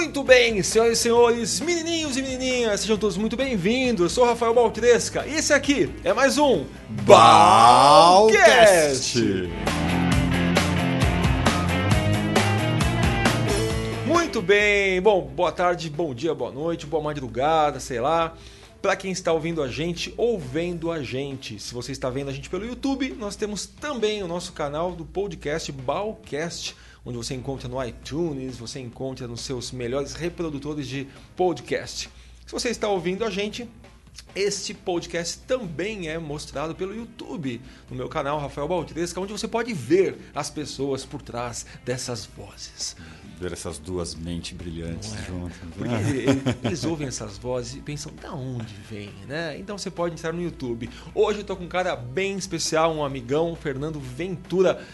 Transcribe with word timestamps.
Muito 0.00 0.24
bem, 0.24 0.62
senhoras 0.62 0.98
e 0.98 1.02
senhores, 1.02 1.60
menininhos 1.60 2.16
e 2.16 2.22
menininhas, 2.22 2.80
sejam 2.80 2.96
todos 2.96 3.18
muito 3.18 3.36
bem-vindos. 3.36 4.12
Sou 4.12 4.24
Rafael 4.24 4.54
Baltresca 4.54 5.26
e 5.26 5.34
esse 5.34 5.52
aqui 5.52 5.94
é 6.02 6.14
mais 6.14 6.38
um 6.38 6.64
Balcast. 7.02 9.18
Muito 14.06 14.40
bem, 14.40 15.02
bom, 15.02 15.20
boa 15.20 15.52
tarde, 15.52 15.90
bom 15.90 16.14
dia, 16.14 16.34
boa 16.34 16.50
noite, 16.50 16.86
boa 16.86 17.02
madrugada, 17.02 17.78
sei 17.78 18.00
lá. 18.00 18.32
Para 18.80 18.96
quem 18.96 19.12
está 19.12 19.34
ouvindo 19.34 19.62
a 19.62 19.68
gente 19.68 20.14
ou 20.16 20.38
vendo 20.38 20.90
a 20.90 21.02
gente, 21.02 21.60
se 21.60 21.74
você 21.74 21.92
está 21.92 22.08
vendo 22.08 22.30
a 22.30 22.32
gente 22.32 22.48
pelo 22.48 22.64
YouTube, 22.64 23.14
nós 23.18 23.36
temos 23.36 23.66
também 23.66 24.22
o 24.22 24.26
nosso 24.26 24.54
canal 24.54 24.92
do 24.92 25.04
podcast 25.04 25.70
Balcast 25.70 26.74
onde 27.04 27.16
você 27.16 27.34
encontra 27.34 27.68
no 27.68 27.82
iTunes, 27.84 28.58
você 28.58 28.80
encontra 28.80 29.26
nos 29.26 29.40
seus 29.42 29.72
melhores 29.72 30.14
reprodutores 30.14 30.86
de 30.86 31.06
podcast. 31.36 32.10
Se 32.46 32.52
você 32.52 32.68
está 32.68 32.88
ouvindo 32.88 33.24
a 33.24 33.30
gente, 33.30 33.68
este 34.34 34.74
podcast 34.74 35.38
também 35.40 36.08
é 36.08 36.18
mostrado 36.18 36.74
pelo 36.74 36.94
YouTube, 36.94 37.60
no 37.88 37.96
meu 37.96 38.08
canal 38.08 38.38
Rafael 38.38 38.68
Baltresca, 38.68 39.20
onde 39.20 39.32
você 39.32 39.48
pode 39.48 39.72
ver 39.72 40.16
as 40.34 40.50
pessoas 40.50 41.04
por 41.04 41.20
trás 41.20 41.66
dessas 41.84 42.26
vozes. 42.26 42.96
Ver 43.40 43.52
essas 43.52 43.78
duas 43.78 44.14
mentes 44.14 44.56
brilhantes 44.56 45.14
é? 45.14 45.22
juntas. 45.24 45.56
Porque 45.76 45.94
eles, 45.94 46.42
eles 46.62 46.84
ouvem 46.84 47.08
essas 47.08 47.38
vozes 47.38 47.74
e 47.74 47.80
pensam, 47.80 48.12
da 48.20 48.32
onde 48.32 48.74
vem, 48.88 49.10
né? 49.26 49.58
Então 49.58 49.76
você 49.78 49.90
pode 49.90 50.14
entrar 50.14 50.32
no 50.32 50.42
YouTube. 50.42 50.88
Hoje 51.14 51.38
eu 51.38 51.42
estou 51.42 51.56
com 51.56 51.64
um 51.64 51.68
cara 51.68 51.96
bem 51.96 52.36
especial, 52.36 52.94
um 52.94 53.04
amigão, 53.04 53.56
Fernando 53.56 53.98
Ventura. 53.98 54.86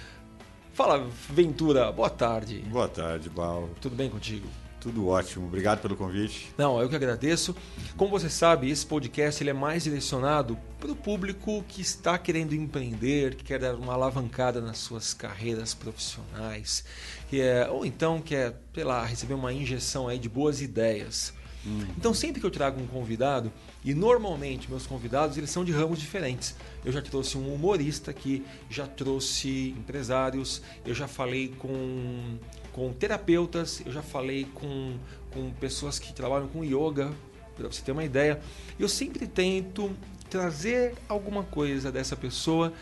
Fala, 0.76 1.08
Ventura, 1.30 1.90
boa 1.90 2.10
tarde. 2.10 2.58
Boa 2.68 2.86
tarde, 2.86 3.30
Bal. 3.30 3.70
Tudo 3.80 3.96
bem 3.96 4.10
contigo? 4.10 4.46
Tudo 4.78 5.08
ótimo, 5.08 5.46
obrigado 5.46 5.80
pelo 5.80 5.96
convite. 5.96 6.52
Não, 6.58 6.78
eu 6.78 6.86
que 6.86 6.94
agradeço. 6.94 7.56
Como 7.96 8.10
você 8.10 8.28
sabe, 8.28 8.70
esse 8.70 8.84
podcast 8.84 9.42
ele 9.42 9.48
é 9.48 9.55
mais 9.55 9.84
direcionado 9.84 10.55
para 10.78 10.92
o 10.92 10.94
público 10.94 11.64
que 11.66 11.80
está 11.80 12.18
querendo 12.18 12.55
empreender, 12.55 13.36
que 13.36 13.44
quer 13.44 13.58
dar 13.58 13.74
uma 13.74 13.94
alavancada 13.94 14.60
nas 14.60 14.77
suas 14.77 15.14
carreiras 15.14 15.72
profissionais, 15.72 16.84
que 17.30 17.40
é, 17.40 17.66
ou 17.70 17.86
então 17.86 18.20
quer, 18.20 18.61
sei 18.74 18.84
lá, 18.84 19.02
receber 19.02 19.33
uma 19.33 19.55
injeção 19.55 20.08
aí 20.08 20.18
de 20.18 20.28
boas 20.28 20.61
ideias. 20.61 21.33
Hum. 21.67 21.84
Então, 21.97 22.14
sempre 22.14 22.41
que 22.41 22.47
eu 22.47 22.50
trago 22.50 22.81
um 22.81 22.86
convidado, 22.86 23.53
e 23.84 23.92
normalmente 23.92 24.70
meus 24.70 24.86
convidados 24.86 25.36
eles 25.36 25.50
são 25.50 25.64
de 25.64 25.73
ramos 25.73 25.98
diferentes. 25.98 26.55
Eu 26.84 26.92
já 26.92 27.03
trouxe 27.03 27.36
um 27.36 27.53
humorista 27.53 28.11
aqui, 28.11 28.45
já 28.70 28.86
trouxe 28.86 29.75
empresários, 29.77 30.62
eu 30.84 30.95
já 30.95 31.08
falei 31.08 31.48
com, 31.58 32.39
com 32.73 32.92
terapeutas, 32.92 33.83
eu 33.84 33.91
já 33.91 34.03
falei 34.03 34.47
com, 34.55 34.97
com 35.33 35.50
pessoas 35.55 35.98
que 35.98 36.12
trabalham 36.12 36.47
com 36.47 36.64
yoga, 36.64 37.12
para 37.56 37.67
você 37.67 37.83
ter 37.83 37.92
uma 37.92 38.05
ideia. 38.05 38.41
Eu 38.78 38.89
sempre 38.89 39.27
tento 39.27 39.91
trazer 40.30 40.95
alguma 41.08 41.42
coisa 41.42 41.91
dessa 41.91 42.14
pessoa 42.14 42.73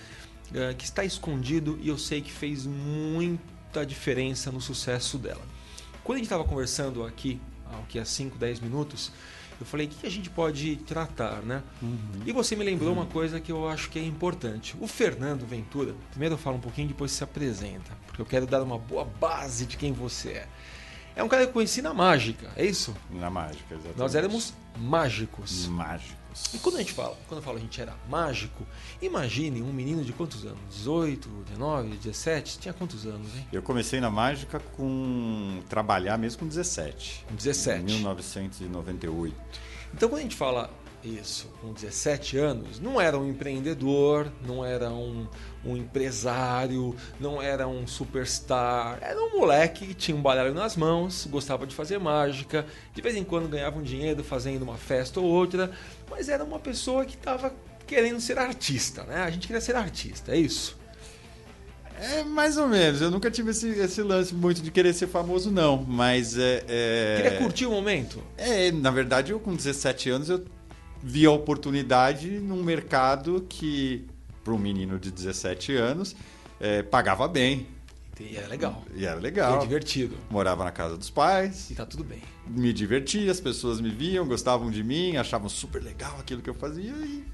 uh, 0.50 0.74
que 0.76 0.84
está 0.84 1.04
escondido 1.04 1.78
e 1.80 1.88
eu 1.88 1.96
sei 1.96 2.20
que 2.20 2.32
fez 2.32 2.66
muita 2.66 3.86
diferença 3.86 4.50
no 4.50 4.60
sucesso 4.60 5.16
dela. 5.16 5.42
Quando 6.02 6.16
a 6.16 6.18
gente 6.18 6.26
estava 6.26 6.44
conversando 6.44 7.04
aqui, 7.04 7.40
há 7.98 8.04
5, 8.04 8.36
10 8.38 8.60
minutos, 8.60 9.12
eu 9.60 9.66
falei, 9.66 9.86
o 9.86 9.88
que 9.88 10.06
a 10.06 10.10
gente 10.10 10.28
pode 10.30 10.76
tratar, 10.76 11.42
né? 11.42 11.62
Uhum. 11.80 12.22
E 12.26 12.32
você 12.32 12.56
me 12.56 12.64
lembrou 12.64 12.90
uhum. 12.90 13.00
uma 13.00 13.06
coisa 13.06 13.40
que 13.40 13.52
eu 13.52 13.68
acho 13.68 13.88
que 13.88 13.98
é 13.98 14.04
importante. 14.04 14.76
O 14.80 14.86
Fernando 14.86 15.46
Ventura, 15.46 15.94
primeiro 16.10 16.34
eu 16.34 16.38
falo 16.38 16.56
um 16.56 16.60
pouquinho, 16.60 16.88
depois 16.88 17.12
se 17.12 17.22
apresenta, 17.22 17.92
porque 18.06 18.20
eu 18.20 18.26
quero 18.26 18.46
dar 18.46 18.62
uma 18.62 18.78
boa 18.78 19.04
base 19.04 19.66
de 19.66 19.76
quem 19.76 19.92
você 19.92 20.30
é. 20.30 20.48
É 21.16 21.22
um 21.22 21.28
cara 21.28 21.44
que 21.44 21.50
eu 21.50 21.52
conheci 21.52 21.80
na 21.80 21.94
mágica, 21.94 22.50
é 22.56 22.66
isso? 22.66 22.94
Na 23.10 23.30
mágica, 23.30 23.74
exatamente. 23.74 23.98
Nós 23.98 24.14
éramos 24.16 24.52
mágicos. 24.76 25.68
Mágicos. 25.68 26.23
E 26.52 26.58
quando 26.58 26.76
a 26.76 26.78
gente 26.78 26.92
fala, 26.92 27.16
quando 27.28 27.38
eu 27.38 27.44
falo 27.44 27.58
a 27.58 27.60
gente 27.60 27.80
era 27.80 27.94
mágico, 28.08 28.66
imagine 29.00 29.62
um 29.62 29.72
menino 29.72 30.04
de 30.04 30.12
quantos 30.12 30.44
anos? 30.44 30.58
18, 30.70 31.28
19, 31.50 31.96
17? 31.96 32.58
Tinha 32.58 32.74
quantos 32.74 33.06
anos, 33.06 33.34
hein? 33.36 33.46
Eu 33.52 33.62
comecei 33.62 34.00
na 34.00 34.10
mágica 34.10 34.58
com 34.76 35.62
trabalhar 35.68 36.18
mesmo 36.18 36.40
com 36.40 36.48
17. 36.48 37.24
Com 37.28 37.36
17. 37.36 37.80
Em 37.80 37.84
1998. 37.84 39.36
Então 39.94 40.08
quando 40.08 40.18
a 40.20 40.22
gente 40.22 40.36
fala 40.36 40.70
isso, 41.04 41.48
com 41.60 41.72
17 41.72 42.38
anos, 42.38 42.80
não 42.80 43.00
era 43.00 43.18
um 43.18 43.28
empreendedor, 43.28 44.32
não 44.46 44.64
era 44.64 44.90
um, 44.90 45.28
um 45.64 45.76
empresário, 45.76 46.94
não 47.18 47.40
era 47.40 47.66
um 47.66 47.86
superstar, 47.86 48.98
era 49.00 49.20
um 49.20 49.38
moleque 49.38 49.86
que 49.88 49.94
tinha 49.94 50.16
um 50.16 50.22
baralho 50.22 50.54
nas 50.54 50.76
mãos, 50.76 51.26
gostava 51.30 51.66
de 51.66 51.74
fazer 51.74 51.98
mágica, 51.98 52.66
de 52.92 53.02
vez 53.02 53.16
em 53.16 53.24
quando 53.24 53.48
ganhava 53.48 53.78
um 53.78 53.82
dinheiro 53.82 54.22
fazendo 54.22 54.62
uma 54.62 54.76
festa 54.76 55.20
ou 55.20 55.26
outra, 55.26 55.70
mas 56.10 56.28
era 56.28 56.44
uma 56.44 56.58
pessoa 56.58 57.04
que 57.04 57.14
estava 57.14 57.52
querendo 57.86 58.20
ser 58.20 58.38
artista, 58.38 59.04
né? 59.04 59.22
A 59.22 59.30
gente 59.30 59.46
queria 59.46 59.60
ser 59.60 59.76
artista, 59.76 60.32
é 60.32 60.38
isso. 60.38 60.76
É, 62.00 62.24
mais 62.24 62.56
ou 62.56 62.66
menos. 62.66 63.00
Eu 63.00 63.10
nunca 63.10 63.30
tive 63.30 63.50
esse, 63.50 63.68
esse 63.68 64.02
lance 64.02 64.34
muito 64.34 64.60
de 64.60 64.70
querer 64.70 64.92
ser 64.92 65.06
famoso, 65.06 65.50
não. 65.50 65.76
Mas 65.76 66.36
é, 66.36 66.64
é... 66.68 67.22
Queria 67.22 67.38
curtir 67.38 67.66
o 67.66 67.70
momento? 67.70 68.22
É, 68.36 68.72
na 68.72 68.90
verdade, 68.90 69.32
eu 69.32 69.38
com 69.38 69.54
17 69.54 70.10
anos 70.10 70.28
eu 70.28 70.44
vi 71.02 71.26
a 71.26 71.30
oportunidade 71.30 72.40
num 72.40 72.62
mercado 72.62 73.44
que, 73.48 74.06
para 74.44 74.52
um 74.52 74.58
menino 74.58 74.98
de 74.98 75.10
17 75.10 75.74
anos, 75.74 76.14
é, 76.60 76.82
pagava 76.82 77.26
bem. 77.26 77.66
E 78.20 78.36
era 78.36 78.46
legal. 78.46 78.84
E 78.94 79.04
era 79.04 79.18
legal. 79.18 79.58
E 79.58 79.62
divertido. 79.62 80.16
Morava 80.30 80.62
na 80.62 80.70
casa 80.70 80.96
dos 80.96 81.10
pais. 81.10 81.70
E 81.70 81.74
tá 81.74 81.84
tudo 81.84 82.04
bem. 82.04 82.22
Me 82.46 82.72
divertia, 82.72 83.32
as 83.32 83.40
pessoas 83.40 83.80
me 83.80 83.90
viam, 83.90 84.26
gostavam 84.26 84.70
de 84.70 84.84
mim, 84.84 85.16
achavam 85.16 85.48
super 85.48 85.82
legal 85.82 86.16
aquilo 86.20 86.40
que 86.40 86.48
eu 86.48 86.54
fazia 86.54 86.92
e 86.92 87.24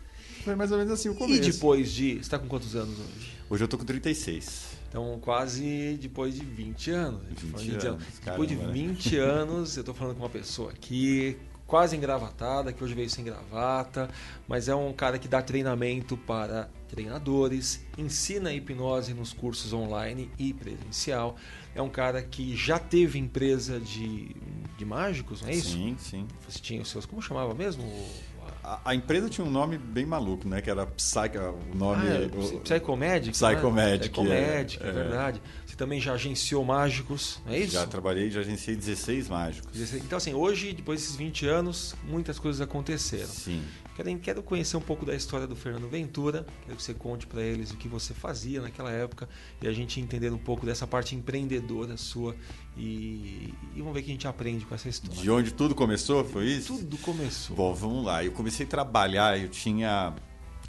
foi 0.42 0.54
mais 0.54 0.72
ou 0.72 0.78
menos 0.78 0.92
assim 0.92 1.08
o 1.10 1.14
começo. 1.14 1.42
E 1.42 1.52
depois 1.52 1.92
de. 1.92 2.16
Você 2.16 2.30
tá 2.30 2.38
com 2.38 2.46
quantos 2.46 2.74
anos 2.74 2.98
hoje? 2.98 3.32
Hoje 3.50 3.64
eu 3.64 3.68
tô 3.68 3.76
com 3.76 3.84
36. 3.84 4.80
Então, 4.88 5.18
quase 5.20 5.98
depois 6.00 6.34
de 6.34 6.44
20 6.44 6.90
anos. 6.92 7.20
20 7.28 7.78
de 7.78 7.86
anos. 7.86 8.04
Depois 8.24 8.48
de 8.48 8.56
20 8.56 9.16
anos, 9.18 9.76
eu 9.76 9.84
tô 9.84 9.92
falando 9.92 10.16
com 10.16 10.22
uma 10.22 10.30
pessoa 10.30 10.70
aqui 10.70 11.36
quase 11.70 11.96
engravatada, 11.96 12.72
que 12.72 12.82
hoje 12.82 12.94
veio 12.94 13.08
sem 13.08 13.24
gravata, 13.24 14.10
mas 14.48 14.68
é 14.68 14.74
um 14.74 14.92
cara 14.92 15.20
que 15.20 15.28
dá 15.28 15.40
treinamento 15.40 16.16
para 16.16 16.68
treinadores, 16.88 17.86
ensina 17.96 18.52
hipnose 18.52 19.14
nos 19.14 19.32
cursos 19.32 19.72
online 19.72 20.28
e 20.36 20.52
presencial. 20.52 21.36
É 21.72 21.80
um 21.80 21.88
cara 21.88 22.22
que 22.22 22.56
já 22.56 22.76
teve 22.76 23.20
empresa 23.20 23.78
de, 23.78 24.34
de 24.76 24.84
mágicos, 24.84 25.42
não 25.42 25.48
é 25.48 25.52
isso? 25.52 25.70
Sim, 25.70 25.96
sim. 25.96 26.26
Você 26.48 26.58
tinha 26.58 26.82
os 26.82 26.90
seus. 26.90 27.06
Como 27.06 27.22
chamava 27.22 27.54
mesmo? 27.54 27.84
A, 28.64 28.80
a, 28.86 28.94
empresa 28.94 29.28
tinha 29.30 29.46
um 29.46 29.50
nome 29.50 29.78
bem 29.78 30.04
maluco, 30.04 30.48
né? 30.48 30.60
Que 30.60 30.70
era 30.70 30.84
Psych, 30.86 31.38
o 31.38 31.76
nome. 31.76 32.02
Ah, 32.08 32.14
é, 32.14 32.26
o, 32.26 32.60
Psychomedic? 32.60 33.30
Psychomedic. 33.30 34.20
Né? 34.24 34.34
Psychomedic, 34.34 34.82
é, 34.82 34.88
é, 34.88 34.92
verdade. 34.92 35.42
Você 35.59 35.59
também 35.80 35.98
já 35.98 36.12
agenciou 36.12 36.62
mágicos, 36.62 37.40
não 37.46 37.54
é 37.54 37.60
isso? 37.60 37.72
Já 37.72 37.86
trabalhei, 37.86 38.30
já 38.30 38.40
agenciei 38.40 38.76
16 38.76 39.30
mágicos. 39.30 39.72
16. 39.72 40.04
Então, 40.04 40.18
assim, 40.18 40.34
hoje, 40.34 40.74
depois 40.74 41.00
desses 41.00 41.16
20 41.16 41.46
anos, 41.46 41.96
muitas 42.04 42.38
coisas 42.38 42.60
aconteceram. 42.60 43.26
Sim. 43.26 43.62
Quero, 43.96 44.18
quero 44.18 44.42
conhecer 44.42 44.76
um 44.76 44.80
pouco 44.82 45.06
da 45.06 45.14
história 45.14 45.46
do 45.46 45.56
Fernando 45.56 45.88
Ventura, 45.88 46.46
quero 46.66 46.76
que 46.76 46.82
você 46.82 46.92
conte 46.92 47.26
para 47.26 47.40
eles 47.40 47.70
o 47.70 47.78
que 47.78 47.88
você 47.88 48.12
fazia 48.12 48.60
naquela 48.60 48.90
época 48.90 49.26
e 49.62 49.66
a 49.66 49.72
gente 49.72 49.98
entender 49.98 50.30
um 50.30 50.38
pouco 50.38 50.66
dessa 50.66 50.86
parte 50.86 51.16
empreendedora 51.16 51.96
sua 51.96 52.36
e, 52.76 53.54
e 53.74 53.78
vamos 53.78 53.94
ver 53.94 54.00
o 54.00 54.02
que 54.02 54.10
a 54.10 54.12
gente 54.12 54.28
aprende 54.28 54.66
com 54.66 54.74
essa 54.74 54.88
história. 54.88 55.18
De 55.18 55.30
onde 55.30 55.54
tudo 55.54 55.74
começou, 55.74 56.22
foi 56.26 56.44
isso? 56.44 56.76
Tudo 56.76 56.98
começou. 56.98 57.56
Bom, 57.56 57.72
vamos 57.72 58.04
lá. 58.04 58.22
Eu 58.22 58.32
comecei 58.32 58.66
a 58.66 58.68
trabalhar, 58.68 59.40
eu 59.40 59.48
tinha 59.48 60.14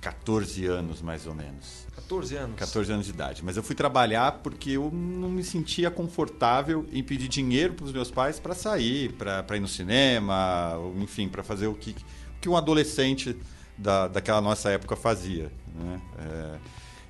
14 0.01 0.65
anos 0.65 1.01
mais 1.01 1.27
ou 1.27 1.35
menos. 1.35 1.85
14 1.95 2.35
anos? 2.35 2.55
14 2.57 2.91
anos 2.91 3.05
de 3.05 3.11
idade. 3.11 3.45
Mas 3.45 3.55
eu 3.55 3.63
fui 3.63 3.75
trabalhar 3.75 4.39
porque 4.43 4.71
eu 4.71 4.89
não 4.91 5.29
me 5.29 5.43
sentia 5.43 5.91
confortável 5.91 6.85
em 6.91 7.03
pedir 7.03 7.27
dinheiro 7.27 7.75
para 7.75 7.85
os 7.85 7.93
meus 7.93 8.09
pais 8.09 8.39
para 8.39 8.55
sair, 8.55 9.13
para 9.13 9.55
ir 9.55 9.59
no 9.59 9.67
cinema, 9.67 10.73
enfim, 10.97 11.29
para 11.29 11.43
fazer 11.43 11.67
o 11.67 11.75
que 11.75 11.95
que 12.41 12.49
um 12.49 12.57
adolescente 12.57 13.37
da, 13.77 14.07
daquela 14.07 14.41
nossa 14.41 14.71
época 14.71 14.95
fazia. 14.95 15.51
Né? 15.75 16.01
É, 16.17 16.59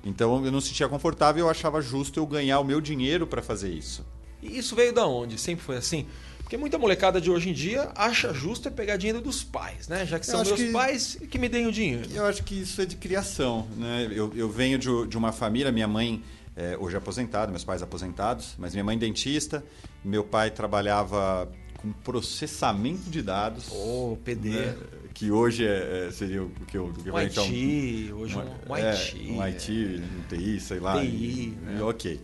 então 0.04 0.44
eu 0.44 0.52
não 0.52 0.60
sentia 0.60 0.86
confortável, 0.88 1.46
eu 1.46 1.50
achava 1.50 1.80
justo 1.80 2.20
eu 2.20 2.26
ganhar 2.26 2.60
o 2.60 2.64
meu 2.64 2.80
dinheiro 2.80 3.26
para 3.26 3.40
fazer 3.40 3.70
isso. 3.70 4.04
E 4.42 4.58
isso 4.58 4.76
veio 4.76 4.92
da 4.92 5.06
onde? 5.06 5.38
Sempre 5.38 5.64
foi 5.64 5.76
assim? 5.76 6.06
Porque 6.42 6.56
muita 6.56 6.78
molecada 6.78 7.20
de 7.20 7.30
hoje 7.30 7.50
em 7.50 7.52
dia 7.52 7.90
acha 7.94 8.32
justo 8.32 8.68
é 8.68 8.70
pegar 8.70 8.96
dinheiro 8.96 9.20
dos 9.20 9.42
pais, 9.42 9.88
né? 9.88 10.04
Já 10.04 10.18
que 10.18 10.26
são 10.26 10.44
meus 10.44 10.60
que, 10.60 10.70
pais 10.70 11.18
que 11.30 11.38
me 11.38 11.48
deem 11.48 11.66
o 11.66 11.72
dinheiro. 11.72 12.08
Eu 12.12 12.26
acho 12.26 12.42
que 12.42 12.60
isso 12.60 12.80
é 12.82 12.84
de 12.84 12.96
criação, 12.96 13.66
né? 13.76 14.08
Eu, 14.10 14.32
eu 14.34 14.50
venho 14.50 14.78
de, 14.78 15.06
de 15.06 15.16
uma 15.16 15.32
família, 15.32 15.72
minha 15.72 15.88
mãe 15.88 16.22
é, 16.54 16.76
hoje 16.78 16.94
é 16.94 16.98
aposentada, 16.98 17.50
meus 17.50 17.64
pais 17.64 17.82
aposentados, 17.82 18.54
mas 18.58 18.72
minha 18.72 18.84
mãe 18.84 18.98
dentista, 18.98 19.64
meu 20.04 20.24
pai 20.24 20.50
trabalhava 20.50 21.50
com 21.78 21.90
processamento 21.90 23.08
de 23.08 23.22
dados. 23.22 23.68
Oh, 23.72 24.16
PD. 24.22 24.50
Né? 24.50 24.76
que 25.12 25.30
hoje 25.30 25.66
é, 25.66 26.06
é, 26.08 26.10
seria 26.10 26.42
o 26.42 26.50
que 26.66 26.76
eu 26.76 26.86
um 26.86 27.16
IT, 27.16 27.40
um, 27.40 28.16
hoje 28.16 28.36
um, 28.36 28.72
um 28.72 28.76
é, 28.76 28.90
IT. 28.90 29.30
Um 29.30 29.42
IT, 29.42 30.02
um 30.02 30.22
TI, 30.28 30.60
sei 30.60 30.80
lá. 30.80 30.98
TI, 30.98 31.06
e, 31.06 31.58
né? 31.62 31.82
Ok. 31.82 32.20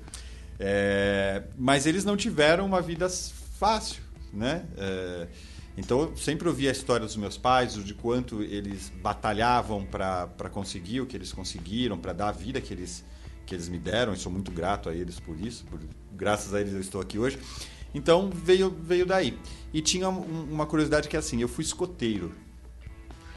É, 0.59 1.43
mas 1.57 1.87
eles 1.87 2.05
não 2.05 2.17
tiveram 2.17 2.67
uma 2.67 2.81
vida 2.81 3.09
fácil. 3.59 4.03
Né? 4.33 4.67
É, 4.77 5.29
então 5.77 6.01
eu 6.01 6.17
sempre 6.17 6.49
ouvi 6.49 6.69
a 6.69 6.73
história 6.73 7.07
dos 7.07 7.17
meus 7.17 7.39
pais, 7.39 7.75
de 7.75 7.95
quanto 7.95 8.43
eles 8.43 8.93
batalhavam 9.01 9.87
para 9.87 10.51
conseguir 10.51 11.01
o 11.01 11.07
que 11.07 11.17
eles 11.17 11.33
conseguiram, 11.33 11.97
para 11.97 12.13
dar 12.13 12.29
a 12.29 12.33
vida 12.33 12.61
que 12.61 12.75
eles, 12.75 13.05
que 13.47 13.55
eles 13.55 13.69
me 13.69 13.79
deram, 13.79 14.13
e 14.13 14.17
sou 14.17 14.33
muito 14.33 14.51
grato 14.51 14.89
a 14.89 14.95
eles 14.95 15.21
por 15.21 15.39
isso, 15.41 15.65
por, 15.67 15.79
graças 16.13 16.53
a 16.53 16.61
eles 16.61 16.73
eu 16.73 16.81
estou 16.81 17.01
aqui 17.01 17.19
hoje. 17.19 17.39
Então 17.95 18.29
veio, 18.29 18.71
veio 18.71 19.07
daí. 19.07 19.39
E 19.73 19.81
tinha 19.81 20.09
uma 20.09 20.67
curiosidade 20.67 21.09
que 21.09 21.17
é 21.17 21.19
assim, 21.19 21.41
eu 21.41 21.49
fui 21.49 21.65
escoteiro. 21.65 22.35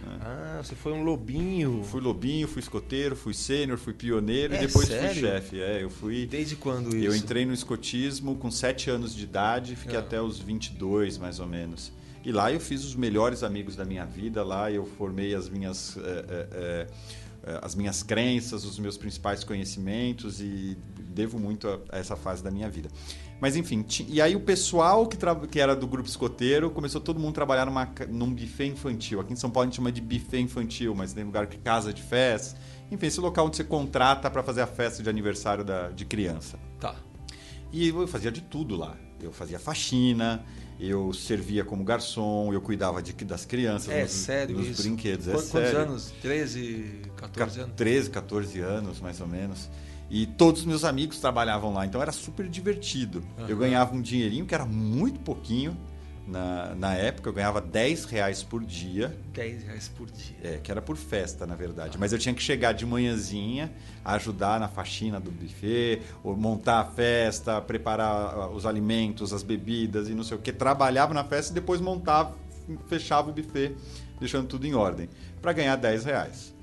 Né? 0.06 0.20
Ah, 0.22 0.62
você 0.64 0.76
foi 0.76 0.92
um 0.92 1.04
lobinho. 1.04 1.84
Fui 1.84 2.02
lobinho, 2.02 2.48
fui 2.48 2.62
escoteiro, 2.62 3.16
fui 3.16 3.34
sênior, 3.34 3.78
fui 3.78 3.94
pioneiro 3.94 4.54
é, 4.54 4.58
e 4.58 4.68
depois 4.68 4.88
sério? 4.88 5.14
fui 5.14 5.22
chefe. 5.22 5.62
É, 5.62 5.84
eu 5.84 5.90
fui. 5.90 6.26
Desde 6.26 6.56
quando 6.56 6.96
isso? 6.96 7.06
Eu 7.06 7.16
entrei 7.16 7.46
no 7.46 7.54
escotismo 7.54 8.36
com 8.36 8.50
7 8.52 8.90
anos 8.90 9.16
de 9.16 9.24
idade, 9.24 9.76
fiquei 9.76 9.98
ah. 9.98 10.02
até 10.02 10.22
os 10.22 10.40
22 10.40 11.18
mais 11.18 11.40
ou 11.40 11.48
menos. 11.48 11.92
E 12.24 12.32
lá 12.32 12.52
eu 12.52 12.60
fiz 12.60 12.84
os 12.84 12.96
melhores 12.96 13.42
amigos 13.42 13.76
da 13.76 13.84
minha 13.84 14.06
vida, 14.06 14.44
lá 14.44 14.72
eu 14.72 14.86
formei 14.86 15.34
as 15.34 15.50
minhas. 15.50 15.98
É, 15.98 16.48
é, 16.52 16.88
as 17.60 17.74
minhas 17.74 18.04
crenças, 18.04 18.64
os 18.66 18.78
meus 18.78 18.98
principais 18.98 19.44
conhecimentos 19.44 20.40
e 20.40 20.78
devo 21.10 21.40
muito 21.40 21.68
a, 21.68 21.80
a 21.90 21.98
essa 21.98 22.16
fase 22.16 22.44
da 22.44 22.52
minha 22.52 22.70
vida. 22.70 22.88
Mas 23.42 23.56
enfim, 23.56 23.84
e 24.08 24.22
aí 24.22 24.36
o 24.36 24.40
pessoal 24.40 25.08
que, 25.08 25.18
que 25.48 25.60
era 25.60 25.76
do 25.76 25.88
grupo 25.88 26.08
escoteiro 26.08 26.70
começou 26.70 27.02
todo 27.02 27.20
mundo 27.20 27.32
a 27.32 27.34
trabalhar 27.34 27.66
numa, 27.66 27.92
num 28.08 28.32
buffet 28.32 28.68
infantil. 28.68 29.20
Aqui 29.20 29.34
em 29.34 29.36
São 29.36 29.50
Paulo 29.50 29.64
a 29.64 29.68
gente 29.68 29.78
chama 29.78 29.92
de 29.92 30.00
buffet 30.00 30.40
infantil, 30.40 30.94
mas 30.94 31.12
tem 31.12 31.24
lugar 31.24 31.48
que 31.48 31.58
casa 31.58 31.92
de 31.92 32.04
festa. 32.04 32.60
Enfim, 32.92 33.08
esse 33.08 33.20
local 33.20 33.48
onde 33.48 33.58
você 33.58 33.64
contrata 33.64 34.30
para 34.30 34.44
fazer 34.44 34.62
a 34.62 34.68
festa 34.68 35.02
de 35.02 35.10
aniversário 35.10 35.64
da, 35.64 35.90
de 35.90 36.06
criança. 36.06 36.60
Tá. 36.80 36.96
E 37.72 37.88
eu 37.88 38.08
fazia 38.08 38.32
de 38.32 38.42
tudo 38.42 38.76
lá. 38.76 38.96
Eu 39.20 39.32
fazia 39.32 39.58
faxina, 39.58 40.46
eu 40.80 41.12
servia 41.12 41.64
como 41.64 41.84
garçom, 41.84 42.54
eu 42.54 42.62
cuidava 42.62 43.02
de, 43.02 43.14
das 43.26 43.46
crianças, 43.46 43.90
é 43.90 44.04
nos, 44.04 44.12
sério 44.12 44.56
dos 44.56 44.68
isso? 44.68 44.84
brinquedos. 44.84 45.28
É 45.28 45.32
Quantos, 45.32 45.50
sério. 45.50 45.80
anos? 45.80 46.14
13, 46.22 47.02
14 47.18 47.60
anos? 47.62 47.76
13, 47.76 48.10
14 48.12 48.60
anos, 48.60 49.00
mais 49.00 49.20
ou 49.20 49.28
menos. 49.28 49.70
E 50.12 50.26
todos 50.26 50.60
os 50.62 50.68
meus 50.68 50.84
amigos 50.84 51.20
trabalhavam 51.20 51.74
lá, 51.74 51.86
então 51.86 52.02
era 52.02 52.12
super 52.12 52.46
divertido. 52.50 53.24
Uhum. 53.40 53.48
Eu 53.48 53.56
ganhava 53.56 53.96
um 53.96 54.02
dinheirinho 54.02 54.46
que 54.46 54.54
era 54.54 54.66
muito 54.66 55.22
pouquinho. 55.22 55.76
Na, 56.28 56.76
na 56.76 56.94
época 56.94 57.30
eu 57.30 57.34
ganhava 57.34 57.62
10 57.62 58.04
reais 58.06 58.44
por 58.44 58.64
dia. 58.64 59.18
10 59.34 59.64
reais 59.64 59.88
por 59.88 60.12
dia. 60.12 60.36
É, 60.44 60.58
que 60.58 60.70
era 60.70 60.82
por 60.82 60.98
festa, 60.98 61.48
na 61.48 61.56
verdade. 61.56 61.98
Mas 61.98 62.12
eu 62.12 62.20
tinha 62.20 62.36
que 62.36 62.44
chegar 62.44 62.74
de 62.74 62.86
manhãzinha, 62.86 63.72
ajudar 64.04 64.60
na 64.60 64.68
faxina 64.68 65.18
do 65.18 65.32
buffet, 65.32 66.02
ou 66.22 66.36
montar 66.36 66.82
a 66.82 66.86
festa, 66.86 67.62
preparar 67.62 68.34
ah, 68.34 68.50
os 68.50 68.66
alimentos, 68.66 69.32
as 69.32 69.44
bebidas 69.44 70.10
e 70.10 70.14
não 70.14 70.26
sei 70.26 70.36
o 70.36 70.42
que. 70.42 70.52
Trabalhava 70.52 71.14
na 71.14 71.24
festa 71.24 71.54
e 71.54 71.56
depois 71.56 71.80
montava, 71.80 72.36
fechava 72.88 73.30
o 73.30 73.34
buffet, 73.34 73.78
deixando 74.20 74.46
tudo 74.46 74.68
em 74.68 74.76
ordem, 74.76 75.08
para 75.42 75.54
ganhar 75.54 75.78
10 75.78 76.04
reais. 76.04 76.54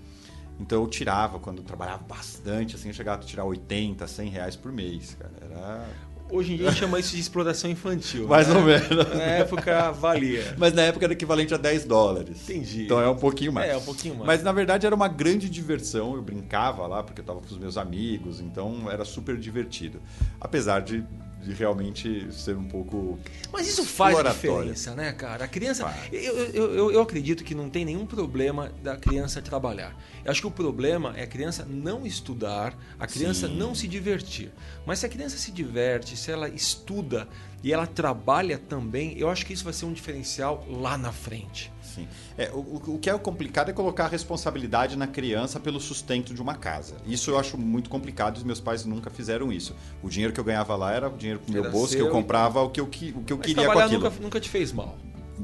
Então 0.61 0.83
eu 0.83 0.89
tirava, 0.89 1.39
quando 1.39 1.59
eu 1.59 1.65
trabalhava 1.65 2.03
bastante, 2.03 2.75
assim, 2.75 2.89
eu 2.89 2.95
chegava 2.95 3.23
a 3.23 3.25
tirar 3.25 3.45
80, 3.45 4.07
100 4.07 4.29
reais 4.29 4.57
por 4.57 4.73
mês, 4.73 5.17
cara. 5.19 5.33
Era... 5.41 5.87
Hoje 6.31 6.53
em 6.53 6.57
dia 6.57 6.69
a 6.69 6.71
gente 6.71 6.81
chama 6.81 7.01
isso 7.01 7.15
de 7.15 7.21
exploração 7.21 7.71
infantil. 7.71 8.29
Mais 8.29 8.49
né? 8.49 8.55
ou 8.55 8.63
menos. 8.63 9.09
Na 9.15 9.23
época 9.23 9.91
valia. 9.93 10.55
Mas 10.59 10.75
na 10.75 10.83
época 10.83 11.07
era 11.07 11.13
equivalente 11.15 11.55
a 11.55 11.57
10 11.57 11.85
dólares. 11.85 12.43
Entendi. 12.49 12.85
Então 12.85 13.01
é 13.01 13.09
um 13.09 13.17
pouquinho 13.17 13.53
mais. 13.53 13.71
É, 13.71 13.77
um 13.77 13.83
pouquinho 13.83 14.15
mais. 14.15 14.27
Mas 14.27 14.43
na 14.43 14.53
verdade 14.53 14.85
era 14.85 14.95
uma 14.95 15.09
grande 15.09 15.49
diversão. 15.49 16.15
Eu 16.15 16.23
brincava 16.23 16.87
lá 16.87 17.03
porque 17.03 17.21
eu 17.21 17.23
estava 17.23 17.41
com 17.41 17.47
os 17.47 17.57
meus 17.57 17.79
amigos, 17.79 18.41
então 18.41 18.91
era 18.91 19.05
super 19.07 19.39
divertido. 19.39 20.03
Apesar 20.39 20.81
de 20.81 21.03
de 21.43 21.53
realmente 21.53 22.33
ser 22.33 22.57
um 22.57 22.65
pouco. 22.65 23.19
Mas 23.53 23.69
isso 23.69 23.85
faz 23.85 24.17
diferença, 24.19 24.95
né, 24.95 25.13
cara? 25.13 25.45
A 25.45 25.49
criança. 25.49 25.93
Eu, 26.13 26.37
eu, 26.53 26.93
eu, 26.93 27.01
acredito 27.01 27.45
que 27.45 27.55
não 27.55 27.71
tem 27.71 27.85
nenhum 27.85 28.05
problema 28.05 28.73
da 28.83 28.97
criança 28.97 29.41
trabalhar. 29.41 29.97
Eu 30.25 30.31
acho 30.31 30.41
que 30.41 30.47
o 30.47 30.51
problema 30.51 31.15
é 31.17 31.23
a 31.23 31.27
criança 31.27 31.65
não 31.65 32.05
estudar, 32.05 32.77
a 32.99 33.07
criança 33.07 33.47
Sim. 33.47 33.57
não 33.57 33.75
se 33.75 33.87
divertir. 33.87 34.53
Mas 34.85 34.99
se 34.99 35.07
a 35.07 35.09
criança 35.09 35.37
se 35.37 35.53
diverte, 35.53 36.17
se 36.17 36.31
ela 36.31 36.49
estuda 36.49 37.29
e 37.63 37.73
ela 37.73 37.87
trabalha 37.87 38.59
também, 38.59 39.17
eu 39.19 39.31
acho 39.31 39.47
que 39.47 39.53
isso 39.53 39.65
vai 39.65 39.73
ser 39.73 39.87
um 39.87 39.93
diferencial 39.93 40.67
lá 40.69 40.99
na 40.99 41.13
frente. 41.13 41.73
Sim. 41.99 42.09
É, 42.37 42.51
o, 42.53 42.95
o 42.95 42.99
que 42.99 43.11
é 43.11 43.19
complicado 43.19 43.71
é 43.71 43.73
colocar 43.73 44.05
a 44.05 44.09
responsabilidade 44.09 44.97
na 44.97 45.07
criança 45.07 45.59
pelo 45.59 45.81
sustento 45.81 46.33
de 46.33 46.41
uma 46.41 46.55
casa. 46.55 46.97
Isso 47.07 47.31
eu 47.31 47.39
acho 47.39 47.59
muito 47.59 47.91
complicado 47.91 48.37
e 48.37 48.39
os 48.39 48.45
meus 48.45 48.61
pais 48.61 48.85
nunca 48.85 49.11
fizeram 49.11 49.53
isso. 49.53 49.75
O 50.03 50.09
dinheiro 50.09 50.33
que 50.33 50.41
eu 50.41 50.45
ganhava 50.45 50.77
lá 50.77 50.93
era 50.93 51.09
o 51.09 51.17
dinheiro 51.17 51.41
pro 51.41 51.53
meu 51.53 51.65
era 51.65 51.73
bolso, 51.73 51.97
que 51.97 52.03
eu 52.03 52.11
comprava 52.11 52.63
o 52.63 52.71
que 52.71 52.81
eu, 52.81 52.85
o 52.85 52.89
que 52.89 53.33
eu 53.33 53.39
queria 53.39 53.67
com 53.67 53.79
aquilo. 53.79 54.05
Nunca, 54.05 54.23
nunca 54.23 54.41
te 54.41 54.49
fez 54.49 54.73
mal. 54.73 54.97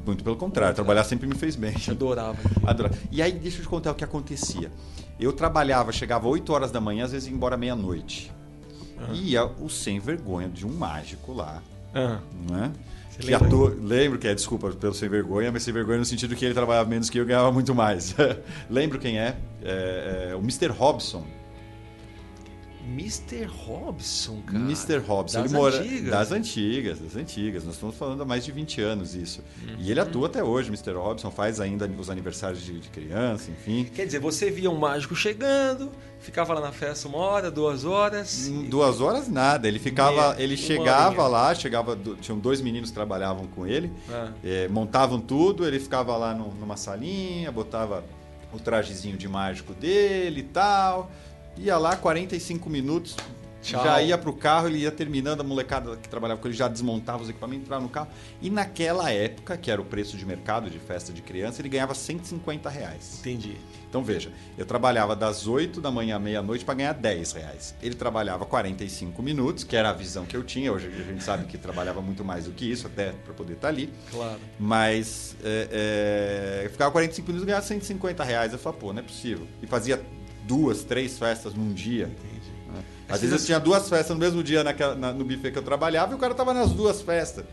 Muito 0.05 0.23
pelo 0.23 0.35
contrário, 0.35 0.75
trabalhar 0.75 1.03
sempre 1.05 1.25
me 1.27 1.35
fez 1.35 1.55
bem. 1.55 1.73
Adorava. 1.87 2.37
adorava. 2.65 2.97
E 3.11 3.21
aí, 3.21 3.31
deixa 3.31 3.59
eu 3.59 3.61
te 3.61 3.67
contar 3.69 3.91
o 3.91 3.95
que 3.95 4.03
acontecia. 4.03 4.69
Eu 5.19 5.31
trabalhava, 5.31 5.91
chegava 5.91 6.27
8 6.27 6.51
horas 6.51 6.71
da 6.71 6.81
manhã, 6.81 7.05
às 7.05 7.13
vezes 7.13 7.29
ia 7.29 7.33
embora 7.33 7.55
meia-noite. 7.55 8.31
Uhum. 8.99 9.13
Ia 9.13 9.45
o 9.45 9.69
sem 9.69 9.99
vergonha 9.99 10.49
de 10.49 10.65
um 10.65 10.73
mágico 10.73 11.31
lá. 11.33 11.61
Uhum. 11.95 12.55
Né? 12.55 12.71
que 13.19 13.33
ator, 13.33 13.77
lembro 13.81 14.19
que 14.19 14.27
é, 14.27 14.35
desculpa 14.35 14.69
pelo 14.71 14.93
sem 14.93 15.07
vergonha, 15.07 15.51
mas 15.51 15.63
sem 15.63 15.73
vergonha 15.73 15.99
no 15.99 16.05
sentido 16.05 16.35
que 16.35 16.43
ele 16.43 16.53
trabalhava 16.53 16.89
menos 16.89 17.09
que 17.09 17.17
eu 17.17 17.25
ganhava 17.25 17.51
muito 17.51 17.73
mais. 17.73 18.13
lembro 18.69 18.99
quem 18.99 19.17
é, 19.17 19.37
é, 19.63 20.29
é 20.31 20.35
o 20.35 20.39
Mr. 20.39 20.67
Robson. 20.67 21.25
Mr. 22.85 23.45
Robson, 23.45 24.41
cara. 24.45 24.59
Mr. 24.59 24.97
Robson. 24.97 25.41
Das 25.41 25.51
ele 25.51 25.59
mora 25.59 25.77
antigas. 25.79 26.11
das 26.11 26.31
antigas, 26.31 26.99
das 26.99 27.15
antigas. 27.15 27.63
Nós 27.63 27.73
estamos 27.73 27.95
falando 27.95 28.21
há 28.21 28.25
mais 28.25 28.45
de 28.45 28.51
20 28.51 28.81
anos 28.81 29.15
isso. 29.15 29.43
Uhum. 29.63 29.75
E 29.79 29.91
ele 29.91 29.99
atua 29.99 30.27
até 30.27 30.43
hoje, 30.43 30.69
Mr. 30.69 30.93
Robson, 30.93 31.31
faz 31.31 31.59
ainda 31.59 31.89
os 31.97 32.09
aniversários 32.09 32.63
de, 32.63 32.79
de, 32.79 32.89
criança, 32.89 33.49
enfim. 33.49 33.89
Quer 33.93 34.05
dizer, 34.05 34.19
você 34.19 34.51
via 34.51 34.69
um 34.69 34.77
mágico 34.77 35.15
chegando, 35.15 35.91
ficava 36.19 36.53
lá 36.53 36.61
na 36.61 36.71
festa 36.71 37.07
uma 37.07 37.17
hora, 37.17 37.49
duas 37.49 37.85
horas. 37.85 38.47
Hum, 38.47 38.69
duas 38.69 39.01
horas 39.01 39.27
nada. 39.27 39.67
Ele 39.67 39.79
ficava. 39.79 40.33
Meia, 40.33 40.43
ele 40.43 40.55
chegava 40.55 41.27
lá, 41.27 41.55
chegava. 41.55 41.97
Tinham 42.21 42.37
dois 42.37 42.61
meninos 42.61 42.89
que 42.89 42.95
trabalhavam 42.95 43.47
com 43.47 43.65
ele, 43.65 43.91
ah. 44.09 44.31
é, 44.43 44.67
montavam 44.67 45.19
tudo, 45.19 45.65
ele 45.65 45.79
ficava 45.79 46.15
lá 46.15 46.33
no, 46.33 46.53
numa 46.53 46.77
salinha, 46.77 47.51
botava 47.51 48.03
o 48.53 48.59
trajezinho 48.59 49.17
de 49.17 49.27
mágico 49.27 49.73
dele 49.73 50.41
e 50.41 50.43
tal 50.43 51.11
ia 51.57 51.77
lá 51.77 51.95
45 51.95 52.69
minutos, 52.69 53.15
Tchau. 53.65 53.83
já 53.83 54.01
ia 54.01 54.17
pro 54.17 54.31
carro, 54.31 54.67
ele 54.67 54.79
ia 54.79 54.91
terminando, 54.91 55.41
a 55.41 55.43
molecada 55.43 55.97
que 55.97 56.07
trabalhava 56.07 56.39
com 56.39 56.47
ele 56.47 56.55
já 56.55 56.67
desmontava 56.67 57.23
os 57.23 57.29
equipamentos, 57.29 57.63
entrava 57.63 57.81
no 57.81 57.89
carro. 57.89 58.09
E 58.41 58.49
naquela 58.49 59.09
época, 59.11 59.57
que 59.57 59.71
era 59.71 59.81
o 59.81 59.85
preço 59.85 60.15
de 60.15 60.25
mercado 60.25 60.69
de 60.69 60.77
festa 60.77 61.11
de 61.11 61.21
criança, 61.21 61.61
ele 61.61 61.69
ganhava 61.69 61.95
150 61.95 62.69
reais. 62.69 63.17
Entendi. 63.19 63.57
Então 63.89 64.03
veja, 64.03 64.31
eu 64.57 64.65
trabalhava 64.65 65.15
das 65.15 65.47
8 65.47 65.81
da 65.81 65.89
manhã 65.89 66.17
à 66.17 66.19
meia-noite 66.19 66.63
para 66.63 66.75
ganhar 66.75 66.93
10 66.93 67.31
reais. 67.31 67.75
Ele 67.81 67.95
trabalhava 67.95 68.45
45 68.45 69.23
minutos, 69.23 69.63
que 69.63 69.75
era 69.75 69.89
a 69.89 69.93
visão 69.93 70.25
que 70.25 70.37
eu 70.37 70.43
tinha. 70.43 70.71
Hoje 70.71 70.87
a 70.87 71.03
gente 71.03 71.23
sabe 71.23 71.45
que 71.45 71.57
trabalhava 71.57 72.01
muito 72.01 72.23
mais 72.23 72.45
do 72.45 72.51
que 72.51 72.69
isso, 72.69 72.85
até 72.85 73.13
para 73.13 73.33
poder 73.33 73.53
estar 73.53 73.69
tá 73.69 73.73
ali. 73.73 73.91
Claro. 74.11 74.39
Mas 74.59 75.35
é, 75.43 76.65
é, 76.65 76.69
ficava 76.69 76.91
45 76.91 77.25
minutos 77.25 77.43
e 77.43 77.47
ganhava 77.47 77.65
150 77.65 78.23
reais. 78.23 78.53
Eu 78.53 78.59
falei, 78.59 78.79
pô, 78.79 78.93
não 78.93 78.99
é 78.99 79.03
possível. 79.03 79.47
E 79.63 79.65
fazia 79.65 80.03
duas, 80.47 80.83
três 80.83 81.17
festas 81.17 81.53
num 81.53 81.73
dia. 81.73 82.05
Entendi. 82.05 82.51
Né? 82.73 82.83
Às 83.09 83.21
vezes 83.21 83.39
eu 83.39 83.45
tinha 83.45 83.59
duas 83.59 83.87
festas 83.89 84.09
no 84.09 84.17
mesmo 84.17 84.43
dia 84.43 84.63
naquela, 84.63 84.95
na, 84.95 85.13
no 85.13 85.25
buffet 85.25 85.51
que 85.51 85.57
eu 85.57 85.63
trabalhava 85.63 86.13
e 86.13 86.15
o 86.15 86.17
cara 86.17 86.33
tava 86.33 86.53
nas 86.53 86.71
duas 86.71 87.01
festas. 87.01 87.45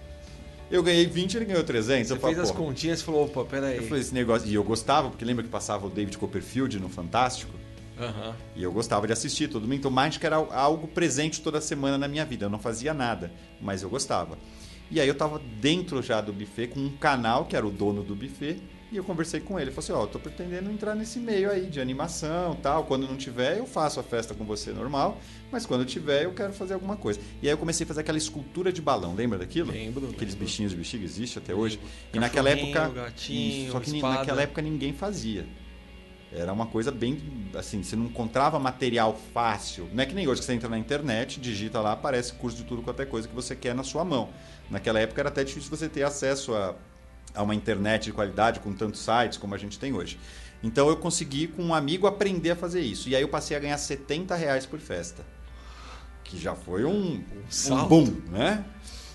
Eu 0.71 0.83
ganhei 0.83 1.05
20, 1.05 1.37
ele 1.37 1.45
ganhou 1.45 1.63
300. 1.63 2.09
Você 2.09 2.15
eu 2.15 2.21
fez 2.21 2.39
as 2.39 2.51
continhas 2.51 3.01
e 3.01 3.05
falou, 3.05 3.25
opa, 3.25 3.45
peraí. 3.45 3.77
Eu 3.77 3.83
falei, 3.83 4.01
esse 4.01 4.15
negócio... 4.15 4.49
E 4.49 4.55
eu 4.55 4.65
gostava, 4.65 5.11
porque 5.11 5.23
lembra 5.23 5.45
que 5.45 5.51
passava 5.51 5.87
o 5.87 5.91
David 5.91 6.17
Copperfield 6.17 6.81
no 6.81 6.89
Fantástico? 6.89 7.53
Uhum. 7.99 8.33
E 8.57 8.63
eu 8.63 8.73
gostava 8.73 9.07
de 9.07 9.13
assistir 9.13 9.49
todo 9.49 9.63
domingo. 9.63 9.81
Então, 9.81 9.91
mágica 9.91 10.27
era 10.27 10.37
algo 10.37 10.89
presente 10.89 11.43
toda 11.43 11.61
semana 11.61 11.99
na 11.99 12.09
minha 12.09 12.25
vida. 12.25 12.47
Eu 12.47 12.51
não 12.51 12.59
fazia 12.59 12.95
nada, 12.95 13.31
mas 13.61 13.83
eu 13.83 13.91
gostava. 13.91 14.39
E 14.91 15.01
aí 15.01 15.09
eu 15.09 15.15
tava 15.15 15.41
dentro 15.61 16.03
já 16.03 16.21
do 16.21 16.33
buffet 16.33 16.69
com 16.69 16.81
um 16.81 16.91
canal, 16.97 17.45
que 17.45 17.57
era 17.57 17.67
o 17.67 17.71
dono 17.71 18.03
do 18.03 18.15
buffet, 18.15 18.63
e 18.93 18.97
eu 18.99 19.03
conversei 19.03 19.41
com 19.41 19.59
ele, 19.59 19.71
falei 19.71 19.79
assim, 19.79 19.93
ó, 19.93 20.01
oh, 20.01 20.03
eu 20.03 20.07
tô 20.07 20.19
pretendendo 20.19 20.71
entrar 20.71 20.95
nesse 20.95 21.19
meio 21.19 21.51
aí 21.51 21.65
de 21.67 21.81
animação, 21.81 22.55
tal. 22.57 22.85
Quando 22.85 23.09
não 23.09 23.17
tiver, 23.17 23.59
eu 23.59 23.67
faço 23.67 23.99
a 23.99 24.03
festa 24.03 24.35
com 24.35 24.45
você 24.45 24.71
normal, 24.71 25.19
mas 25.51 25.65
quando 25.65 25.87
tiver, 25.87 26.27
eu 26.27 26.35
quero 26.35 26.53
fazer 26.53 26.75
alguma 26.75 26.95
coisa. 26.95 27.19
E 27.41 27.49
aí 27.49 27.55
eu 27.55 27.57
comecei 27.57 27.85
a 27.85 27.87
fazer 27.87 28.03
aquela 28.03 28.19
escultura 28.19 28.71
de 28.71 28.83
balão, 28.83 29.15
lembra 29.15 29.39
daquilo? 29.39 29.73
Lembro. 29.73 30.11
Aqueles 30.11 30.35
lembro. 30.35 30.47
bichinhos 30.47 30.73
de 30.73 30.77
bexiga 30.77 31.03
existe 31.03 31.39
até 31.39 31.55
hoje. 31.55 31.81
E 32.13 32.19
naquela 32.19 32.51
época, 32.51 32.91
gatinho, 32.91 33.73
só 33.73 33.81
que 33.81 33.97
espada. 33.97 34.19
naquela 34.19 34.43
época 34.43 34.61
ninguém 34.61 34.93
fazia. 34.93 35.47
Era 36.31 36.53
uma 36.53 36.67
coisa 36.67 36.91
bem 36.91 37.19
assim, 37.55 37.83
você 37.83 37.97
não 37.97 38.07
encontrava 38.07 38.59
material 38.59 39.19
fácil. 39.33 39.89
Não 39.93 40.03
é 40.03 40.07
que 40.07 40.15
nem 40.15 40.29
hoje 40.29 40.41
que 40.41 40.47
você 40.47 40.53
entra 40.53 40.69
na 40.69 40.79
internet, 40.79 41.41
digita 41.41 41.81
lá, 41.81 41.93
aparece 41.93 42.35
curso 42.35 42.59
de 42.59 42.65
tudo 42.65 42.83
quanto 42.83 43.01
é 43.01 43.07
coisa 43.07 43.27
que 43.27 43.35
você 43.35 43.57
quer 43.57 43.75
na 43.75 43.83
sua 43.83 44.05
mão. 44.05 44.29
Naquela 44.71 45.01
época 45.01 45.21
era 45.21 45.31
até 45.31 45.45
difícil 45.45 45.71
você 45.71 45.89
ter 45.89 46.03
acesso 46.03 46.55
a 46.55 46.75
a 47.35 47.43
uma 47.43 47.55
internet 47.55 48.05
de 48.05 48.13
qualidade 48.13 48.61
com 48.61 48.73
tantos 48.73 49.01
sites 49.01 49.39
como 49.39 49.55
a 49.55 49.59
gente 49.59 49.79
tem 49.79 49.93
hoje. 49.93 50.19
Então 50.63 50.89
eu 50.89 50.97
consegui 50.97 51.49
com 51.49 51.63
um 51.63 51.75
amigo 51.75 52.07
aprender 52.07 52.51
a 52.51 52.57
fazer 52.57 52.81
isso. 52.81 53.09
E 53.09 53.17
aí 53.17 53.23
eu 53.23 53.29
passei 53.29 53.57
a 53.57 53.61
ganhar 53.61 53.79
70 53.79 54.35
reais 54.35 54.67
por 54.67 54.79
festa. 54.79 55.25
Que 56.23 56.39
já 56.39 56.55
foi 56.55 56.85
um, 56.85 57.23
um, 57.71 57.75
um 57.75 57.87
boom, 57.87 58.07
né? 58.31 58.65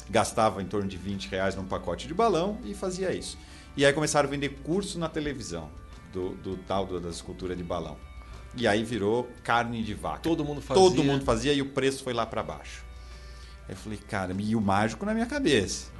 gastava 0.09 0.61
em 0.61 0.65
torno 0.65 0.87
de 0.87 0.97
20 0.97 1.27
reais 1.27 1.55
num 1.55 1.65
pacote 1.65 2.07
de 2.07 2.13
balão 2.13 2.57
e 2.63 2.73
fazia 2.73 3.13
isso. 3.13 3.37
E 3.75 3.85
aí 3.85 3.93
começaram 3.93 4.27
a 4.27 4.31
vender 4.31 4.49
curso 4.63 4.97
na 4.97 5.09
televisão 5.09 5.69
do, 6.11 6.29
do 6.35 6.57
tal 6.57 6.85
do, 6.85 6.99
da 6.99 7.09
escultura 7.09 7.55
de 7.55 7.63
balão. 7.63 7.97
E 8.55 8.67
aí 8.67 8.83
virou 8.83 9.29
carne 9.43 9.83
de 9.83 9.93
vaca. 9.93 10.19
Todo 10.19 10.43
mundo 10.43 10.61
fazia. 10.61 10.83
Todo 10.83 11.03
mundo 11.03 11.23
fazia 11.23 11.53
e 11.53 11.61
o 11.61 11.69
preço 11.69 12.03
foi 12.03 12.13
lá 12.13 12.25
para 12.25 12.41
baixo. 12.41 12.83
Aí 13.67 13.73
eu 13.73 13.77
falei, 13.77 13.99
cara, 13.99 14.35
e 14.37 14.55
o 14.55 14.61
mágico 14.61 15.05
na 15.05 15.13
minha 15.13 15.25
cabeça. 15.25 15.91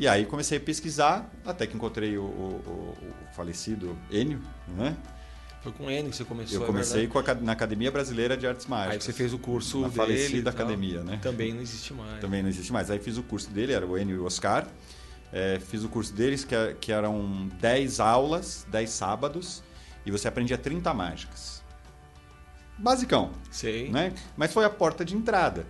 E 0.00 0.08
aí 0.08 0.24
comecei 0.24 0.56
a 0.56 0.60
pesquisar, 0.62 1.30
até 1.44 1.66
que 1.66 1.76
encontrei 1.76 2.16
o, 2.16 2.22
o, 2.22 2.96
o 2.96 3.34
falecido 3.34 3.94
Enio, 4.10 4.40
né? 4.66 4.96
Foi 5.62 5.72
com 5.72 5.84
o 5.84 5.90
Enio 5.90 6.10
que 6.10 6.16
você 6.16 6.24
começou, 6.24 6.58
Eu 6.58 6.66
comecei 6.66 7.04
é 7.04 7.30
a, 7.30 7.34
na 7.34 7.52
Academia 7.52 7.90
Brasileira 7.90 8.34
de 8.34 8.46
Artes 8.46 8.64
Mágicas. 8.64 8.94
Aí 8.94 9.00
você 9.02 9.12
fez 9.12 9.34
o 9.34 9.38
curso 9.38 9.80
na 9.80 9.88
dele. 9.88 9.96
falecida 9.98 10.48
academia, 10.48 11.04
né? 11.04 11.18
Também 11.20 11.52
não 11.52 11.60
existe 11.60 11.92
mais. 11.92 12.18
Também 12.18 12.42
não 12.42 12.48
existe 12.48 12.72
mais. 12.72 12.90
Aí 12.90 12.98
fiz 12.98 13.18
o 13.18 13.22
curso 13.22 13.50
dele, 13.50 13.74
era 13.74 13.86
o 13.86 13.98
Enio 13.98 14.16
e 14.16 14.18
o 14.20 14.24
Oscar. 14.24 14.66
É, 15.30 15.60
fiz 15.60 15.84
o 15.84 15.88
curso 15.90 16.14
deles, 16.14 16.44
que, 16.44 16.54
é, 16.54 16.74
que 16.80 16.90
eram 16.90 17.50
10 17.60 18.00
aulas, 18.00 18.66
10 18.70 18.88
sábados, 18.88 19.62
e 20.06 20.10
você 20.10 20.26
aprendia 20.28 20.56
30 20.56 20.94
mágicas. 20.94 21.62
Basicão. 22.78 23.32
Sei. 23.50 23.90
Né? 23.90 24.14
Mas 24.34 24.50
foi 24.50 24.64
a 24.64 24.70
porta 24.70 25.04
de 25.04 25.14
entrada. 25.14 25.66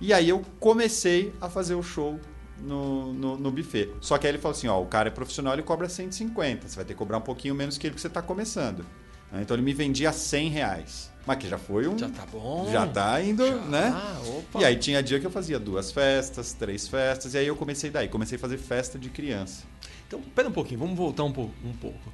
E 0.00 0.12
aí 0.12 0.28
eu 0.28 0.44
comecei 0.58 1.32
a 1.40 1.48
fazer 1.48 1.76
o 1.76 1.82
show 1.82 2.18
no, 2.60 3.12
no, 3.12 3.36
no, 3.36 3.50
buffet. 3.50 3.90
Só 4.00 4.18
que 4.18 4.26
aí 4.26 4.32
ele 4.32 4.38
falou 4.38 4.56
assim: 4.56 4.68
ó, 4.68 4.80
o 4.80 4.86
cara 4.86 5.08
é 5.08 5.10
profissional, 5.10 5.54
ele 5.54 5.62
cobra 5.62 5.88
150. 5.88 6.68
Você 6.68 6.76
vai 6.76 6.84
ter 6.84 6.94
que 6.94 6.98
cobrar 6.98 7.18
um 7.18 7.22
pouquinho 7.22 7.54
menos 7.54 7.78
que 7.78 7.86
ele 7.86 7.94
que 7.94 8.00
você 8.00 8.08
está 8.08 8.22
começando. 8.22 8.84
Né? 9.32 9.42
Então 9.42 9.54
ele 9.54 9.62
me 9.62 9.72
vendia 9.72 10.12
100 10.12 10.48
reais. 10.48 11.10
Mas 11.26 11.36
que 11.36 11.48
já 11.48 11.58
foi 11.58 11.86
um. 11.86 11.98
Já 11.98 12.08
tá 12.08 12.24
bom. 12.32 12.70
Já 12.72 12.86
tá 12.86 13.20
indo, 13.20 13.46
já, 13.46 13.54
né? 13.54 13.94
Opa. 14.38 14.60
E 14.60 14.64
aí 14.64 14.76
tinha 14.76 15.02
dia 15.02 15.20
que 15.20 15.26
eu 15.26 15.30
fazia 15.30 15.58
duas 15.58 15.92
festas, 15.92 16.54
três 16.54 16.88
festas, 16.88 17.34
e 17.34 17.38
aí 17.38 17.46
eu 17.46 17.54
comecei 17.54 17.90
daí, 17.90 18.08
comecei 18.08 18.36
a 18.36 18.38
fazer 18.38 18.56
festa 18.56 18.98
de 18.98 19.10
criança. 19.10 19.64
Então, 20.06 20.22
pera 20.34 20.48
um 20.48 20.52
pouquinho, 20.52 20.80
vamos 20.80 20.96
voltar 20.96 21.24
um 21.24 21.32
pouco. 21.32 21.52
Um 21.62 21.74
pouco. 21.74 22.12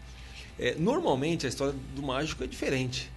É, 0.58 0.74
normalmente 0.76 1.46
a 1.46 1.48
história 1.48 1.74
do 1.94 2.02
mágico 2.02 2.42
é 2.42 2.46
diferente. 2.48 3.10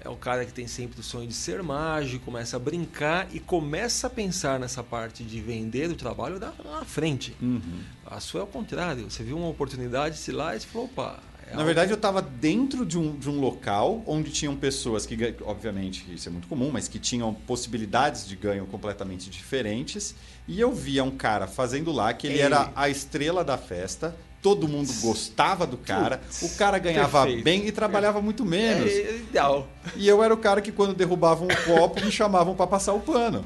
É 0.00 0.08
o 0.08 0.16
cara 0.16 0.44
que 0.44 0.52
tem 0.52 0.66
sempre 0.66 1.00
o 1.00 1.02
sonho 1.02 1.26
de 1.26 1.34
ser 1.34 1.62
mágico, 1.62 2.24
começa 2.24 2.56
a 2.56 2.60
brincar 2.60 3.28
e 3.32 3.40
começa 3.40 4.06
a 4.06 4.10
pensar 4.10 4.58
nessa 4.60 4.82
parte 4.82 5.24
de 5.24 5.40
vender 5.40 5.90
o 5.90 5.96
trabalho 5.96 6.38
da, 6.38 6.52
na 6.64 6.84
frente. 6.84 7.34
Uhum. 7.42 7.80
A 8.06 8.20
sua 8.20 8.40
é 8.40 8.44
o 8.44 8.46
contrário. 8.46 9.10
Você 9.10 9.22
viu 9.22 9.36
uma 9.36 9.48
oportunidade, 9.48 10.16
se 10.16 10.30
lá 10.30 10.54
e 10.54 10.60
falou, 10.60 10.86
opa, 10.86 11.20
é 11.50 11.56
Na 11.56 11.64
verdade, 11.64 11.90
eu 11.90 11.96
estava 11.96 12.20
dentro 12.20 12.84
de 12.84 12.98
um, 12.98 13.16
de 13.16 13.28
um 13.28 13.40
local 13.40 14.02
onde 14.06 14.30
tinham 14.30 14.54
pessoas 14.54 15.06
que, 15.06 15.16
obviamente, 15.42 16.06
isso 16.12 16.28
é 16.28 16.32
muito 16.32 16.46
comum, 16.46 16.70
mas 16.70 16.88
que 16.88 16.98
tinham 16.98 17.32
possibilidades 17.32 18.28
de 18.28 18.36
ganho 18.36 18.66
completamente 18.66 19.30
diferentes. 19.30 20.14
E 20.46 20.60
eu 20.60 20.72
via 20.72 21.02
um 21.02 21.10
cara 21.10 21.46
fazendo 21.46 21.90
lá 21.90 22.12
que 22.12 22.26
ele 22.26 22.36
Ei. 22.36 22.42
era 22.42 22.70
a 22.76 22.88
estrela 22.88 23.42
da 23.42 23.56
festa, 23.56 24.14
todo 24.42 24.68
mundo 24.68 24.92
gostava 25.00 25.66
do 25.66 25.76
cara, 25.76 26.20
o 26.42 26.48
cara 26.50 26.78
ganhava 26.78 27.22
perfeito. 27.22 27.44
bem 27.44 27.66
e 27.66 27.72
trabalhava 27.72 28.20
muito 28.20 28.44
menos. 28.44 28.90
É, 28.90 28.96
é 28.96 29.16
ideal. 29.16 29.68
E 29.96 30.06
eu 30.06 30.22
era 30.22 30.32
o 30.32 30.36
cara 30.36 30.60
que, 30.60 30.72
quando 30.72 30.94
derrubavam 30.94 31.48
um 31.48 31.64
copo, 31.64 32.04
me 32.04 32.10
chamavam 32.10 32.54
para 32.54 32.66
passar 32.66 32.92
o 32.92 33.00
pano. 33.00 33.44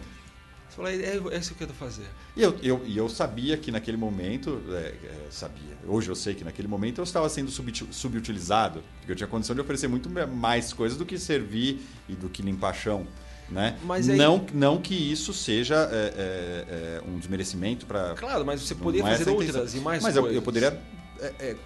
Você 0.72 0.76
falou, 0.76 0.90
é, 0.90 1.34
é 1.36 1.38
isso 1.38 1.54
que 1.54 1.62
eu 1.62 1.68
quero 1.68 1.78
fazer. 1.78 2.06
E 2.34 2.42
eu, 2.42 2.56
eu, 2.62 2.82
eu 2.86 3.08
sabia 3.08 3.58
que 3.58 3.70
naquele 3.70 3.98
momento, 3.98 4.62
é, 4.70 4.94
é, 5.04 5.26
sabia, 5.30 5.76
hoje 5.86 6.08
eu 6.08 6.14
sei 6.14 6.34
que 6.34 6.44
naquele 6.44 6.66
momento 6.66 6.98
eu 6.98 7.04
estava 7.04 7.28
sendo 7.28 7.50
subutilizado, 7.50 8.82
porque 8.98 9.12
eu 9.12 9.16
tinha 9.16 9.26
condição 9.26 9.54
de 9.54 9.60
oferecer 9.60 9.86
muito 9.86 10.08
mais 10.08 10.72
coisas 10.72 10.96
do 10.96 11.04
que 11.04 11.18
servir 11.18 11.86
e 12.08 12.14
do 12.14 12.30
que 12.30 12.40
limpar 12.40 12.74
chão. 12.74 13.06
Né? 13.48 13.76
Mas 13.84 14.08
aí... 14.08 14.16
não, 14.16 14.46
não 14.54 14.80
que 14.80 14.94
isso 14.94 15.34
seja 15.34 15.88
é, 15.92 16.14
é, 16.16 16.98
é 16.98 17.02
um 17.06 17.18
desmerecimento 17.18 17.84
para. 17.84 18.14
Claro, 18.14 18.46
mas 18.46 18.62
você 18.62 18.74
poderia 18.74 19.06
fazer 19.06 19.28
outras 19.28 19.74
e 19.74 19.78
mais 19.78 20.02
mas 20.02 20.16
eu, 20.16 20.30
eu, 20.32 20.40
poderia 20.40 20.80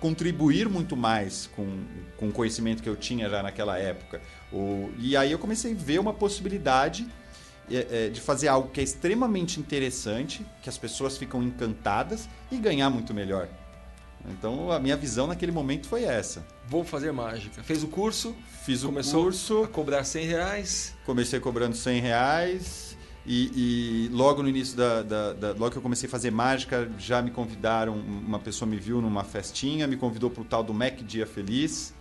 contribuir 0.00 0.68
muito 0.68 0.96
mais 0.96 1.48
com, 1.54 1.66
com 2.16 2.28
o 2.28 2.32
conhecimento 2.32 2.82
que 2.82 2.88
eu 2.88 2.96
tinha 2.96 3.28
já 3.28 3.42
naquela 3.42 3.78
época. 3.78 4.20
O, 4.52 4.90
e 4.98 5.16
aí 5.16 5.32
eu 5.32 5.38
comecei 5.38 5.72
a 5.72 5.76
ver 5.76 5.98
uma 5.98 6.12
possibilidade 6.12 7.06
é, 7.70 8.06
é, 8.06 8.08
de 8.08 8.20
fazer 8.20 8.48
algo 8.48 8.68
que 8.68 8.80
é 8.80 8.84
extremamente 8.84 9.58
interessante, 9.58 10.46
que 10.62 10.68
as 10.68 10.78
pessoas 10.78 11.16
ficam 11.16 11.42
encantadas 11.42 12.28
e 12.50 12.56
ganhar 12.56 12.90
muito 12.90 13.12
melhor. 13.12 13.48
Então 14.30 14.70
a 14.70 14.78
minha 14.78 14.96
visão 14.96 15.26
naquele 15.26 15.52
momento 15.52 15.86
foi 15.86 16.04
essa. 16.04 16.44
Vou 16.68 16.84
fazer 16.84 17.12
mágica. 17.12 17.62
Fez 17.62 17.82
o 17.82 17.88
curso? 17.88 18.34
Fiz 18.64 18.82
o 18.82 18.86
começou 18.86 19.24
curso. 19.24 19.64
a 19.64 19.68
cobrar 19.68 20.04
100 20.04 20.26
reais? 20.26 20.94
Comecei 21.04 21.38
cobrando 21.40 21.76
100 21.76 22.00
reais. 22.00 22.86
E, 23.28 24.06
e 24.06 24.08
logo 24.12 24.40
no 24.40 24.48
início 24.48 24.76
da, 24.76 25.02
da, 25.02 25.32
da, 25.32 25.48
Logo 25.48 25.70
que 25.70 25.78
eu 25.78 25.82
comecei 25.82 26.06
a 26.06 26.10
fazer 26.10 26.30
mágica, 26.30 26.88
já 26.96 27.20
me 27.20 27.30
convidaram. 27.30 27.94
Uma 27.94 28.38
pessoa 28.38 28.68
me 28.68 28.76
viu 28.76 29.00
numa 29.00 29.24
festinha, 29.24 29.86
me 29.86 29.96
convidou 29.96 30.30
para 30.30 30.42
o 30.42 30.44
tal 30.44 30.62
do 30.62 30.72
Mac 30.72 31.00
Dia 31.02 31.26
Feliz. 31.26 31.92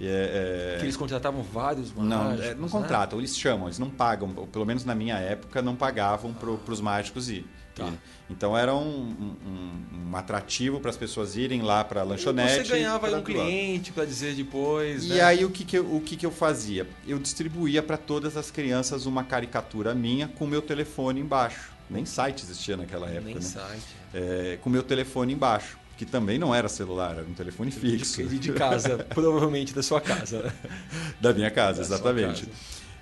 É, 0.00 0.74
é... 0.74 0.78
Que 0.78 0.84
eles 0.84 0.96
contratavam 0.96 1.42
vários 1.42 1.92
mágicos? 1.92 2.04
Não, 2.04 2.32
é, 2.32 2.54
não 2.54 2.62
né? 2.62 2.68
contratam, 2.70 3.18
eles 3.18 3.36
chamam, 3.36 3.66
eles 3.66 3.78
não 3.78 3.90
pagam. 3.90 4.28
Pelo 4.28 4.64
menos 4.64 4.84
na 4.84 4.94
minha 4.94 5.16
época, 5.16 5.60
não 5.62 5.74
pagavam 5.74 6.32
para 6.32 6.72
os 6.72 6.80
mágicos 6.80 7.28
ir. 7.28 7.46
Tá. 7.76 7.92
Então 8.30 8.56
era 8.56 8.74
um, 8.74 9.36
um, 9.46 10.08
um 10.10 10.16
atrativo 10.16 10.80
para 10.80 10.90
as 10.90 10.96
pessoas 10.96 11.36
irem 11.36 11.60
lá 11.60 11.84
para 11.84 12.00
a 12.00 12.04
lanchonete. 12.04 12.60
E 12.60 12.64
você 12.64 12.72
ganhava 12.72 13.14
um 13.14 13.22
cliente 13.22 13.92
para 13.92 14.06
dizer 14.06 14.34
depois. 14.34 15.04
E 15.04 15.08
né? 15.10 15.20
aí 15.20 15.44
o 15.44 15.50
que, 15.50 15.62
que, 15.62 15.76
eu, 15.76 15.94
o 15.94 16.00
que, 16.00 16.16
que 16.16 16.24
eu 16.24 16.30
fazia? 16.30 16.88
Eu 17.06 17.18
distribuía 17.18 17.82
para 17.82 17.98
todas 17.98 18.36
as 18.36 18.50
crianças 18.50 19.04
uma 19.04 19.22
caricatura 19.22 19.94
minha 19.94 20.26
com 20.26 20.46
meu 20.46 20.62
telefone 20.62 21.20
embaixo. 21.20 21.70
Nem 21.88 22.06
site 22.06 22.42
existia 22.42 22.76
naquela 22.78 23.08
época. 23.08 23.26
Nem 23.26 23.34
né? 23.34 23.40
site. 23.42 23.84
É, 24.14 24.58
com 24.62 24.70
meu 24.70 24.82
telefone 24.82 25.34
embaixo 25.34 25.78
que 25.96 26.04
também 26.04 26.38
não 26.38 26.54
era 26.54 26.68
celular, 26.68 27.12
era 27.16 27.22
um 27.22 27.32
telefone 27.32 27.70
fixo. 27.70 28.22
De, 28.22 28.38
de 28.38 28.52
casa, 28.52 28.98
provavelmente 29.14 29.72
da 29.72 29.82
sua 29.82 29.98
casa. 29.98 30.52
Da 31.18 31.32
minha 31.32 31.50
casa, 31.50 31.80
da 31.80 31.86
exatamente. 31.86 32.46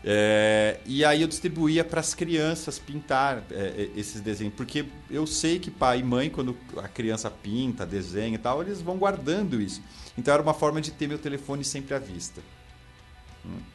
É, 0.06 0.80
e 0.84 1.02
aí 1.02 1.22
eu 1.22 1.28
distribuía 1.28 1.82
para 1.82 1.98
as 1.98 2.14
crianças 2.14 2.78
pintar 2.78 3.42
é, 3.50 3.54
é, 3.54 3.90
esses 3.96 4.20
desenhos, 4.20 4.52
porque 4.54 4.84
eu 5.10 5.26
sei 5.26 5.58
que 5.58 5.70
pai 5.70 6.00
e 6.00 6.02
mãe, 6.02 6.28
quando 6.28 6.54
a 6.76 6.88
criança 6.88 7.30
pinta, 7.30 7.86
desenha 7.86 8.34
e 8.34 8.38
tal, 8.38 8.60
eles 8.60 8.82
vão 8.82 8.98
guardando 8.98 9.60
isso. 9.60 9.80
Então 10.18 10.34
era 10.34 10.42
uma 10.42 10.52
forma 10.52 10.80
de 10.80 10.90
ter 10.90 11.08
meu 11.08 11.18
telefone 11.18 11.64
sempre 11.64 11.94
à 11.94 11.98
vista. 11.98 12.42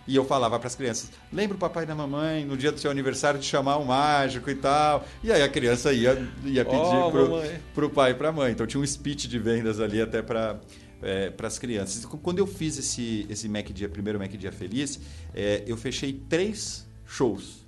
E 0.07 0.15
eu 0.15 0.25
falava 0.25 0.57
para 0.57 0.67
as 0.67 0.75
crianças: 0.75 1.11
lembra 1.31 1.55
o 1.55 1.59
papai 1.59 1.85
da 1.85 1.93
mamãe 1.93 2.43
no 2.43 2.57
dia 2.57 2.71
do 2.71 2.79
seu 2.79 2.89
aniversário 2.89 3.39
de 3.39 3.45
chamar 3.45 3.77
um 3.77 3.85
mágico 3.85 4.49
e 4.49 4.55
tal. 4.55 5.05
E 5.23 5.31
aí 5.31 5.43
a 5.43 5.49
criança 5.49 5.93
ia, 5.93 6.27
ia 6.43 6.65
pedir 6.65 6.79
oh, 6.79 7.11
pro, 7.11 7.41
pro 7.75 7.89
pai 7.89 8.11
e 8.11 8.13
para 8.15 8.29
a 8.29 8.31
mãe. 8.31 8.51
Então 8.51 8.65
tinha 8.65 8.81
um 8.81 8.85
speech 8.85 9.27
de 9.27 9.37
vendas 9.37 9.79
ali 9.79 10.01
até 10.01 10.21
para 10.23 10.59
é, 11.01 11.29
para 11.29 11.47
as 11.47 11.57
crianças. 11.57 12.05
Quando 12.05 12.39
eu 12.39 12.47
fiz 12.47 12.77
esse, 12.77 13.25
esse 13.29 13.47
Mac 13.47 13.67
Dia, 13.67 13.89
primeiro 13.89 14.19
Mac 14.19 14.31
Dia 14.31 14.51
Feliz, 14.51 14.99
é, 15.33 15.63
eu 15.67 15.77
fechei 15.77 16.13
três 16.13 16.87
shows. 17.05 17.65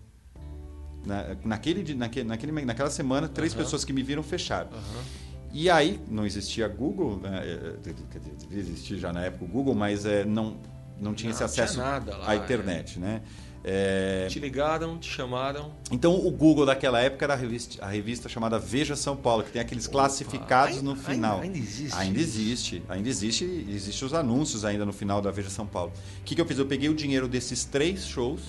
Na, 1.06 1.36
naquele, 1.44 1.96
naquele, 1.96 2.28
naquele, 2.28 2.66
naquela 2.66 2.90
semana, 2.90 3.28
três 3.28 3.54
uhum. 3.54 3.60
pessoas 3.60 3.84
que 3.84 3.92
me 3.92 4.04
viram 4.04 4.22
fecharam. 4.22 4.70
Uhum. 4.72 5.04
E 5.54 5.70
aí, 5.70 6.00
não 6.08 6.26
existia 6.26 6.68
Google, 6.68 7.18
né? 7.18 7.42
É, 7.44 7.94
devia 8.40 8.60
existir 8.60 8.98
já 8.98 9.12
na 9.12 9.26
época 9.26 9.46
o 9.46 9.48
Google, 9.48 9.76
mas 9.76 10.06
é, 10.06 10.24
não, 10.24 10.58
não 11.00 11.14
tinha 11.14 11.30
não, 11.30 11.36
esse 11.36 11.44
acesso 11.44 11.74
tinha 11.74 12.04
à 12.26 12.36
internet, 12.36 12.98
é. 12.98 13.02
né? 13.02 13.22
É... 13.64 14.28
Te 14.28 14.40
ligaram, 14.40 14.98
te 14.98 15.10
chamaram. 15.10 15.72
Então 15.92 16.16
o 16.16 16.32
Google 16.32 16.66
daquela 16.66 17.00
época 17.00 17.26
era 17.26 17.34
a 17.34 17.38
revista, 17.38 17.84
a 17.84 17.88
revista 17.88 18.28
chamada 18.28 18.58
Veja 18.58 18.96
São 18.96 19.16
Paulo, 19.16 19.44
que 19.44 19.52
tem 19.52 19.62
aqueles 19.62 19.86
Opa. 19.86 19.94
classificados 19.94 20.78
ainda, 20.78 20.90
no 20.90 20.96
final. 20.96 21.42
Ainda, 21.42 21.58
existe. 21.58 21.98
Ainda 21.98 22.20
existe. 22.20 22.84
Ainda 22.90 23.10
existe. 23.10 23.66
Existem 23.70 24.08
os 24.08 24.14
anúncios 24.14 24.66
ainda 24.66 24.86
no 24.86 24.94
final 24.94 25.22
da 25.22 25.30
Veja 25.30 25.50
São 25.50 25.68
Paulo. 25.68 25.92
O 26.22 26.24
que, 26.24 26.34
que 26.34 26.42
eu 26.42 26.46
fiz? 26.46 26.58
Eu 26.58 26.66
peguei 26.66 26.90
o 26.90 26.96
dinheiro 26.96 27.28
desses 27.28 27.64
três 27.64 28.06
shows 28.06 28.42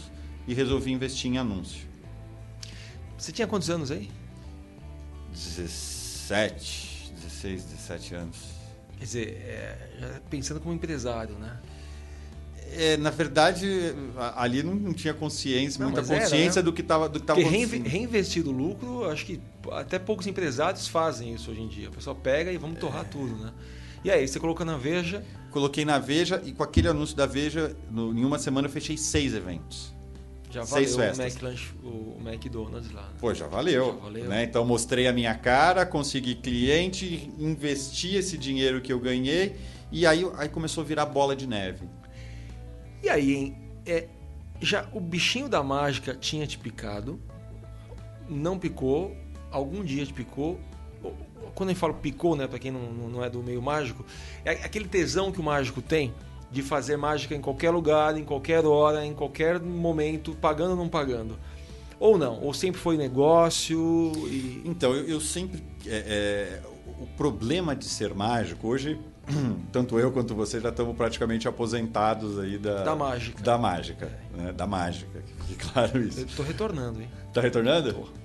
e 0.47 0.54
resolvi 0.54 0.92
investir 0.92 1.31
em 1.31 1.38
anúncio. 1.38 1.87
Você 3.19 3.31
tinha 3.31 3.47
quantos 3.47 3.69
anos 3.69 3.90
aí? 3.90 4.11
17, 5.33 7.12
16, 7.14 7.64
17 7.64 8.14
anos. 8.14 8.37
Quer 8.99 9.04
dizer, 9.04 9.28
é, 9.42 10.21
pensando 10.31 10.61
como 10.61 10.75
empresário, 10.75 11.35
né? 11.35 11.61
É, 12.75 12.97
na 12.97 13.11
verdade, 13.11 13.95
ali 14.37 14.62
não, 14.62 14.75
não 14.75 14.92
tinha 14.92 15.12
consciência, 15.12 15.78
não, 15.78 15.90
muita 15.90 16.07
consciência 16.07 16.37
era, 16.37 16.57
né? 16.57 16.62
do 16.62 16.73
que 16.73 16.81
estava 16.81 17.09
do 17.09 17.21
que 17.21 17.26
tava 17.26 17.40
Porque 17.40 17.54
acontecendo. 17.54 17.87
reinvestir 17.87 18.42
do 18.42 18.50
lucro, 18.50 19.04
acho 19.11 19.26
que 19.26 19.40
até 19.73 19.99
poucos 19.99 20.26
empresários 20.26 20.88
fazem 20.88 21.35
isso 21.35 21.50
hoje 21.50 21.61
em 21.61 21.69
dia. 21.69 21.88
O 21.88 21.92
pessoal 21.92 22.16
pega 22.16 22.50
e 22.50 22.57
vamos 22.57 22.78
torrar 22.78 23.02
é. 23.02 23.09
tudo, 23.09 23.37
né? 23.37 23.52
E 24.04 24.11
aí, 24.11 24.26
você 24.26 24.40
colocou 24.40 24.66
na 24.66 24.76
Veja? 24.76 25.25
Coloquei 25.50 25.85
na 25.85 25.99
Veja 25.99 26.42
e 26.45 26.52
com 26.52 26.62
aquele 26.62 26.88
anúncio 26.88 27.16
da 27.16 27.26
Veja, 27.26 27.76
no, 27.90 28.12
em 28.19 28.25
uma 28.25 28.38
semana 28.38 28.66
eu 28.66 28.73
fechei 28.73 28.97
seis 28.97 29.35
eventos. 29.35 29.92
Já 30.50 30.66
seis 30.66 30.95
valeu 30.95 31.14
festas. 31.14 31.61
o, 31.83 31.88
o 31.88 32.21
McDonald's 32.25 32.92
lá. 32.92 33.02
Né? 33.02 33.09
Pô, 33.19 33.33
já 33.33 33.47
valeu. 33.47 33.87
Já 33.87 33.92
valeu. 33.92 34.25
Né? 34.25 34.45
Então 34.45 34.64
mostrei 34.64 35.07
a 35.07 35.12
minha 35.12 35.35
cara, 35.35 35.87
consegui 35.87 36.35
cliente, 36.35 37.33
investi 37.38 38.16
esse 38.16 38.37
dinheiro 38.37 38.81
que 38.81 38.92
eu 38.92 38.99
ganhei 38.99 39.57
e 39.92 40.07
aí, 40.07 40.26
aí 40.37 40.49
começou 40.49 40.83
a 40.83 40.87
virar 40.87 41.07
bola 41.07 41.37
de 41.37 41.47
neve. 41.47 41.87
E 43.03 43.09
aí, 43.09 43.35
hein? 43.35 43.57
É, 43.85 44.07
já 44.61 44.87
o 44.93 45.01
bichinho 45.01 45.49
da 45.49 45.63
mágica 45.63 46.15
tinha 46.15 46.47
te 46.47 46.57
picado, 46.57 47.21
não 48.29 48.59
picou, 48.59 49.17
algum 49.51 49.83
dia 49.83 50.07
te 50.07 50.13
picou. 50.13 50.59
Quando 51.55 51.71
gente 51.71 51.79
fala 51.79 51.93
picou, 51.93 52.37
né, 52.37 52.47
para 52.47 52.59
quem 52.59 52.71
não, 52.71 52.93
não 52.93 53.25
é 53.25 53.29
do 53.29 53.43
meio 53.43 53.61
mágico, 53.61 54.07
é 54.45 54.53
aquele 54.53 54.87
tesão 54.87 55.33
que 55.33 55.41
o 55.41 55.43
mágico 55.43 55.83
tem 55.83 56.15
de 56.51 56.63
fazer 56.63 56.97
mágica 56.97 57.35
em 57.35 57.41
qualquer 57.41 57.71
lugar, 57.71 58.17
em 58.17 58.25
qualquer 58.25 58.65
hora, 58.65 59.05
em 59.05 59.15
qualquer 59.15 59.59
momento, 59.59 60.35
pagando 60.41 60.71
ou 60.71 60.77
não 60.77 60.89
pagando. 60.89 61.39
Ou 61.99 62.19
não? 62.19 62.41
Ou 62.41 62.53
sempre 62.53 62.81
foi 62.81 62.97
negócio? 62.97 64.13
E... 64.29 64.63
Então, 64.65 64.95
eu, 64.95 65.09
eu 65.09 65.21
sempre. 65.21 65.63
É, 65.87 66.61
é, 66.61 66.73
o 67.01 67.07
problema 67.17 67.75
de 67.75 67.87
ser 67.87 68.15
mágico, 68.15 68.69
hoje, 68.69 68.99
tanto 69.73 69.99
eu 69.99 70.11
quanto 70.11 70.35
você 70.35 70.61
já 70.61 70.71
estamos 70.71 70.97
praticamente 70.97 71.47
aposentados 71.47 72.38
aí 72.38 72.59
da, 72.59 72.83
da 72.83 72.97
mágica. 72.97 73.43
Da 73.43 73.59
mágica, 73.59 74.07
é. 74.07 74.37
né? 74.37 74.52
Da 74.52 74.67
mágica, 74.67 75.21
que 75.21 75.47
fique 75.47 75.67
claro 75.67 76.02
isso. 76.02 76.21
Eu 76.21 76.26
tô 76.37 76.43
retornando, 76.43 77.00
hein? 77.00 77.09
Tá 77.33 77.41
retornando? 77.41 77.93
Tô. 77.93 78.23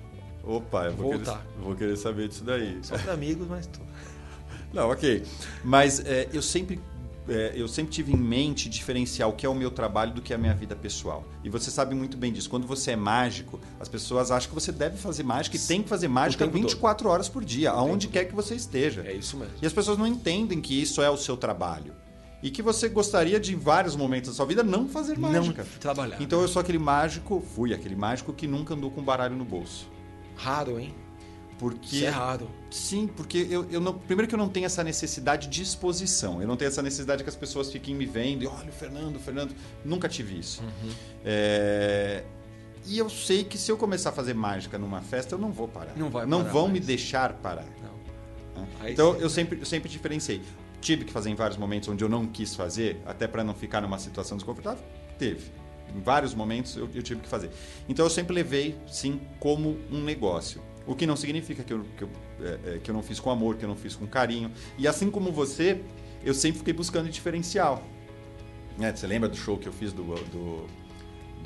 Opa, 0.56 0.86
eu 0.86 0.96
vou 0.96 1.12
Voltar. 1.12 1.42
querer, 1.42 1.64
vou 1.64 1.76
querer 1.76 1.96
saber 1.96 2.28
disso 2.28 2.44
daí. 2.44 2.78
Só 2.82 2.96
para 2.96 3.12
amigos, 3.12 3.46
mas 3.46 3.66
tô. 3.66 3.80
Não, 4.72 4.90
ok. 4.90 5.22
Mas 5.64 6.00
é, 6.00 6.28
eu 6.32 6.42
sempre 6.42 6.80
é, 7.28 7.52
eu 7.54 7.68
sempre 7.68 7.92
tive 7.92 8.12
em 8.12 8.16
mente 8.16 8.68
diferenciar 8.68 9.28
o 9.28 9.32
que 9.32 9.44
é 9.44 9.48
o 9.48 9.54
meu 9.54 9.70
trabalho 9.70 10.12
do 10.12 10.22
que 10.22 10.32
é 10.32 10.36
a 10.36 10.38
minha 10.38 10.54
vida 10.54 10.74
pessoal. 10.74 11.24
E 11.44 11.50
você 11.50 11.70
sabe 11.70 11.94
muito 11.94 12.16
bem 12.16 12.32
disso. 12.32 12.48
Quando 12.48 12.66
você 12.66 12.92
é 12.92 12.96
mágico, 12.96 13.60
as 13.78 13.88
pessoas 13.88 14.30
acham 14.30 14.48
que 14.48 14.54
você 14.54 14.72
deve 14.72 14.96
fazer 14.96 15.22
mágica 15.22 15.56
e 15.56 15.60
tem 15.60 15.82
que 15.82 15.88
fazer 15.88 16.08
mágica 16.08 16.46
24 16.46 17.04
todo. 17.04 17.12
horas 17.12 17.28
por 17.28 17.44
dia, 17.44 17.70
aonde 17.70 18.08
quer 18.08 18.24
que 18.24 18.34
você 18.34 18.54
esteja. 18.54 19.02
É 19.06 19.12
isso 19.12 19.36
mesmo. 19.36 19.54
E 19.60 19.66
as 19.66 19.72
pessoas 19.72 19.98
não 19.98 20.06
entendem 20.06 20.60
que 20.60 20.80
isso 20.80 21.02
é 21.02 21.10
o 21.10 21.16
seu 21.16 21.36
trabalho. 21.36 21.94
E 22.42 22.50
que 22.50 22.62
você 22.62 22.88
gostaria 22.88 23.40
de, 23.40 23.52
em 23.52 23.58
vários 23.58 23.96
momentos 23.96 24.30
da 24.30 24.36
sua 24.36 24.46
vida, 24.46 24.62
não 24.62 24.88
fazer 24.88 25.18
mágica. 25.18 25.64
Não 25.64 25.78
trabalhar. 25.80 26.22
Então 26.22 26.40
eu 26.40 26.46
sou 26.46 26.60
aquele 26.60 26.78
mágico, 26.78 27.40
fui 27.40 27.74
aquele 27.74 27.96
mágico 27.96 28.32
que 28.32 28.46
nunca 28.46 28.74
andou 28.74 28.90
com 28.90 29.02
baralho 29.02 29.36
no 29.36 29.44
bolso. 29.44 29.90
Raro, 30.36 30.78
hein? 30.78 30.94
Porque, 31.58 31.96
Isso 31.96 32.06
é 32.06 32.08
raro. 32.08 32.48
Sim, 32.70 33.08
porque 33.08 33.46
eu, 33.50 33.66
eu 33.70 33.80
não. 33.80 33.92
Primeiro 33.92 34.28
que 34.28 34.34
eu 34.34 34.38
não 34.38 34.48
tenho 34.48 34.66
essa 34.66 34.84
necessidade 34.84 35.48
de 35.48 35.60
exposição. 35.60 36.40
Eu 36.40 36.46
não 36.46 36.56
tenho 36.56 36.68
essa 36.68 36.82
necessidade 36.82 37.24
que 37.24 37.28
as 37.28 37.34
pessoas 37.34 37.70
fiquem 37.72 37.94
me 37.94 38.06
vendo 38.06 38.44
e 38.44 38.46
olha 38.46 38.68
o 38.68 38.72
Fernando, 38.72 39.16
o 39.16 39.18
Fernando. 39.18 39.54
Nunca 39.84 40.08
tive 40.08 40.38
isso. 40.38 40.62
Uhum. 40.62 40.90
É, 41.24 42.22
e 42.86 42.96
eu 42.96 43.10
sei 43.10 43.44
que 43.44 43.58
se 43.58 43.70
eu 43.70 43.76
começar 43.76 44.10
a 44.10 44.12
fazer 44.12 44.34
mágica 44.34 44.78
numa 44.78 45.00
festa, 45.02 45.34
eu 45.34 45.38
não 45.38 45.52
vou 45.52 45.66
parar. 45.68 45.96
Não 45.96 46.08
vai 46.10 46.24
Não 46.26 46.44
vão 46.44 46.68
mais. 46.68 46.74
me 46.74 46.80
deixar 46.80 47.32
parar. 47.34 47.66
Não. 47.82 48.66
então 48.88 49.16
eu 49.16 49.28
sempre, 49.28 49.58
eu 49.58 49.66
sempre 49.66 49.88
diferenciei. 49.88 50.40
Tive 50.80 51.04
que 51.04 51.12
fazer 51.12 51.28
em 51.28 51.34
vários 51.34 51.58
momentos 51.58 51.88
onde 51.88 52.04
eu 52.04 52.08
não 52.08 52.26
quis 52.26 52.54
fazer, 52.54 53.00
até 53.04 53.26
para 53.26 53.42
não 53.42 53.52
ficar 53.52 53.80
numa 53.80 53.98
situação 53.98 54.36
desconfortável. 54.36 54.82
Teve. 55.18 55.50
Em 55.94 56.00
vários 56.00 56.34
momentos 56.34 56.76
eu, 56.76 56.88
eu 56.94 57.02
tive 57.02 57.20
que 57.20 57.28
fazer. 57.28 57.50
Então 57.88 58.06
eu 58.06 58.10
sempre 58.10 58.34
levei, 58.34 58.78
sim, 58.86 59.20
como 59.40 59.76
um 59.90 60.02
negócio. 60.02 60.62
O 60.88 60.96
que 60.96 61.06
não 61.06 61.16
significa 61.16 61.62
que 61.62 61.72
eu, 61.72 61.84
que, 61.98 62.02
eu, 62.02 62.08
é, 62.40 62.76
é, 62.76 62.78
que 62.78 62.90
eu 62.90 62.94
não 62.94 63.02
fiz 63.02 63.20
com 63.20 63.30
amor, 63.30 63.56
que 63.56 63.64
eu 63.64 63.68
não 63.68 63.76
fiz 63.76 63.94
com 63.94 64.06
carinho. 64.06 64.50
E 64.78 64.88
assim 64.88 65.10
como 65.10 65.30
você, 65.30 65.82
eu 66.24 66.32
sempre 66.32 66.60
fiquei 66.60 66.72
buscando 66.72 67.10
diferencial. 67.10 67.84
É, 68.80 68.90
você 68.90 69.06
lembra 69.06 69.28
do 69.28 69.36
show 69.36 69.58
que 69.58 69.68
eu 69.68 69.72
fiz 69.72 69.92
do, 69.92 70.02
do 70.02 70.66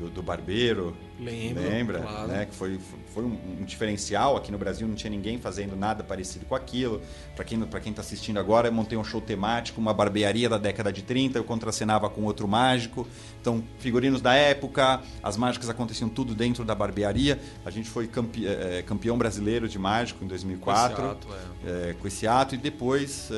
do, 0.02 0.10
do 0.10 0.22
Barbeiro. 0.22 0.96
Lembro, 1.18 1.62
Lembra? 1.62 2.00
Claro. 2.00 2.28
Né? 2.28 2.46
Que 2.46 2.54
foi, 2.54 2.78
foi 3.14 3.24
um, 3.24 3.38
um, 3.60 3.64
diferencial. 3.64 4.36
Aqui 4.36 4.50
no 4.50 4.58
Brasil 4.58 4.88
não 4.88 4.94
tinha 4.94 5.10
ninguém 5.10 5.38
fazendo 5.38 5.76
nada 5.76 6.02
parecido 6.02 6.44
com 6.46 6.54
aquilo. 6.54 7.00
Para 7.36 7.44
quem 7.44 7.60
para 7.60 7.80
quem 7.80 7.90
está 7.90 8.02
assistindo 8.02 8.38
agora, 8.38 8.68
eu 8.68 8.72
montei 8.72 8.98
um 8.98 9.04
show 9.04 9.20
temático, 9.20 9.80
uma 9.80 9.94
barbearia 9.94 10.48
da 10.48 10.58
década 10.58 10.92
de 10.92 11.02
30. 11.02 11.38
Eu 11.38 11.44
contracenava 11.44 12.10
com 12.10 12.22
outro 12.24 12.48
mágico. 12.48 13.06
Então, 13.40 13.62
figurinos 13.78 14.20
da 14.20 14.34
época, 14.34 15.00
as 15.22 15.36
mágicas 15.36 15.68
aconteciam 15.68 16.08
tudo 16.08 16.34
dentro 16.34 16.64
da 16.64 16.74
barbearia. 16.74 17.40
A 17.64 17.70
gente 17.70 17.88
foi 17.88 18.08
campe, 18.08 18.46
é, 18.46 18.82
campeão 18.82 19.16
brasileiro 19.16 19.68
de 19.68 19.78
mágico 19.78 20.24
em 20.24 20.26
2004. 20.26 20.96
Com 20.96 21.02
esse 21.02 21.10
ato, 21.10 21.28
é. 21.64 21.90
É, 21.90 21.92
com 21.94 22.08
esse 22.08 22.26
ato. 22.26 22.54
E 22.54 22.58
depois, 22.58 23.30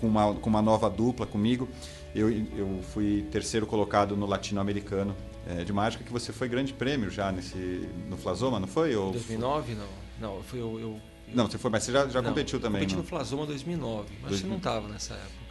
com, 0.00 0.06
uma, 0.06 0.34
com 0.34 0.48
uma 0.48 0.62
nova 0.62 0.88
dupla 0.88 1.26
comigo, 1.26 1.68
eu, 2.14 2.30
eu 2.30 2.80
fui 2.82 3.26
terceiro 3.30 3.66
colocado 3.66 4.16
no 4.16 4.26
latino-americano 4.26 5.14
é, 5.46 5.64
de 5.64 5.72
mágica 5.72 6.04
que 6.04 6.12
você 6.12 6.32
foi 6.32 6.48
grande 6.48 6.72
prêmio 6.72 7.10
já 7.10 7.32
nesse 7.32 7.88
no 8.08 8.16
Flasoma, 8.16 8.60
não 8.60 8.68
foi? 8.68 8.94
Ou 8.94 9.12
2009 9.12 9.74
não. 9.74 10.02
Não, 10.20 10.42
foi 10.42 10.60
eu, 10.60 10.78
eu, 10.78 11.00
Não, 11.34 11.48
você 11.48 11.58
foi, 11.58 11.70
mas 11.70 11.82
você 11.82 11.92
já, 11.92 12.06
já 12.08 12.22
não, 12.22 12.30
competiu 12.30 12.60
também. 12.60 12.82
Competi 12.82 12.96
no 12.96 13.02
Flasoma 13.02 13.44
2009, 13.46 14.08
mas 14.22 14.30
2000... 14.30 14.38
você 14.38 14.46
não 14.46 14.56
estava 14.56 14.88
nessa 14.88 15.14
época. 15.14 15.42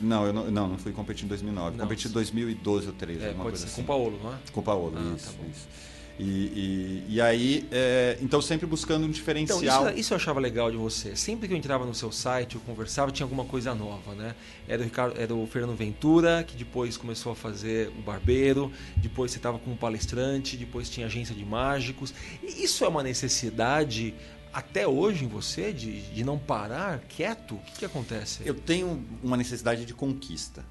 Não, 0.00 0.26
eu 0.26 0.32
não, 0.32 0.50
não, 0.50 0.68
não 0.68 0.78
fui 0.78 0.92
competir 0.92 1.24
em 1.24 1.28
2009. 1.28 1.76
Não, 1.76 1.84
competi 1.84 2.08
em 2.08 2.10
2012 2.10 2.86
ou 2.86 2.92
13, 2.92 3.24
é, 3.24 3.32
pode 3.32 3.58
ser 3.58 3.66
assim. 3.66 3.76
com 3.76 3.82
o 3.82 3.84
Paulo, 3.84 4.20
não 4.22 4.32
é? 4.32 4.36
Com 4.52 4.60
o 4.60 4.62
Paulo, 4.62 4.92
ah, 4.96 5.14
isso, 5.16 5.32
tá 5.32 5.44
isso. 5.50 5.68
E, 6.18 6.24
e, 6.24 7.04
e, 7.10 7.20
aí, 7.20 7.68
é, 7.70 8.18
então 8.20 8.42
sempre 8.42 8.66
buscando 8.66 9.06
um 9.06 9.10
diferencial. 9.10 9.62
Então, 9.62 9.88
isso, 9.90 10.00
isso, 10.00 10.12
eu 10.14 10.16
achava 10.16 10.40
legal 10.40 10.68
de 10.68 10.76
você. 10.76 11.14
Sempre 11.14 11.46
que 11.46 11.54
eu 11.54 11.58
entrava 11.58 11.86
no 11.86 11.94
seu 11.94 12.10
site, 12.10 12.56
eu 12.56 12.60
conversava, 12.62 13.12
tinha 13.12 13.24
alguma 13.24 13.44
coisa 13.44 13.72
nova, 13.72 14.14
né? 14.14 14.34
Era 14.66 14.82
o, 14.82 14.84
Ricardo, 14.84 15.20
era 15.20 15.32
o 15.32 15.46
Fernando 15.46 15.76
Ventura, 15.76 16.42
que 16.42 16.56
depois 16.56 16.96
começou 16.96 17.30
a 17.32 17.36
fazer 17.36 17.88
o 17.96 18.02
Barbeiro, 18.02 18.72
depois 18.96 19.30
você 19.30 19.36
estava 19.36 19.60
como 19.60 19.76
palestrante, 19.76 20.56
depois 20.56 20.90
tinha 20.90 21.06
agência 21.06 21.34
de 21.34 21.44
mágicos. 21.44 22.12
E 22.42 22.64
isso 22.64 22.84
é 22.84 22.88
uma 22.88 23.02
necessidade 23.04 24.12
até 24.52 24.88
hoje 24.88 25.24
em 25.24 25.28
você 25.28 25.72
de, 25.72 26.02
de 26.02 26.24
não 26.24 26.36
parar 26.36 26.98
quieto? 27.00 27.54
O 27.54 27.58
que, 27.58 27.78
que 27.78 27.84
acontece? 27.84 28.42
Eu 28.44 28.54
tenho 28.54 29.04
uma 29.22 29.36
necessidade 29.36 29.84
de 29.84 29.94
conquista. 29.94 30.64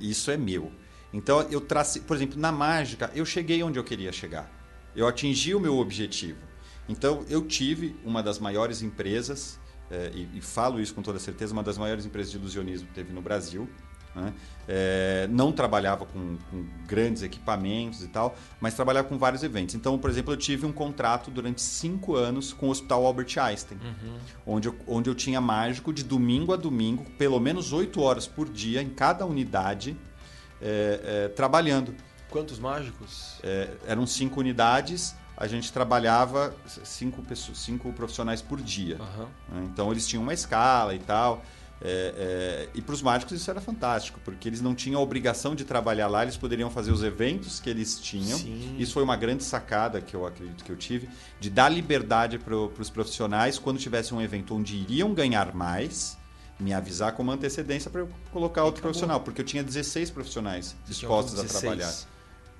Isso 0.00 0.30
é 0.30 0.36
meu. 0.36 0.72
Então 1.12 1.42
eu 1.50 1.60
tracei, 1.60 2.02
por 2.02 2.16
exemplo, 2.16 2.38
na 2.38 2.52
mágica, 2.52 3.10
eu 3.14 3.24
cheguei 3.24 3.62
onde 3.62 3.78
eu 3.78 3.84
queria 3.84 4.12
chegar. 4.12 4.50
Eu 4.94 5.06
atingi 5.06 5.54
o 5.54 5.60
meu 5.60 5.78
objetivo. 5.78 6.38
Então 6.88 7.24
eu 7.28 7.42
tive 7.46 7.96
uma 8.04 8.22
das 8.22 8.38
maiores 8.38 8.82
empresas, 8.82 9.58
é, 9.90 10.10
e, 10.14 10.38
e, 10.38 10.40
falo 10.40 10.80
isso 10.80 10.94
com 10.94 11.02
toda 11.02 11.18
certeza, 11.18 11.52
uma 11.52 11.62
das 11.62 11.78
maiores 11.78 12.04
empresas 12.04 12.30
de 12.30 12.38
ilusionismo 12.38 12.88
que 12.88 12.94
teve 12.94 13.12
no 13.12 13.22
Brasil. 13.22 13.68
Né? 14.16 14.32
É, 14.66 15.28
não 15.30 15.52
trabalhava 15.52 16.06
com, 16.06 16.38
com, 16.50 16.66
grandes 16.86 17.22
equipamentos 17.22 18.02
e 18.02 18.08
tal, 18.08 18.34
mas 18.58 18.72
trabalhava 18.72 19.06
com 19.06 19.18
vários 19.18 19.42
eventos. 19.42 19.74
Então, 19.74 19.98
por 19.98 20.08
exemplo, 20.08 20.32
eu 20.32 20.38
tive 20.38 20.64
um 20.64 20.72
contrato 20.72 21.30
durante 21.30 21.60
cinco 21.60 22.16
anos 22.16 22.52
com 22.52 22.68
o 22.68 22.70
Hospital 22.70 23.04
Albert 23.04 23.38
Einstein, 23.38 23.78
uhum. 23.78 24.16
onde, 24.46 24.68
eu, 24.68 24.76
onde 24.86 25.10
eu 25.10 25.14
tinha 25.14 25.40
mágico 25.40 25.92
de 25.92 26.02
domingo 26.02 26.54
a 26.54 26.56
domingo, 26.56 27.04
pelo 27.18 27.38
menos 27.38 27.74
oito 27.74 28.00
horas 28.00 28.26
por 28.26 28.48
dia 28.48 28.82
em 28.82 28.88
cada 28.88 29.26
unidade 29.26 29.94
é, 30.66 31.00
é, 31.04 31.28
trabalhando. 31.28 31.94
Quantos 32.28 32.58
mágicos? 32.58 33.38
É, 33.42 33.70
eram 33.86 34.04
cinco 34.04 34.40
unidades, 34.40 35.14
a 35.36 35.46
gente 35.46 35.72
trabalhava 35.72 36.54
cinco, 36.66 37.22
pessoas, 37.22 37.58
cinco 37.58 37.92
profissionais 37.92 38.42
por 38.42 38.60
dia. 38.60 38.98
Uhum. 38.98 39.64
Então 39.64 39.92
eles 39.92 40.06
tinham 40.06 40.22
uma 40.22 40.34
escala 40.34 40.94
e 40.94 40.98
tal. 40.98 41.44
É, 41.80 42.14
é, 42.16 42.68
e 42.74 42.80
para 42.80 42.94
os 42.94 43.02
mágicos 43.02 43.38
isso 43.38 43.50
era 43.50 43.60
fantástico, 43.60 44.18
porque 44.24 44.48
eles 44.48 44.62
não 44.62 44.74
tinham 44.74 44.98
a 44.98 45.02
obrigação 45.04 45.54
de 45.54 45.62
trabalhar 45.64 46.08
lá, 46.08 46.22
eles 46.22 46.36
poderiam 46.36 46.70
fazer 46.70 46.90
os 46.90 47.02
eventos 47.04 47.60
que 47.60 47.68
eles 47.68 48.00
tinham. 48.00 48.38
Sim. 48.38 48.76
Isso 48.78 48.94
foi 48.94 49.02
uma 49.02 49.14
grande 49.14 49.44
sacada 49.44 50.00
que 50.00 50.16
eu 50.16 50.26
acredito 50.26 50.64
que 50.64 50.72
eu 50.72 50.76
tive, 50.76 51.08
de 51.38 51.50
dar 51.50 51.68
liberdade 51.68 52.38
para 52.38 52.56
os 52.56 52.90
profissionais 52.90 53.58
quando 53.58 53.78
tivesse 53.78 54.14
um 54.14 54.20
evento 54.20 54.54
onde 54.54 54.74
iriam 54.74 55.12
ganhar 55.12 55.54
mais 55.54 56.16
me 56.58 56.72
avisar 56.72 57.12
com 57.12 57.22
uma 57.22 57.34
antecedência 57.34 57.90
para 57.90 58.00
eu 58.00 58.08
colocar 58.32 58.64
outro 58.64 58.82
profissional, 58.82 59.20
porque 59.20 59.40
eu 59.40 59.44
tinha 59.44 59.62
16 59.62 60.10
profissionais 60.10 60.74
dispostos 60.86 61.38
a 61.38 61.44
trabalhar. 61.44 61.94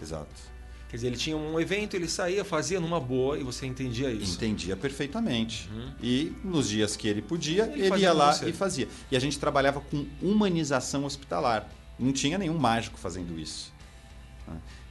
Exato. 0.01 0.57
Quer 0.89 0.97
dizer, 0.97 1.07
ele 1.09 1.17
tinha 1.17 1.37
um 1.37 1.59
evento, 1.59 1.95
ele 1.95 2.07
saía, 2.07 2.45
fazia 2.45 2.79
numa 2.79 3.01
boa 3.01 3.37
e 3.37 3.43
você 3.43 3.67
entendia 3.67 4.11
isso. 4.11 4.37
Entendia 4.37 4.77
perfeitamente. 4.77 5.69
Uhum. 5.73 5.91
E 6.01 6.33
nos 6.45 6.69
dias 6.69 6.97
que 6.97 7.09
ele 7.09 7.21
podia, 7.21 7.65
ele, 7.65 7.87
ele 7.87 7.97
ia 7.99 8.13
lá 8.13 8.33
você. 8.33 8.49
e 8.49 8.53
fazia. 8.53 8.89
E 9.11 9.17
a 9.17 9.21
gente 9.21 9.39
trabalhava 9.39 9.81
com 9.81 10.07
humanização 10.23 11.05
hospitalar. 11.05 11.69
Não 11.99 12.13
tinha 12.13 12.39
nenhum 12.39 12.57
mágico 12.57 12.99
fazendo 12.99 13.39
isso. 13.39 13.73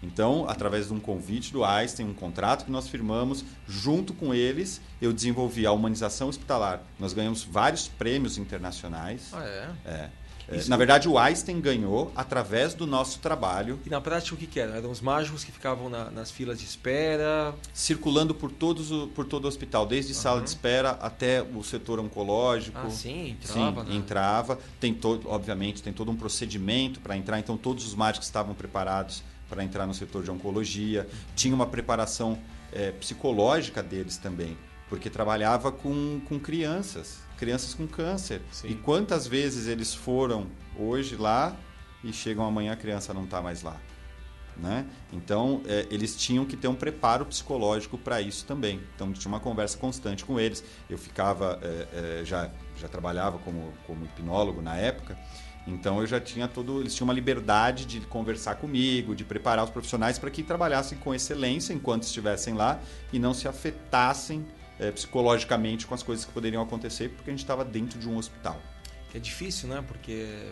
Então, 0.05 0.45
através 0.47 0.87
de 0.87 0.93
um 0.93 0.99
convite 0.99 1.51
do 1.51 1.63
Einstein, 1.63 2.05
um 2.05 2.13
contrato 2.13 2.65
que 2.65 2.71
nós 2.71 2.87
firmamos, 2.87 3.43
junto 3.67 4.13
com 4.13 4.33
eles, 4.33 4.79
eu 5.01 5.11
desenvolvi 5.11 5.65
a 5.65 5.71
humanização 5.71 6.29
hospitalar. 6.29 6.81
Nós 6.99 7.11
ganhamos 7.11 7.43
vários 7.43 7.87
prêmios 7.87 8.37
internacionais. 8.37 9.31
Ah, 9.33 9.43
é? 9.43 9.69
É. 9.85 10.09
é 10.49 10.63
na 10.67 10.77
verdade, 10.77 11.09
o 11.09 11.17
Einstein 11.17 11.59
ganhou 11.59 12.11
através 12.15 12.75
do 12.75 12.85
nosso 12.85 13.17
trabalho. 13.17 13.79
E 13.83 13.89
na 13.89 13.99
prática, 13.99 14.35
o 14.35 14.37
que, 14.37 14.45
que 14.45 14.59
era? 14.59 14.77
Eram 14.77 14.91
os 14.91 15.01
mágicos 15.01 15.43
que 15.43 15.51
ficavam 15.51 15.89
na, 15.89 16.11
nas 16.11 16.29
filas 16.29 16.59
de 16.59 16.65
espera? 16.65 17.55
Circulando 17.73 18.35
por, 18.35 18.51
todos 18.51 19.09
por 19.15 19.25
todo 19.25 19.45
o 19.45 19.47
hospital, 19.47 19.87
desde 19.87 20.13
uhum. 20.13 20.19
sala 20.19 20.41
de 20.41 20.49
espera 20.49 20.91
até 21.01 21.41
o 21.41 21.63
setor 21.63 21.99
oncológico. 21.99 22.77
Ah, 22.77 22.89
sim, 22.91 23.31
entrava. 23.31 23.83
Sim, 23.83 23.89
né? 23.89 23.95
entrava. 23.95 24.59
Tem 24.79 24.93
todo, 24.93 25.27
obviamente, 25.27 25.81
tem 25.81 25.91
todo 25.91 26.11
um 26.11 26.15
procedimento 26.15 26.99
para 26.99 27.17
entrar, 27.17 27.39
então 27.39 27.57
todos 27.57 27.87
os 27.87 27.95
mágicos 27.95 28.27
estavam 28.27 28.53
preparados 28.53 29.23
para 29.49 29.63
entrar 29.63 29.85
no 29.85 29.93
setor 29.93 30.23
de 30.23 30.31
oncologia, 30.31 31.07
tinha 31.35 31.53
uma 31.53 31.65
preparação 31.65 32.37
é, 32.71 32.91
psicológica 32.91 33.81
deles 33.81 34.17
também, 34.17 34.57
porque 34.89 35.09
trabalhava 35.09 35.71
com, 35.71 36.21
com 36.27 36.39
crianças, 36.39 37.19
crianças 37.37 37.73
com 37.73 37.87
câncer. 37.87 38.41
Sim. 38.51 38.69
E 38.69 38.75
quantas 38.75 39.27
vezes 39.27 39.67
eles 39.67 39.93
foram 39.93 40.47
hoje 40.77 41.15
lá 41.15 41.55
e 42.03 42.11
chegam 42.11 42.45
amanhã 42.45 42.73
a 42.73 42.75
criança 42.75 43.13
não 43.13 43.23
está 43.23 43.41
mais 43.41 43.63
lá? 43.63 43.79
Né? 44.57 44.85
Então, 45.11 45.61
é, 45.67 45.85
eles 45.91 46.15
tinham 46.15 46.45
que 46.45 46.55
ter 46.55 46.69
um 46.69 46.75
preparo 46.75 47.25
psicológico 47.25 47.97
para 47.97 48.21
isso 48.21 48.45
também. 48.45 48.81
Então, 48.95 49.11
tinha 49.11 49.29
uma 49.29 49.39
conversa 49.39 49.77
constante 49.77 50.23
com 50.23 50.39
eles. 50.39 50.63
Eu 50.89 50.97
ficava, 50.97 51.59
é, 51.61 52.21
é, 52.21 52.25
já, 52.25 52.49
já 52.77 52.87
trabalhava 52.87 53.37
como, 53.39 53.73
como 53.85 54.05
hipnólogo 54.05 54.61
na 54.61 54.77
época, 54.77 55.17
então 55.67 55.99
eu 55.99 56.07
já 56.07 56.19
tinha 56.19 56.47
todo. 56.47 56.79
Eles 56.79 56.93
tinham 56.93 57.07
uma 57.07 57.13
liberdade 57.13 57.85
de 57.85 57.99
conversar 58.01 58.55
comigo, 58.55 59.15
de 59.15 59.23
preparar 59.23 59.65
os 59.65 59.71
profissionais 59.71 60.19
para 60.19 60.29
que 60.29 60.43
trabalhassem 60.43 60.97
com 60.97 61.13
excelência 61.13 61.73
enquanto 61.73 62.03
estivessem 62.03 62.53
lá 62.53 62.79
e 63.11 63.17
não 63.17 63.33
se 63.33 63.47
afetassem 63.47 64.45
é, 64.79 64.91
psicologicamente 64.91 65.87
com 65.87 65.95
as 65.95 66.03
coisas 66.03 66.25
que 66.25 66.31
poderiam 66.31 66.61
acontecer, 66.61 67.09
porque 67.09 67.29
a 67.29 67.33
gente 67.33 67.43
estava 67.43 67.65
dentro 67.65 67.97
de 67.97 68.07
um 68.07 68.17
hospital. 68.17 68.61
É 69.13 69.19
difícil, 69.19 69.69
né? 69.69 69.83
Porque 69.87 70.51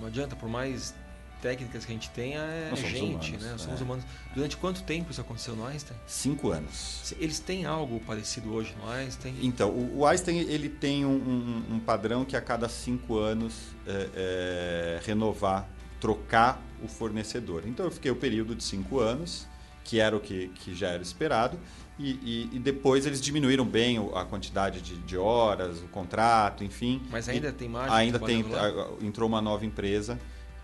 não 0.00 0.08
adianta, 0.08 0.34
por 0.34 0.48
mais 0.48 0.94
técnicas 1.40 1.84
que 1.84 1.92
a 1.92 1.94
gente 1.94 2.10
tenha 2.10 2.38
é 2.40 2.68
Nós 2.70 2.78
somos 2.80 2.92
gente, 2.94 3.30
humanos, 3.30 3.42
né? 3.46 3.52
é. 3.54 3.58
Somos 3.58 3.80
humanos. 3.80 4.04
Durante 4.34 4.56
quanto 4.56 4.82
tempo 4.82 5.10
isso 5.10 5.20
aconteceu 5.20 5.54
no 5.54 5.66
Einstein? 5.66 5.96
Cinco 6.06 6.50
anos. 6.50 7.14
Eles 7.18 7.38
têm 7.38 7.64
algo 7.66 8.00
parecido 8.00 8.52
hoje 8.52 8.74
no 8.82 8.88
Einstein? 8.90 9.34
Então, 9.42 9.70
o, 9.70 9.98
o 9.98 10.06
Einstein 10.06 10.38
ele 10.40 10.68
tem 10.68 11.04
um, 11.04 11.10
um- 11.10 11.74
um 11.76 11.78
padrão 11.80 12.24
que 12.24 12.36
a 12.36 12.40
cada 12.40 12.68
cinco 12.68 13.18
anos 13.18 13.54
é, 13.86 14.08
é, 14.14 15.00
renovar, 15.04 15.68
trocar 16.00 16.60
o 16.82 16.88
fornecedor. 16.88 17.62
Então, 17.66 17.86
eu 17.86 17.90
fiquei 17.90 18.10
o 18.10 18.16
período 18.16 18.54
de 18.54 18.62
cinco 18.64 19.00
anos, 19.00 19.46
que 19.84 20.00
era 20.00 20.16
o 20.16 20.20
que, 20.20 20.48
que 20.48 20.74
já 20.74 20.88
era 20.88 21.02
esperado, 21.02 21.58
e, 21.98 22.10
e- 22.22 22.50
e 22.56 22.58
depois 22.58 23.06
eles 23.06 23.20
diminuíram 23.20 23.64
bem 23.64 23.96
a 24.14 24.24
quantidade 24.24 24.82
de, 24.82 24.96
de 24.98 25.16
horas, 25.16 25.78
o 25.78 25.88
contrato, 25.88 26.62
enfim. 26.64 27.00
Mas 27.10 27.28
E 27.28 27.30
ainda 27.32 27.52
tem 27.52 27.68
mágico 27.68 27.94
ainda 27.94 28.18
tem 28.18 28.42
lá? 28.42 28.68
entrou 29.00 29.26
uma 29.28 29.40
nova 29.40 29.64
empresa 29.64 30.18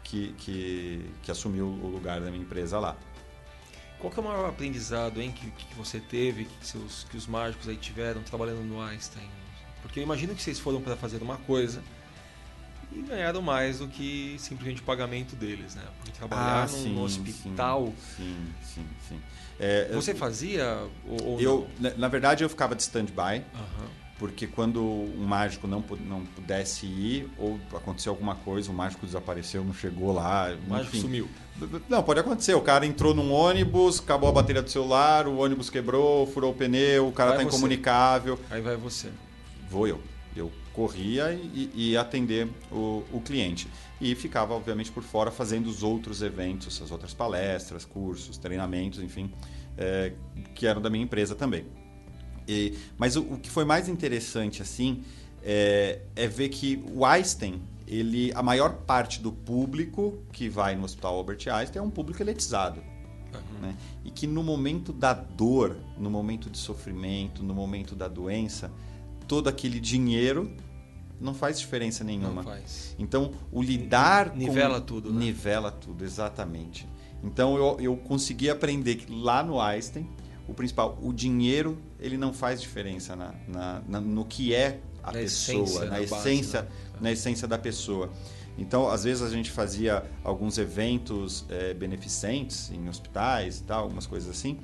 que, 0.04 0.32
que, 0.38 1.10
que 1.22 1.30
assumiu 1.30 1.66
o 1.66 1.88
lugar 1.88 2.20
da 2.20 2.30
minha 2.30 2.42
empresa 2.42 2.78
lá. 2.78 2.96
Qual 3.98 4.12
é 4.16 4.20
o 4.20 4.24
maior 4.24 4.48
aprendizado 4.48 5.20
hein, 5.22 5.32
que, 5.32 5.50
que 5.50 5.74
você 5.76 6.00
teve, 6.00 6.44
que, 6.46 6.66
seus, 6.66 7.04
que 7.10 7.16
os 7.16 7.26
mágicos 7.26 7.68
aí 7.68 7.76
tiveram 7.76 8.20
trabalhando 8.22 8.62
no 8.62 8.80
Einstein? 8.82 9.28
Porque 9.80 10.00
eu 10.00 10.02
imagino 10.02 10.34
que 10.34 10.42
vocês 10.42 10.58
foram 10.58 10.80
para 10.80 10.96
fazer 10.96 11.22
uma 11.22 11.36
coisa 11.38 11.82
e 12.90 13.00
ganharam 13.02 13.40
mais 13.40 13.78
do 13.78 13.88
que 13.88 14.36
simplesmente 14.38 14.82
o 14.82 14.84
pagamento 14.84 15.34
deles, 15.36 15.74
né? 15.74 15.82
Porque 15.98 16.12
trabalhar 16.12 16.64
Ah, 16.64 16.68
sim, 16.68 17.00
hospital. 17.00 17.92
Sim, 18.16 18.52
sim, 18.62 18.86
sim. 19.08 19.20
É, 19.58 19.88
Você 19.92 20.14
fazia 20.14 20.88
ou, 21.06 21.22
ou 21.24 21.40
eu, 21.40 21.70
na, 21.78 21.90
na 21.90 22.08
verdade, 22.08 22.42
eu 22.44 22.48
ficava 22.48 22.74
de 22.74 22.82
stand-by, 22.82 23.44
não? 23.54 24.01
Porque 24.18 24.46
quando 24.46 24.80
um 24.82 25.24
mágico 25.24 25.66
não, 25.66 25.82
não 26.06 26.24
pudesse 26.24 26.86
ir, 26.86 27.28
ou 27.36 27.58
aconteceu 27.74 28.12
alguma 28.12 28.36
coisa, 28.36 28.70
o 28.70 28.74
mágico 28.74 29.04
desapareceu, 29.04 29.64
não 29.64 29.74
chegou 29.74 30.12
lá, 30.12 30.54
O 30.66 30.70
mágico 30.70 30.96
enfim. 30.96 31.00
sumiu. 31.06 31.28
Não, 31.88 32.02
pode 32.02 32.20
acontecer. 32.20 32.54
O 32.54 32.60
cara 32.60 32.86
entrou 32.86 33.14
num 33.14 33.32
ônibus, 33.32 33.98
acabou 34.00 34.28
a 34.28 34.32
bateria 34.32 34.62
do 34.62 34.70
celular, 34.70 35.26
o 35.26 35.38
ônibus 35.38 35.68
quebrou, 35.70 36.26
furou 36.26 36.52
o 36.52 36.54
pneu, 36.54 37.08
o 37.08 37.12
cara 37.12 37.30
Vai 37.30 37.38
está 37.38 37.50
você. 37.50 37.56
incomunicável. 37.56 38.38
Aí 38.50 38.60
vai 38.60 38.76
você. 38.76 39.08
Vou 39.68 39.88
eu. 39.88 40.00
Eu 40.36 40.50
corria 40.72 41.32
e, 41.32 41.70
e 41.74 41.90
ia 41.90 42.00
atender 42.00 42.48
o, 42.70 43.02
o 43.12 43.20
cliente. 43.20 43.68
E 44.00 44.14
ficava, 44.14 44.54
obviamente, 44.54 44.90
por 44.90 45.02
fora 45.02 45.30
fazendo 45.30 45.66
os 45.66 45.82
outros 45.82 46.22
eventos, 46.22 46.80
as 46.80 46.90
outras 46.90 47.12
palestras, 47.12 47.84
cursos, 47.84 48.38
treinamentos, 48.38 49.00
enfim, 49.02 49.30
é, 49.76 50.12
que 50.54 50.66
eram 50.66 50.80
da 50.80 50.88
minha 50.88 51.04
empresa 51.04 51.34
também. 51.34 51.66
E- 52.48 52.76
mas 52.98 53.16
o, 53.16 53.22
o 53.22 53.38
que 53.38 53.48
foi 53.50 53.64
mais 53.64 53.88
interessante, 53.88 54.62
assim, 54.62 55.02
é, 55.42 56.00
é 56.16 56.26
ver 56.26 56.48
que 56.48 56.82
o 56.94 57.04
Einstein, 57.04 57.60
ele, 57.86 58.32
a 58.34 58.42
maior 58.42 58.74
parte 58.86 59.20
do 59.20 59.32
público 59.32 60.18
que 60.32 60.48
vai 60.48 60.74
no 60.76 60.84
Hospital 60.84 61.16
Albert 61.16 61.46
Einstein 61.52 61.80
é 61.82 61.82
um 61.84 61.90
público 61.90 62.22
eletizado 62.22 62.80
Aham. 63.34 63.60
né? 63.60 63.76
E 64.04 64.10
que 64.10 64.26
no 64.26 64.42
momento 64.42 64.92
da 64.92 65.12
dor, 65.12 65.76
no 65.98 66.10
momento 66.10 66.48
de 66.50 66.58
sofrimento, 66.58 67.42
no 67.42 67.54
momento 67.54 67.94
da 67.94 68.08
doença, 68.08 68.70
todo 69.26 69.48
aquele 69.48 69.80
dinheiro 69.80 70.50
não 71.20 71.34
faz 71.34 71.58
diferença 71.58 72.02
nenhuma. 72.02 72.34
Não 72.34 72.42
faz. 72.42 72.94
Então, 72.98 73.32
o 73.52 73.62
lidar 73.62 74.30
com- 74.30 74.36
Nivela 74.38 74.80
tudo, 74.80 75.12
né? 75.12 75.20
Nivela 75.26 75.70
tudo, 75.70 76.04
exatamente. 76.04 76.86
Então, 77.22 77.56
eu, 77.56 77.76
eu 77.80 77.96
consegui 77.96 78.50
aprender 78.50 78.96
que 78.96 79.12
lá 79.12 79.42
no 79.42 79.60
Einstein, 79.60 80.08
o 80.48 80.54
principal, 80.54 80.98
o 81.02 81.12
dinheiro, 81.12 81.78
ele 82.00 82.16
não 82.16 82.32
faz 82.32 82.60
diferença 82.60 83.14
na, 83.16 83.34
na- 83.48 83.82
na- 83.88 84.00
no 84.00 84.24
que 84.24 84.54
é 84.54 84.80
a 85.02 85.06
Na 85.08 85.12
pessoa, 85.18 85.62
essência, 85.64 85.84
na, 85.86 85.90
base, 85.90 86.04
essência, 86.14 86.62
né? 86.62 86.68
na 87.00 87.12
essência 87.12 87.48
da 87.48 87.58
pessoa. 87.58 88.10
Então, 88.58 88.88
às 88.88 89.04
vezes 89.04 89.22
a 89.22 89.30
gente 89.30 89.50
fazia 89.50 90.04
alguns 90.22 90.58
eventos 90.58 91.44
eh, 91.48 91.72
beneficentes 91.74 92.70
em 92.70 92.88
hospitais 92.88 93.60
e 93.60 93.62
tal, 93.62 93.84
algumas 93.84 94.06
coisas 94.06 94.28
assim, 94.28 94.58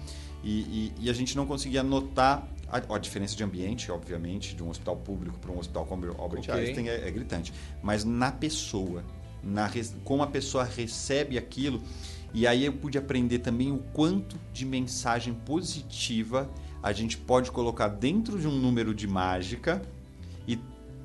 e, 0.45 0.61
e- 0.61 0.93
e 1.07 1.11
a 1.11 1.13
gente 1.13 1.35
não 1.37 1.47
conseguia 1.47 1.83
notar 1.83 2.47
a, 2.71 2.95
a 2.95 2.99
diferença 2.99 3.35
de 3.35 3.43
ambiente, 3.43 3.91
obviamente, 3.91 4.55
de 4.55 4.63
um 4.63 4.69
hospital 4.69 4.97
público 4.97 5.39
para 5.39 5.51
um 5.51 5.59
hospital 5.59 5.87
como 5.87 6.05
Albert 6.19 6.41
Ok. 6.41 6.55
Einstein 6.55 6.89
é, 6.89 7.09
é 7.09 7.11
gritante, 7.11 7.53
mas 7.83 8.05
na 8.05 8.31
pessoa, 8.31 9.03
na 9.43 9.71
como 10.05 10.23
a 10.23 10.27
pessoa 10.27 10.65
recebe 10.65 11.39
aquilo, 11.39 11.83
e 12.35 12.47
aí 12.47 12.65
eu 12.65 12.73
pude 12.73 12.99
aprender 12.99 13.39
também 13.41 13.73
o 13.73 13.79
quanto 13.93 14.37
de 14.53 14.65
mensagem 14.65 15.33
positiva 15.35 16.49
a 16.83 16.93
gente 16.93 17.17
pode 17.17 17.51
colocar 17.51 17.89
dentro 17.89 18.39
de 18.39 18.47
um 18.47 18.53
número 18.53 18.95
de 18.95 19.07
mágica 19.07 19.83
e 20.47 20.59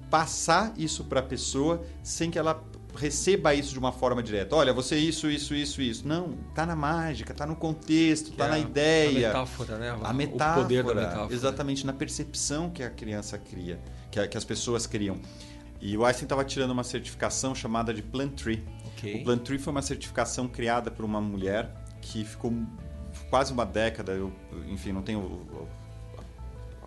passar 0.10 0.74
isso 0.78 1.04
para 1.06 1.20
a 1.20 1.24
pessoa 1.24 1.84
sem 2.04 2.30
que 2.30 2.38
ela 2.38 2.64
receba 2.96 3.56
isso 3.56 3.74
de 3.74 3.80
uma 3.80 3.92
forma 3.92 4.22
direta. 4.22 4.56
Olha, 4.56 4.72
você 4.72 4.96
isso, 5.00 5.28
isso, 5.28 5.56
isso, 5.56 5.82
isso. 5.82 6.08
Não, 6.08 6.34
tá 6.54 6.64
na 6.64 6.76
mágica, 6.76 7.34
tá 7.34 7.44
no 7.48 7.56
contexto, 7.56 8.30
Que 8.30 8.38
tá 8.38 8.46
é 8.46 8.50
na 8.50 8.60
ideia. 8.60 9.30
A 9.32 9.34
metáfora, 9.34 9.78
né? 9.80 9.98
A 10.04 10.14
metáfora, 10.14 10.60
O 10.60 10.64
poder 10.64 10.84
da 10.84 10.94
metáfora. 10.94 11.34
exatamente 11.34 11.86
na 11.88 11.94
percepção 11.94 12.70
que 12.70 12.84
a 12.84 12.92
criança 12.92 13.36
cria, 13.40 13.80
que, 14.12 14.20
a- 14.20 14.28
que 14.28 14.38
as 14.38 14.44
pessoas 14.44 14.86
criam. 14.86 15.18
E 15.82 15.98
o 15.98 16.06
Einstein 16.06 16.26
estava 16.26 16.46
tirando 16.46 16.70
uma 16.70 16.84
certificação 16.84 17.56
chamada 17.56 17.92
de 17.92 18.04
Plant 18.04 18.36
Tree. 19.04 19.12
Ok. 19.12 19.22
O 19.22 19.24
Plant 19.26 19.42
Tree 19.44 19.60
foi 19.60 19.72
uma 19.72 19.82
certificação 19.82 20.48
criada 20.48 20.90
por 20.90 21.04
uma 21.06 21.22
mulher 21.22 21.70
que 22.02 22.24
ficou 22.26 22.54
quase 23.30 23.54
uma 23.54 23.66
década, 23.66 24.12
eu, 24.14 24.34
enfim, 24.68 24.92
não 24.92 25.02
tenho 25.02 25.68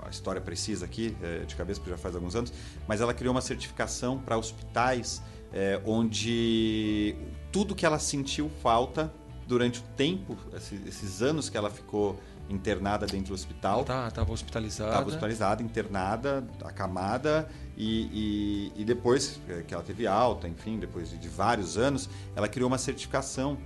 a 0.03 0.09
história 0.11 0.41
precisa 0.41 0.85
aqui 0.85 1.17
é, 1.23 1.41
de 1.41 1.57
cabeça, 1.57 1.81
porque 1.81 1.91
já 1.91 1.99
faz 1.99 2.15
alguns 2.15 2.37
anos, 2.37 2.53
mas 2.87 3.01
ela 3.01 3.13
criou 3.13 3.35
uma 3.35 3.41
certificação 3.41 4.19
para 4.19 4.37
hospitais 4.37 5.21
é, 5.53 5.81
onde 5.85 7.17
tudo 7.51 7.75
que 7.75 7.85
ela 7.87 7.99
sentiu 7.99 8.49
falta 8.63 9.13
durante 9.49 9.81
o 9.81 9.83
tempo, 9.97 10.37
esse- 10.55 10.81
esses 10.87 11.23
anos 11.23 11.49
que 11.49 11.57
ela 11.57 11.71
ficou 11.71 12.21
internada 12.49 13.07
dentro 13.07 13.29
do 13.29 13.35
hospital, 13.35 13.85
tá, 13.85 14.11
tava 14.11 14.33
hospitalizada. 14.33 14.91
Estava 14.91 15.09
hospitalizada, 15.09 15.63
internada, 15.63 16.47
acamada 16.65 17.49
e, 17.77 18.71
e, 18.77 18.81
e 18.83 18.85
depois 18.85 19.41
eh, 19.49 19.63
que 19.67 19.75
ela 19.75 19.83
teve 19.83 20.07
alta, 20.07 20.47
enfim, 20.47 20.79
depois 20.79 21.11
de, 21.11 21.19
de 21.19 21.29
vários 21.29 21.77
anos, 21.77 22.09
ela 22.37 22.47
criou 22.49 22.69
uma 22.69 22.79
certificação 22.79 23.59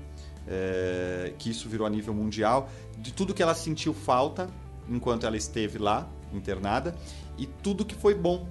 eh, 0.48 1.32
que 1.38 1.50
isso 1.50 1.68
virou 1.68 1.86
a 1.86 1.90
nível 1.90 2.14
mundial 2.14 2.68
de 2.98 3.12
tudo 3.12 3.34
que 3.34 3.42
ela 3.42 3.54
sentiu 3.54 3.92
falta 3.94 4.48
enquanto 4.88 5.26
ela 5.26 5.36
esteve 5.36 5.78
lá 5.78 6.08
internada 6.32 6.94
e 7.38 7.46
tudo 7.46 7.84
que 7.84 7.94
foi 7.94 8.14
bom. 8.14 8.46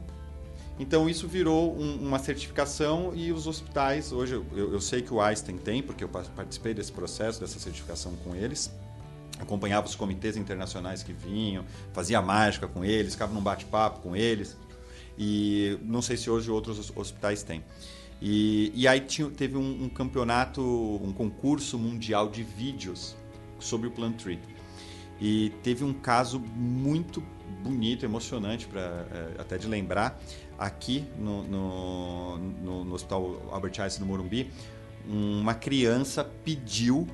Então 0.77 1.09
isso 1.09 1.27
virou 1.27 1.75
um- 1.77 1.97
uma 2.07 2.19
certificação 2.19 3.11
e 3.13 3.31
os 3.33 3.47
hospitais 3.47 4.11
hoje 4.13 4.35
eu, 4.35 4.45
eu- 4.73 4.79
sei 4.79 5.01
que 5.01 5.13
o 5.13 5.19
Einstein 5.19 5.57
tem 5.57 5.83
porque 5.83 6.03
eu 6.03 6.07
pa- 6.07 6.23
participei 6.35 6.73
desse 6.73 6.91
processo 6.91 7.39
dessa 7.41 7.59
certificação 7.59 8.13
com 8.23 8.33
eles 8.33 8.71
acompanhava 9.39 9.87
os 9.87 9.95
comitês 9.95 10.35
internacionais 10.37 11.01
que 11.01 11.13
vinham, 11.13 11.63
fazia 11.93 12.21
mágica 12.21 12.67
com 12.67 12.83
eles, 12.83 13.13
ficava 13.13 13.33
num 13.33 13.41
bate-papo 13.41 14.01
com 14.01 14.15
eles. 14.15 14.57
E 15.17 15.77
não 15.83 16.01
sei 16.01 16.15
se 16.17 16.29
hoje 16.29 16.49
outros 16.51 16.79
hos- 16.79 16.93
hospitais 16.95 17.43
têm. 17.43 17.63
E, 18.21 18.71
e 18.75 18.87
aí 18.87 18.99
tinha, 19.01 19.29
teve 19.29 19.57
um, 19.57 19.83
um 19.85 19.89
campeonato, 19.89 20.61
um 20.61 21.11
concurso 21.13 21.77
mundial 21.79 22.29
de 22.29 22.43
vídeos 22.43 23.15
sobre 23.59 23.87
o 23.87 23.91
Plant 23.91 24.21
Tree. 24.21 24.39
E 25.21 25.51
teve 25.63 25.83
um 25.83 25.93
caso 25.93 26.39
muito 26.39 27.21
bonito, 27.61 28.05
emocionante, 28.05 28.67
pra, 28.67 28.81
eh, 29.11 29.35
até 29.37 29.57
de 29.57 29.67
lembrar, 29.67 30.21
aqui 30.57 31.05
no, 31.17 31.43
no, 31.43 32.37
no- 32.37 32.85
no 32.85 32.93
Hospital 32.93 33.41
Albert 33.51 33.79
Einstein 33.81 34.01
no 34.05 34.05
Morumbi, 34.07 34.49
uma 35.05 35.53
criança 35.53 36.23
pediu 36.23 37.07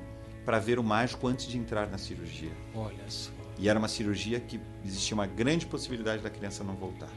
para 0.46 0.58
ver 0.60 0.78
o 0.78 0.82
mágico 0.82 1.26
antes 1.26 1.46
de 1.46 1.58
entrar 1.58 1.88
na 1.88 1.98
cirurgia. 1.98 2.52
Olha 2.74 3.04
só, 3.08 3.30
E 3.58 3.68
era 3.68 3.78
uma 3.78 3.88
cirurgia 3.88 4.38
que 4.40 4.60
existia 4.84 5.14
uma 5.14 5.26
grande 5.26 5.66
possibilidade 5.66 6.22
da 6.22 6.30
criança 6.30 6.62
não 6.64 6.74
voltar. 6.76 7.08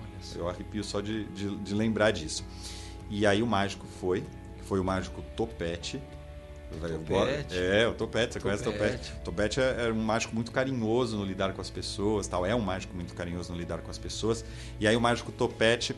olha 0.00 0.22
só. 0.22 0.38
Eu 0.38 0.48
arrepio 0.48 0.82
só 0.82 1.00
de, 1.02 1.24
de, 1.26 1.54
de 1.56 1.74
lembrar 1.74 2.10
disso. 2.12 2.44
E 3.10 3.26
aí 3.26 3.42
o 3.42 3.46
mágico 3.46 3.86
foi, 4.00 4.24
foi 4.62 4.80
o 4.80 4.84
mágico 4.84 5.22
Topete, 5.36 6.00
Topete. 6.70 7.56
É, 7.56 7.88
o 7.88 7.94
Topete, 7.94 8.34
você 8.34 8.40
conhece 8.40 8.62
o 8.62 8.72
Topete. 8.72 9.10
Topete. 9.10 9.24
Topete 9.24 9.60
é, 9.60 9.88
é 9.88 9.92
um 9.92 10.00
mágico 10.02 10.34
muito 10.34 10.52
carinhoso 10.52 11.16
no 11.16 11.24
lidar 11.24 11.52
com 11.52 11.60
as 11.60 11.70
pessoas, 11.70 12.26
tal. 12.26 12.44
É 12.44 12.54
um 12.54 12.60
mágico 12.60 12.94
muito 12.94 13.14
carinhoso 13.14 13.52
no 13.52 13.58
lidar 13.58 13.78
com 13.78 13.90
as 13.90 13.98
pessoas. 13.98 14.44
E 14.78 14.86
aí 14.86 14.96
o 14.96 15.00
mágico 15.00 15.32
Topete 15.32 15.96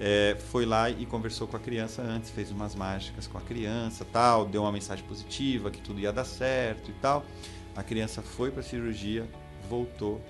é, 0.00 0.36
foi 0.50 0.64
lá 0.64 0.88
e 0.88 1.04
conversou 1.04 1.46
com 1.46 1.56
a 1.56 1.60
criança 1.60 2.00
antes, 2.00 2.30
fez 2.30 2.50
umas 2.50 2.74
mágicas 2.74 3.26
com 3.26 3.36
a 3.36 3.40
criança, 3.42 4.06
tal, 4.10 4.46
deu 4.46 4.62
uma 4.62 4.72
mensagem 4.72 5.04
positiva 5.04 5.70
que 5.70 5.80
tudo 5.80 6.00
ia 6.00 6.12
dar 6.12 6.24
certo 6.24 6.90
e 6.90 6.94
tal. 6.94 7.24
A 7.76 7.82
criança 7.82 8.22
foi 8.22 8.50
para 8.50 8.60
a 8.60 8.64
cirurgia, 8.64 9.28
voltou. 9.68 10.20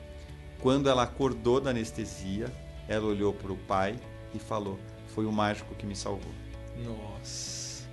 Quando 0.61 0.88
ela 0.90 1.05
acordou 1.05 1.61
da 1.61 1.70
anestesia, 1.70 2.53
ela 2.88 3.07
olhou 3.07 3.33
para 3.33 3.53
o 3.53 3.57
pai 3.57 3.96
e 4.35 4.38
falou: 4.38 4.79
"Foi 5.14 5.24
o 5.24 5.33
mágico 5.33 5.74
que 5.74 5.87
me 5.87 5.96
salvou". 5.96 6.33
Nossa, 6.85 7.85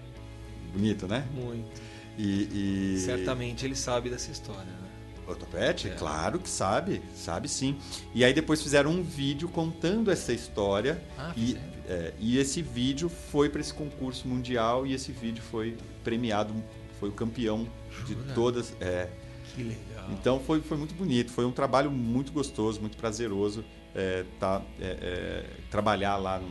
Bonito, 0.74 1.08
né? 1.08 1.26
muito. 1.32 1.87
E, 2.18 2.96
e... 2.96 3.00
Certamente 3.00 3.66
ele 3.66 3.76
sabe 3.76 4.10
dessa 4.10 4.32
história, 4.32 4.64
né? 4.64 4.88
O 5.28 5.36
Topete? 5.36 5.90
É. 5.90 5.92
Claro 5.92 6.40
que 6.40 6.50
sabe, 6.50 7.02
sabe 7.14 7.50
sim. 7.50 7.78
E 8.16 8.24
aí 8.24 8.34
depois 8.34 8.62
fizeram 8.62 8.92
um 8.92 9.04
vídeo 9.04 9.50
contando 9.50 10.10
essa 10.10 10.32
história. 10.32 11.04
Ah, 11.18 11.34
e, 11.36 11.58
é, 11.86 12.14
e 12.18 12.38
esse 12.38 12.62
vídeo 12.62 13.10
foi 13.10 13.50
para 13.50 13.60
esse 13.60 13.74
concurso 13.74 14.28
mundial 14.28 14.88
e 14.88 14.94
esse 14.94 15.12
vídeo 15.12 15.44
foi 15.44 15.78
premiado, 16.04 16.54
foi 17.00 17.10
o 17.10 17.12
campeão 17.12 17.68
de 18.06 18.14
Jura? 18.14 18.34
todas. 18.34 18.76
é. 18.80 19.10
Que 19.54 19.64
legal. 19.64 20.10
Então 20.12 20.40
foi, 20.40 20.62
foi 20.62 20.78
muito 20.78 20.94
bonito, 20.94 21.32
foi 21.32 21.46
um 21.46 21.52
trabalho 21.52 21.90
muito 21.90 22.32
gostoso, 22.32 22.80
muito 22.80 22.96
prazeroso 22.96 23.66
é, 23.96 24.24
tá, 24.40 24.62
é, 24.80 24.86
é, 24.86 25.46
trabalhar 25.72 26.18
lá 26.18 26.40
no, 26.40 26.50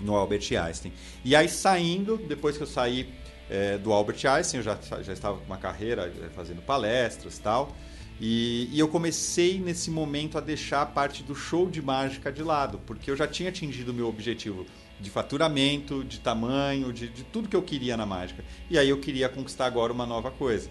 no 0.00 0.16
Albert 0.16 0.48
Einstein. 0.52 0.92
E 1.24 1.36
aí 1.36 1.48
saindo, 1.48 2.16
depois 2.16 2.56
que 2.56 2.62
eu 2.62 2.66
saí 2.66 3.14
é, 3.50 3.78
do 3.78 3.92
Albert 3.92 4.24
Einstein, 4.26 4.60
eu 4.60 4.64
já, 4.64 4.78
já 5.02 5.12
estava 5.12 5.38
com 5.38 5.44
uma 5.44 5.56
carreira 5.56 6.12
é, 6.22 6.28
fazendo 6.30 6.62
palestras 6.62 7.36
e 7.36 7.40
tal. 7.40 7.74
E, 8.20 8.78
eu 8.78 8.86
comecei 8.88 9.58
nesse 9.58 9.90
momento 9.90 10.38
a 10.38 10.40
deixar 10.40 10.82
a 10.82 10.86
parte 10.86 11.22
do 11.22 11.34
show 11.34 11.68
de 11.68 11.82
mágica 11.82 12.30
de 12.30 12.42
lado, 12.42 12.80
porque 12.86 13.10
eu 13.10 13.16
já 13.16 13.26
tinha 13.26 13.48
atingido 13.48 13.90
o 13.90 13.94
meu 13.94 14.08
objetivo 14.08 14.64
de 15.00 15.10
faturamento, 15.10 16.04
de 16.04 16.20
tamanho, 16.20 16.92
de, 16.92 17.08
de 17.08 17.24
tudo 17.24 17.48
que 17.48 17.56
eu 17.56 17.62
queria 17.62 17.96
na 17.96 18.06
mágica. 18.06 18.44
E 18.70 18.78
aí 18.78 18.88
eu 18.88 19.00
queria 19.00 19.28
conquistar 19.28 19.66
agora 19.66 19.92
uma 19.92 20.06
nova 20.06 20.30
coisa. 20.30 20.70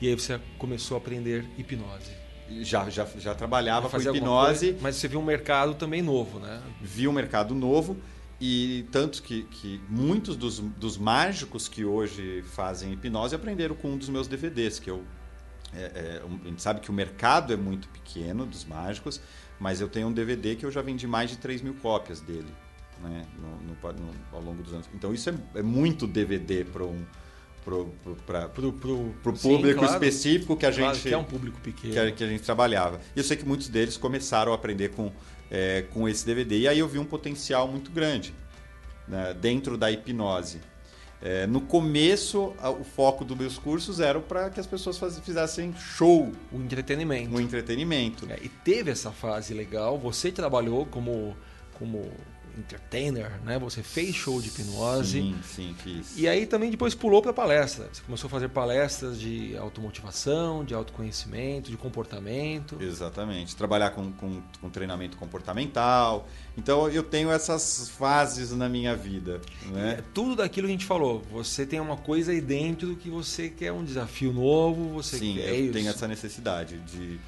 E 0.00 0.08
aí 0.08 0.14
você 0.14 0.40
começou 0.56 0.96
a 0.96 0.98
aprender 0.98 1.44
hipnose. 1.58 2.16
Já, 2.62 2.88
já, 2.88 3.06
já 3.18 3.34
trabalhava 3.34 3.90
com 3.90 4.00
hipnose, 4.00 4.68
coisa, 4.68 4.78
mas 4.80 4.96
você 4.96 5.06
viu 5.06 5.20
um 5.20 5.24
mercado 5.24 5.74
também 5.74 6.00
novo, 6.00 6.38
né? 6.38 6.62
vi 6.80 7.06
um 7.06 7.12
mercado 7.12 7.54
novo 7.54 7.98
e 8.40 8.86
tanto 8.92 9.22
que, 9.22 9.42
que 9.44 9.80
muitos 9.88 10.36
dos, 10.36 10.58
dos 10.60 10.96
mágicos 10.96 11.66
que 11.68 11.84
hoje 11.84 12.42
fazem 12.52 12.92
hipnose 12.92 13.34
aprenderam 13.34 13.74
com 13.74 13.90
um 13.92 13.96
dos 13.96 14.08
meus 14.08 14.28
DVDs, 14.28 14.78
que 14.78 14.90
eu 14.90 15.02
é, 15.74 15.80
é, 15.80 16.22
a 16.24 16.48
gente 16.48 16.62
sabe 16.62 16.80
que 16.80 16.88
o 16.90 16.94
mercado 16.94 17.52
é 17.52 17.56
muito 17.56 17.88
pequeno 17.88 18.46
dos 18.46 18.64
mágicos, 18.64 19.20
mas 19.60 19.80
eu 19.82 19.88
tenho 19.88 20.08
um 20.08 20.12
DVD 20.12 20.56
que 20.56 20.64
eu 20.64 20.70
já 20.70 20.80
vendi 20.80 21.06
mais 21.06 21.30
de 21.30 21.36
3 21.36 21.60
mil 21.60 21.74
cópias 21.74 22.20
dele 22.20 22.48
né, 23.02 23.26
no- 23.38 23.74
no 23.74 23.92
no- 23.92 24.14
ao 24.32 24.40
longo 24.42 24.62
dos 24.62 24.72
anos. 24.72 24.88
Então 24.94 25.12
isso 25.12 25.28
é, 25.28 25.34
é 25.56 25.62
muito 25.62 26.06
DVD 26.06 26.64
para 26.64 26.84
um 26.84 27.04
pro 29.22 29.36
sim, 29.36 29.56
público 29.56 29.80
claro. 29.80 29.92
específico 29.94 30.56
que 30.56 30.64
a 30.64 30.70
gente 30.70 30.84
Claro 30.84 30.98
que 31.00 31.12
é 31.12 31.18
um 31.18 31.24
público 31.24 31.60
pequeno. 31.60 31.92
que 31.92 31.98
a, 31.98 32.12
que 32.12 32.24
a 32.24 32.26
gente 32.26 32.42
trabalhava. 32.42 32.98
E 33.14 33.18
eu 33.18 33.24
sei 33.24 33.36
que 33.36 33.44
muitos 33.46 33.68
deles 33.68 33.96
começaram 33.96 34.52
a 34.52 34.54
aprender 34.54 34.90
com, 34.92 35.12
é, 35.50 35.82
com 35.92 36.08
esse 36.08 36.24
DVD. 36.26 36.58
E 36.60 36.68
aí 36.68 36.78
eu 36.78 36.88
vi 36.88 36.98
um 36.98 37.04
potencial 37.04 37.66
muito 37.68 37.90
grande 37.90 38.34
né, 39.06 39.34
dentro 39.40 39.76
da 39.76 39.90
hipnose. 39.90 40.60
É, 41.20 41.48
no 41.48 41.60
começo, 41.60 42.54
o 42.78 42.84
foco 42.84 43.24
dos 43.24 43.36
meus 43.36 43.58
cursos 43.58 43.98
era 43.98 44.20
para 44.20 44.50
que 44.50 44.60
as 44.60 44.66
pessoas 44.68 44.96
faz- 44.98 45.18
fizessem 45.18 45.74
show, 45.74 46.30
O 46.52 46.56
entretenimento. 46.60 47.34
um 47.34 47.40
entretenimento. 47.40 48.24
É, 48.30 48.38
e 48.40 48.48
teve 48.48 48.90
essa 48.92 49.10
fase 49.10 49.52
legal. 49.52 49.98
Você 49.98 50.30
trabalhou 50.30 50.86
como, 50.86 51.36
como 51.76 52.08
entertainer, 52.58 53.30
né? 53.44 53.58
Você 53.58 53.82
fez 53.82 54.14
show 54.14 54.40
de 54.40 54.48
hipnose. 54.48 55.20
Sim, 55.20 55.36
sim, 55.42 55.74
fiz. 55.78 56.16
E 56.16 56.28
aí 56.28 56.46
também 56.46 56.70
depois 56.70 56.94
pulou 56.94 57.22
para 57.22 57.32
palestra. 57.32 57.88
Você 57.92 58.02
começou 58.02 58.28
a 58.28 58.30
fazer 58.30 58.48
palestras 58.48 59.18
de 59.18 59.56
automotivação, 59.56 60.64
de 60.64 60.74
autoconhecimento, 60.74 61.70
de 61.70 61.76
comportamento. 61.76 62.76
Exatamente. 62.80 63.56
Trabalhar 63.56 63.90
com, 63.90 64.12
com, 64.12 64.42
com 64.60 64.70
treinamento 64.70 65.16
comportamental. 65.16 66.28
Então 66.56 66.88
eu 66.88 67.02
tenho 67.02 67.30
essas 67.30 67.88
fases 67.90 68.50
na 68.52 68.68
minha 68.68 68.96
vida. 68.96 69.40
Né? 69.66 69.96
É 69.98 70.04
tudo 70.12 70.36
daquilo 70.36 70.66
que 70.66 70.72
a 70.72 70.76
gente 70.76 70.86
falou. 70.86 71.22
Você 71.30 71.64
tem 71.64 71.80
uma 71.80 71.96
coisa 71.96 72.32
aí 72.32 72.40
dentro 72.40 72.96
que 72.96 73.08
você 73.08 73.48
quer 73.48 73.72
um 73.72 73.84
desafio 73.84 74.32
novo, 74.32 74.88
você 74.88 75.18
Sim, 75.18 75.34
quer 75.34 75.50
eu 75.50 75.64
isso. 75.64 75.72
tenho 75.72 75.88
essa 75.88 76.08
necessidade 76.08 76.78
de, 76.80 77.18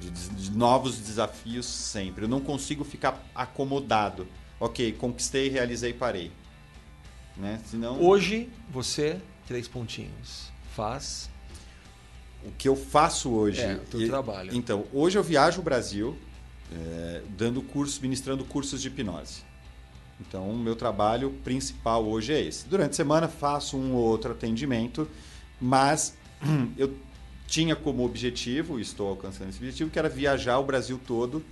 de, 0.00 0.10
de 0.10 0.50
novos 0.50 0.98
desafios 0.98 1.66
sempre. 1.66 2.24
Eu 2.24 2.28
não 2.28 2.40
consigo 2.40 2.82
ficar 2.84 3.24
acomodado. 3.34 4.26
Ok, 4.60 4.92
conquistei, 4.92 5.48
realizei, 5.48 5.94
parei. 5.94 6.30
Né? 7.36 7.58
Senão, 7.64 7.98
Hoje, 7.98 8.50
você, 8.70 9.18
três 9.46 9.66
pontinhos, 9.66 10.52
faz. 10.76 11.30
o 12.44 12.50
que 12.52 12.68
eu 12.68 12.76
faço 12.76 13.30
hoje... 13.30 13.62
É, 13.62 13.74
o 13.74 13.78
teu 13.80 14.02
e- 14.02 14.06
trabalho. 14.08 14.54
Então, 14.54 14.84
hoje 14.92 15.16
eu 15.16 15.22
viajo 15.22 15.60
o 15.60 15.64
Brasil 15.64 16.16
é, 16.70 17.22
dando 17.36 17.62
curso, 17.62 18.00
ministrando 18.02 18.44
cursos 18.44 18.82
de 18.82 18.88
hipnose. 18.88 19.42
Então, 20.20 20.50
o 20.50 20.58
meu 20.58 20.76
trabalho 20.76 21.30
principal 21.42 22.04
hoje 22.06 22.34
é 22.34 22.40
esse. 22.40 22.68
Durante 22.68 22.90
a 22.90 22.94
semana 22.94 23.28
faço 23.28 23.78
um 23.78 23.94
ou 23.94 24.02
outro 24.02 24.32
atendimento, 24.32 25.08
mas 25.58 26.14
eu 26.76 26.94
tinha 27.46 27.74
como 27.74 28.04
objetivo, 28.04 28.78
e 28.78 28.82
estou 28.82 29.08
alcançando 29.08 29.48
esse 29.48 29.58
objetivo, 29.58 29.90
que 29.90 29.98
era 29.98 30.08
viajar 30.08 30.58
o 30.58 30.64
Brasil 30.64 31.00
todo 31.06 31.42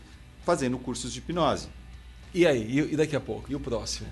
fazendo 0.45 0.79
cursos 0.79 1.13
de 1.13 1.19
hipnose. 1.19 1.69
E 2.35 2.47
aí? 2.47 2.89
E, 2.93 2.97
daqui 2.97 3.17
a 3.17 3.21
pouco? 3.21 3.51
E 3.51 3.55
o 3.55 3.61
próximo? 3.61 4.09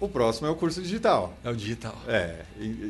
O 0.00 0.08
próximo 0.08 0.46
é 0.46 0.50
o 0.50 0.54
curso 0.56 0.80
digital. 0.80 1.36
É 1.44 1.50
o 1.50 1.54
digital. 1.54 1.94
É, 2.08 2.42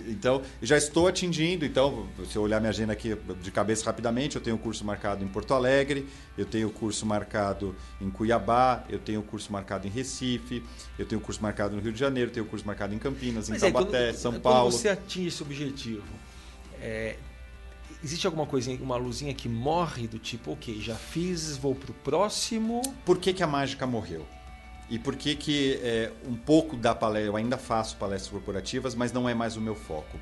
então 0.08 0.42
já 0.62 0.76
estou 0.76 1.08
atingindo. 1.08 1.64
Então, 1.64 2.06
se 2.30 2.36
eu 2.36 2.42
olhar 2.42 2.60
minha 2.60 2.70
agenda 2.70 2.92
aqui 2.92 3.16
de 3.42 3.50
cabeça 3.50 3.84
rapidamente, 3.84 4.36
eu 4.36 4.42
tenho 4.42 4.54
o 4.54 4.58
curso 4.58 4.84
marcado 4.84 5.24
em 5.24 5.26
Porto 5.26 5.52
Alegre, 5.52 6.06
eu 6.38 6.46
tenho 6.46 6.68
o 6.68 6.70
curso 6.70 7.04
marcado 7.04 7.74
em 8.00 8.08
Cuiabá, 8.08 8.84
eu 8.88 9.00
tenho 9.00 9.18
o 9.18 9.22
curso 9.24 9.50
marcado 9.52 9.88
em 9.88 9.90
Recife, 9.90 10.62
eu 10.96 11.04
tenho 11.04 11.20
o 11.20 11.24
curso 11.24 11.42
marcado 11.42 11.74
no 11.74 11.82
Rio 11.82 11.92
de 11.92 11.98
Janeiro, 11.98 12.30
eu 12.30 12.34
tenho 12.34 12.46
o 12.46 12.48
curso 12.48 12.64
marcado 12.64 12.94
em 12.94 12.98
Campinas, 12.98 13.48
em 13.48 13.52
Mas 13.54 13.64
aí, 13.64 13.72
Taubaté, 13.72 14.06
quando, 14.12 14.16
São 14.16 14.32
quando 14.32 14.42
Paulo. 14.42 14.70
você 14.70 14.88
atinge 14.88 15.28
esse 15.28 15.42
objetivo, 15.42 16.04
é, 16.80 17.16
existe 18.04 18.24
alguma 18.24 18.46
coisinha, 18.46 18.78
uma 18.80 18.96
luzinha 18.96 19.34
que 19.34 19.48
morre 19.48 20.06
do 20.06 20.18
tipo, 20.20 20.52
ok, 20.52 20.80
já 20.80 20.94
fiz, 20.94 21.56
vou 21.56 21.74
pro 21.74 21.92
próximo. 21.92 22.82
Por 23.04 23.18
que, 23.18 23.32
que 23.32 23.42
a 23.42 23.48
mágica 23.48 23.84
morreu? 23.84 24.24
E 24.90 24.98
por 24.98 25.14
que, 25.14 25.36
que 25.36 25.80
é, 25.84 26.10
um 26.26 26.34
pouco 26.34 26.76
da 26.76 26.92
palestra, 26.92 27.28
eu 27.28 27.36
ainda 27.36 27.56
faço 27.56 27.96
palestras 27.96 28.32
corporativas, 28.32 28.92
mas 28.96 29.12
não 29.12 29.28
é 29.28 29.32
mais 29.32 29.56
o 29.56 29.60
meu 29.60 29.76
foco. 29.76 30.18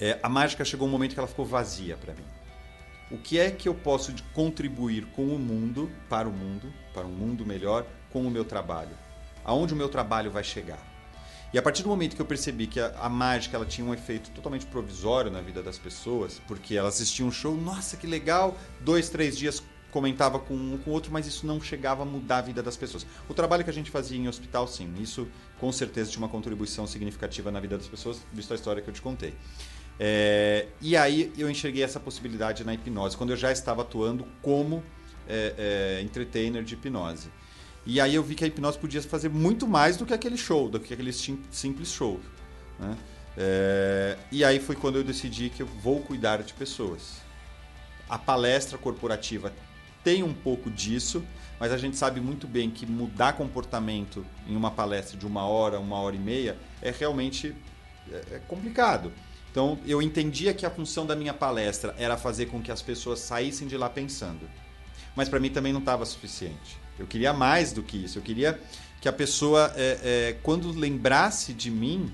É, 0.00 0.18
a 0.20 0.28
mágica 0.28 0.64
chegou 0.64 0.88
um 0.88 0.90
momento 0.90 1.14
que 1.14 1.20
ela 1.20 1.28
ficou 1.28 1.46
vazia 1.46 1.96
para 1.96 2.12
mim. 2.12 2.24
O 3.08 3.18
que 3.18 3.38
é 3.38 3.52
que 3.52 3.68
eu 3.68 3.74
posso 3.74 4.12
contribuir 4.34 5.06
com 5.12 5.26
o 5.26 5.38
mundo, 5.38 5.88
para 6.08 6.28
o 6.28 6.32
mundo, 6.32 6.72
para 6.92 7.06
um 7.06 7.12
mundo 7.12 7.46
melhor, 7.46 7.86
com 8.10 8.26
o 8.26 8.30
meu 8.30 8.44
trabalho? 8.44 8.96
Aonde 9.44 9.74
o 9.74 9.76
meu 9.76 9.88
trabalho 9.88 10.30
vai 10.30 10.42
chegar? 10.42 10.80
E 11.52 11.58
a 11.58 11.62
partir 11.62 11.82
do 11.82 11.88
momento 11.88 12.16
que 12.16 12.22
eu 12.22 12.26
percebi 12.26 12.66
que 12.66 12.80
a, 12.80 12.92
a 12.98 13.08
mágica 13.08 13.56
ela 13.56 13.66
tinha 13.66 13.86
um 13.86 13.92
efeito 13.94 14.30
totalmente 14.30 14.66
provisório 14.66 15.30
na 15.30 15.40
vida 15.40 15.62
das 15.62 15.78
pessoas, 15.78 16.40
porque 16.48 16.74
elas 16.74 16.94
assistiam 16.94 17.28
um 17.28 17.32
show, 17.32 17.54
nossa, 17.54 17.96
que 17.96 18.06
legal, 18.06 18.56
dois, 18.80 19.08
três 19.08 19.36
dias 19.36 19.62
comentava 19.92 20.38
com 20.40 20.54
um 20.54 20.78
com 20.78 20.90
o 20.90 20.94
outro, 20.94 21.12
mas 21.12 21.26
isso 21.26 21.46
não 21.46 21.60
chegava 21.60 22.02
a 22.02 22.04
mudar 22.04 22.38
a 22.38 22.40
vida 22.40 22.62
das 22.62 22.76
pessoas. 22.76 23.06
O 23.28 23.34
trabalho 23.34 23.62
que 23.62 23.70
a 23.70 23.72
gente 23.72 23.90
fazia 23.90 24.18
em 24.18 24.26
hospital, 24.26 24.66
sim, 24.66 24.92
isso 24.98 25.28
com 25.60 25.70
certeza 25.70 26.10
tinha 26.10 26.22
uma 26.22 26.28
contribuição 26.28 26.86
significativa 26.86 27.52
na 27.52 27.60
vida 27.60 27.78
das 27.78 27.86
pessoas, 27.86 28.20
visto 28.32 28.50
a 28.52 28.56
história 28.56 28.82
que 28.82 28.88
eu 28.88 28.94
te 28.94 29.02
contei. 29.02 29.34
É, 30.00 30.66
e 30.80 30.96
aí 30.96 31.32
eu 31.36 31.48
enxerguei 31.48 31.84
essa 31.84 32.00
possibilidade 32.00 32.64
na 32.64 32.74
hipnose, 32.74 33.16
quando 33.16 33.30
eu 33.30 33.36
já 33.36 33.52
estava 33.52 33.82
atuando 33.82 34.26
como 34.40 34.82
é, 35.28 35.98
é, 35.98 36.02
entertainer 36.02 36.64
de 36.64 36.74
hipnose. 36.74 37.28
E 37.84 38.00
aí 38.00 38.14
eu 38.14 38.22
vi 38.22 38.34
que 38.34 38.44
a 38.44 38.46
hipnose 38.46 38.78
podia 38.78 39.02
fazer 39.02 39.28
muito 39.28 39.68
mais 39.68 39.96
do 39.96 40.06
que 40.06 40.14
aquele 40.14 40.36
show, 40.38 40.68
do 40.68 40.80
que 40.80 40.94
aquele 40.94 41.12
sim- 41.12 41.42
simples 41.50 41.92
show. 41.92 42.18
né? 42.78 42.96
É, 43.36 44.16
e 44.30 44.44
aí 44.44 44.58
foi 44.58 44.76
quando 44.76 44.96
eu 44.96 45.04
decidi 45.04 45.50
que 45.50 45.62
eu 45.62 45.66
vou 45.66 46.00
cuidar 46.00 46.42
de 46.42 46.52
pessoas. 46.54 47.20
A 48.08 48.18
palestra 48.18 48.76
corporativa 48.78 49.52
tem 50.02 50.22
um 50.22 50.32
pouco 50.32 50.70
disso, 50.70 51.22
mas 51.58 51.72
a 51.72 51.78
gente 51.78 51.96
sabe 51.96 52.20
muito 52.20 52.46
bem 52.46 52.70
que 52.70 52.84
mudar 52.84 53.34
comportamento 53.34 54.24
em 54.48 54.56
uma 54.56 54.70
palestra 54.70 55.16
de 55.16 55.26
uma 55.26 55.44
hora, 55.46 55.78
uma 55.78 55.96
hora 55.96 56.16
e 56.16 56.18
meia, 56.18 56.56
é 56.80 56.90
realmente 56.90 57.54
é, 58.10 58.36
é 58.36 58.38
complicado. 58.48 59.12
Então 59.50 59.78
eu 59.86 60.00
entendia 60.00 60.54
que 60.54 60.66
a 60.66 60.70
função 60.70 61.06
da 61.06 61.14
minha 61.14 61.34
palestra 61.34 61.94
era 61.98 62.16
fazer 62.16 62.46
com 62.46 62.60
que 62.60 62.72
as 62.72 62.82
pessoas 62.82 63.20
saíssem 63.20 63.68
de 63.68 63.76
lá 63.76 63.88
pensando. 63.88 64.48
Mas 65.14 65.28
para 65.28 65.38
mim 65.38 65.50
também 65.50 65.72
não 65.72 65.80
estava 65.80 66.04
suficiente. 66.04 66.78
Eu 66.98 67.06
queria 67.06 67.32
mais 67.32 67.72
do 67.72 67.82
que 67.82 67.96
isso. 67.96 68.18
Eu 68.18 68.22
queria 68.22 68.58
que 69.00 69.08
a 69.08 69.12
pessoa, 69.12 69.72
é, 69.76 69.98
é, 70.02 70.36
quando 70.42 70.70
lembrasse 70.70 71.52
de 71.52 71.70
mim, 71.70 72.12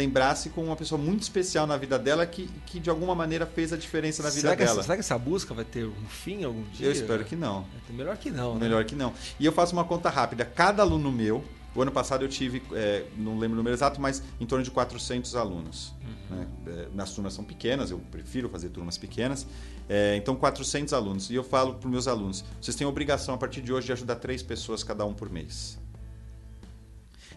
lembrasse 0.00 0.48
com 0.50 0.64
uma 0.64 0.76
pessoa 0.76 1.00
muito 1.00 1.22
especial 1.22 1.66
na 1.66 1.76
vida 1.76 1.98
dela 1.98 2.26
que, 2.26 2.48
que 2.66 2.80
de 2.80 2.88
alguma 2.88 3.14
maneira 3.14 3.44
fez 3.44 3.72
a 3.72 3.76
diferença 3.76 4.22
na 4.22 4.30
vida 4.30 4.40
será 4.40 4.54
dela. 4.54 4.70
Essa, 4.70 4.82
será 4.82 4.94
que 4.94 5.00
essa 5.00 5.18
busca 5.18 5.52
vai 5.52 5.64
ter 5.64 5.84
um 5.84 6.06
fim 6.08 6.44
algum 6.44 6.62
dia? 6.70 6.86
Eu 6.86 6.92
espero 6.92 7.24
que 7.24 7.36
não. 7.36 7.66
É 7.88 7.92
melhor 7.92 8.16
que 8.16 8.30
não, 8.30 8.54
né? 8.54 8.60
Melhor 8.60 8.84
que 8.84 8.94
não. 8.94 9.12
E 9.38 9.44
eu 9.44 9.52
faço 9.52 9.74
uma 9.74 9.84
conta 9.84 10.08
rápida. 10.08 10.44
Cada 10.44 10.82
aluno 10.82 11.12
meu, 11.12 11.44
o 11.74 11.82
ano 11.82 11.92
passado 11.92 12.24
eu 12.24 12.28
tive, 12.28 12.62
é, 12.72 13.04
não 13.16 13.38
lembro 13.38 13.54
o 13.54 13.56
número 13.58 13.76
exato, 13.76 14.00
mas 14.00 14.22
em 14.40 14.46
torno 14.46 14.64
de 14.64 14.70
400 14.70 15.36
alunos. 15.36 15.94
Uhum. 16.02 16.36
Né? 16.36 16.46
É, 16.66 16.88
nas 16.94 17.12
turmas 17.12 17.34
são 17.34 17.44
pequenas, 17.44 17.90
eu 17.90 17.98
prefiro 18.10 18.48
fazer 18.48 18.70
turmas 18.70 18.96
pequenas. 18.96 19.46
É, 19.88 20.16
então, 20.16 20.34
400 20.34 20.94
alunos. 20.94 21.30
E 21.30 21.34
eu 21.34 21.44
falo 21.44 21.74
para 21.74 21.86
os 21.86 21.90
meus 21.90 22.08
alunos: 22.08 22.44
vocês 22.60 22.76
têm 22.76 22.86
a 22.86 22.90
obrigação, 22.90 23.34
a 23.34 23.38
partir 23.38 23.60
de 23.60 23.72
hoje, 23.72 23.86
de 23.86 23.92
ajudar 23.92 24.16
três 24.16 24.42
pessoas 24.42 24.82
cada 24.82 25.04
um 25.04 25.12
por 25.12 25.28
mês. 25.28 25.78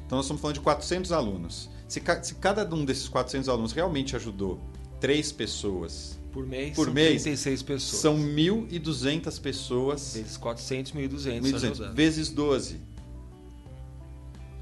Então, 0.06 0.18
nós 0.18 0.26
estamos 0.26 0.42
falando 0.42 0.56
de 0.56 0.62
400 0.62 1.12
alunos. 1.12 1.70
Se, 1.94 2.02
ca 2.02 2.24
se 2.24 2.34
cada 2.34 2.66
um 2.74 2.84
desses 2.84 3.08
400 3.08 3.48
alunos 3.48 3.72
realmente 3.72 4.16
ajudou 4.16 4.60
três 5.00 5.32
pessoas 5.32 6.20
por 6.32 6.44
mês, 6.44 6.76
por 6.76 6.86
são 6.86 6.94
mês 6.96 7.22
36 7.22 7.62
pessoas. 7.62 8.02
São 8.02 8.18
1.200 8.18 9.40
pessoas. 9.40 10.16
Vezes 10.16 10.36
400, 10.36 10.92
1.200. 10.92 11.42
1.200. 11.42 11.94
Vezes 11.94 12.30
12. 12.30 12.82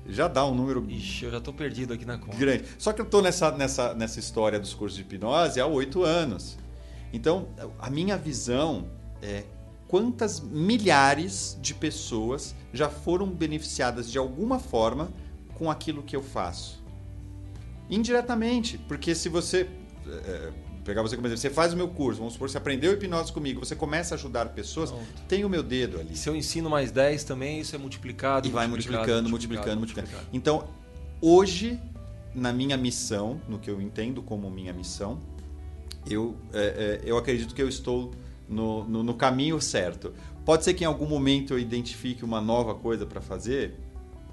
Já 0.08 0.28
dá 0.28 0.46
um 0.46 0.54
número. 0.54 0.86
Ixi, 0.90 1.24
eu 1.24 1.32
já 1.32 1.38
estou 1.38 1.54
perdido 1.54 1.94
aqui 1.94 2.04
na 2.04 2.18
conta. 2.18 2.36
Grande. 2.36 2.66
Só 2.78 2.92
que 2.92 3.00
eu 3.00 3.06
estou 3.06 3.22
nessa, 3.22 3.50
nessa, 3.52 3.94
nessa 3.94 4.20
história 4.20 4.60
dos 4.60 4.74
cursos 4.74 4.98
de 4.98 5.04
hipnose 5.04 5.62
há 5.62 5.66
oito 5.66 6.04
anos. 6.04 6.58
Então, 7.14 7.48
a 7.80 7.90
minha 7.90 8.18
visão 8.18 8.90
é 9.22 9.46
quantas 9.88 10.42
milhares 10.42 11.58
de 11.62 11.74
pessoas 11.74 12.54
já 12.74 12.90
foram 12.90 13.28
beneficiadas 13.28 14.12
de 14.12 14.18
alguma 14.18 14.60
forma 14.60 15.10
com 15.56 15.72
aquilo 15.72 16.04
que 16.04 16.14
eu 16.14 16.22
faço. 16.22 16.81
Indiretamente, 17.92 18.78
porque 18.88 19.14
se 19.14 19.28
você. 19.28 19.68
É, 20.08 20.52
pegar 20.84 21.04
você 21.04 21.16
como 21.16 21.28
exemplo, 21.28 21.42
você 21.42 21.50
faz 21.50 21.74
o 21.74 21.78
meu 21.78 21.88
curso, 21.88 22.20
vamos 22.20 22.34
supor, 22.34 22.50
você 22.50 22.58
aprendeu 22.58 22.94
hipnose 22.94 23.32
comigo, 23.32 23.64
você 23.64 23.76
começa 23.76 24.16
a 24.16 24.18
ajudar 24.18 24.48
pessoas, 24.50 24.90
Pronto. 24.90 25.06
tem 25.28 25.46
o 25.46 25.50
meu 25.50 25.62
dedo 25.62 26.00
ali. 26.00 26.18
Se 26.18 26.28
eu 26.28 26.36
ensino 26.36 26.70
mais 26.70 26.92
10 26.92 27.24
também, 27.24 27.60
isso 27.60 27.76
é 27.76 27.78
multiplicado. 27.78 28.48
E 28.48 28.52
vai 28.52 28.66
multiplicando, 28.66 29.30
multiplicando, 29.30 29.80
multiplicando. 29.80 29.80
multiplicando. 29.80 30.28
Então, 30.34 30.68
hoje, 31.22 31.80
na 32.34 32.52
minha 32.52 32.78
missão, 32.78 33.40
no 33.48 33.60
que 33.60 33.70
eu 33.70 33.80
entendo 33.80 34.24
como 34.24 34.50
minha 34.50 34.74
missão, 34.74 35.20
eu, 36.10 36.36
é, 36.54 37.00
é, 37.04 37.10
eu 37.10 37.18
acredito 37.18 37.54
que 37.54 37.62
eu 37.62 37.70
estou 37.70 38.12
no, 38.50 38.84
no, 38.86 39.04
no, 39.04 39.14
caminho 39.14 39.62
certo. 39.62 40.14
Pode 40.44 40.64
ser 40.64 40.74
que 40.74 40.84
em 40.84 40.88
algum 40.88 41.06
momento 41.06 41.54
eu 41.54 41.60
identifique 41.60 42.26
uma 42.26 42.42
nova 42.42 42.74
coisa 42.74 43.06
para 43.06 43.22
fazer? 43.22 43.76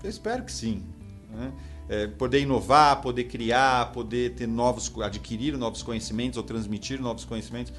Eu 0.03 0.09
espero 0.09 0.45
que 0.45 0.53
sim. 0.53 0.83
Né? 1.31 1.53
É, 1.89 2.07
poder 2.07 2.41
inovar, 2.41 3.01
poder 3.01 3.25
criar, 3.25 3.93
poder 3.93 4.35
ter 4.35 4.47
novos, 4.47 4.93
adquirir 5.03 5.57
novos 5.57 5.83
conhecimentos 5.83 6.37
ou 6.37 6.43
transmitir 6.43 7.01
novos 7.01 7.25
conhecimentos. 7.25 7.73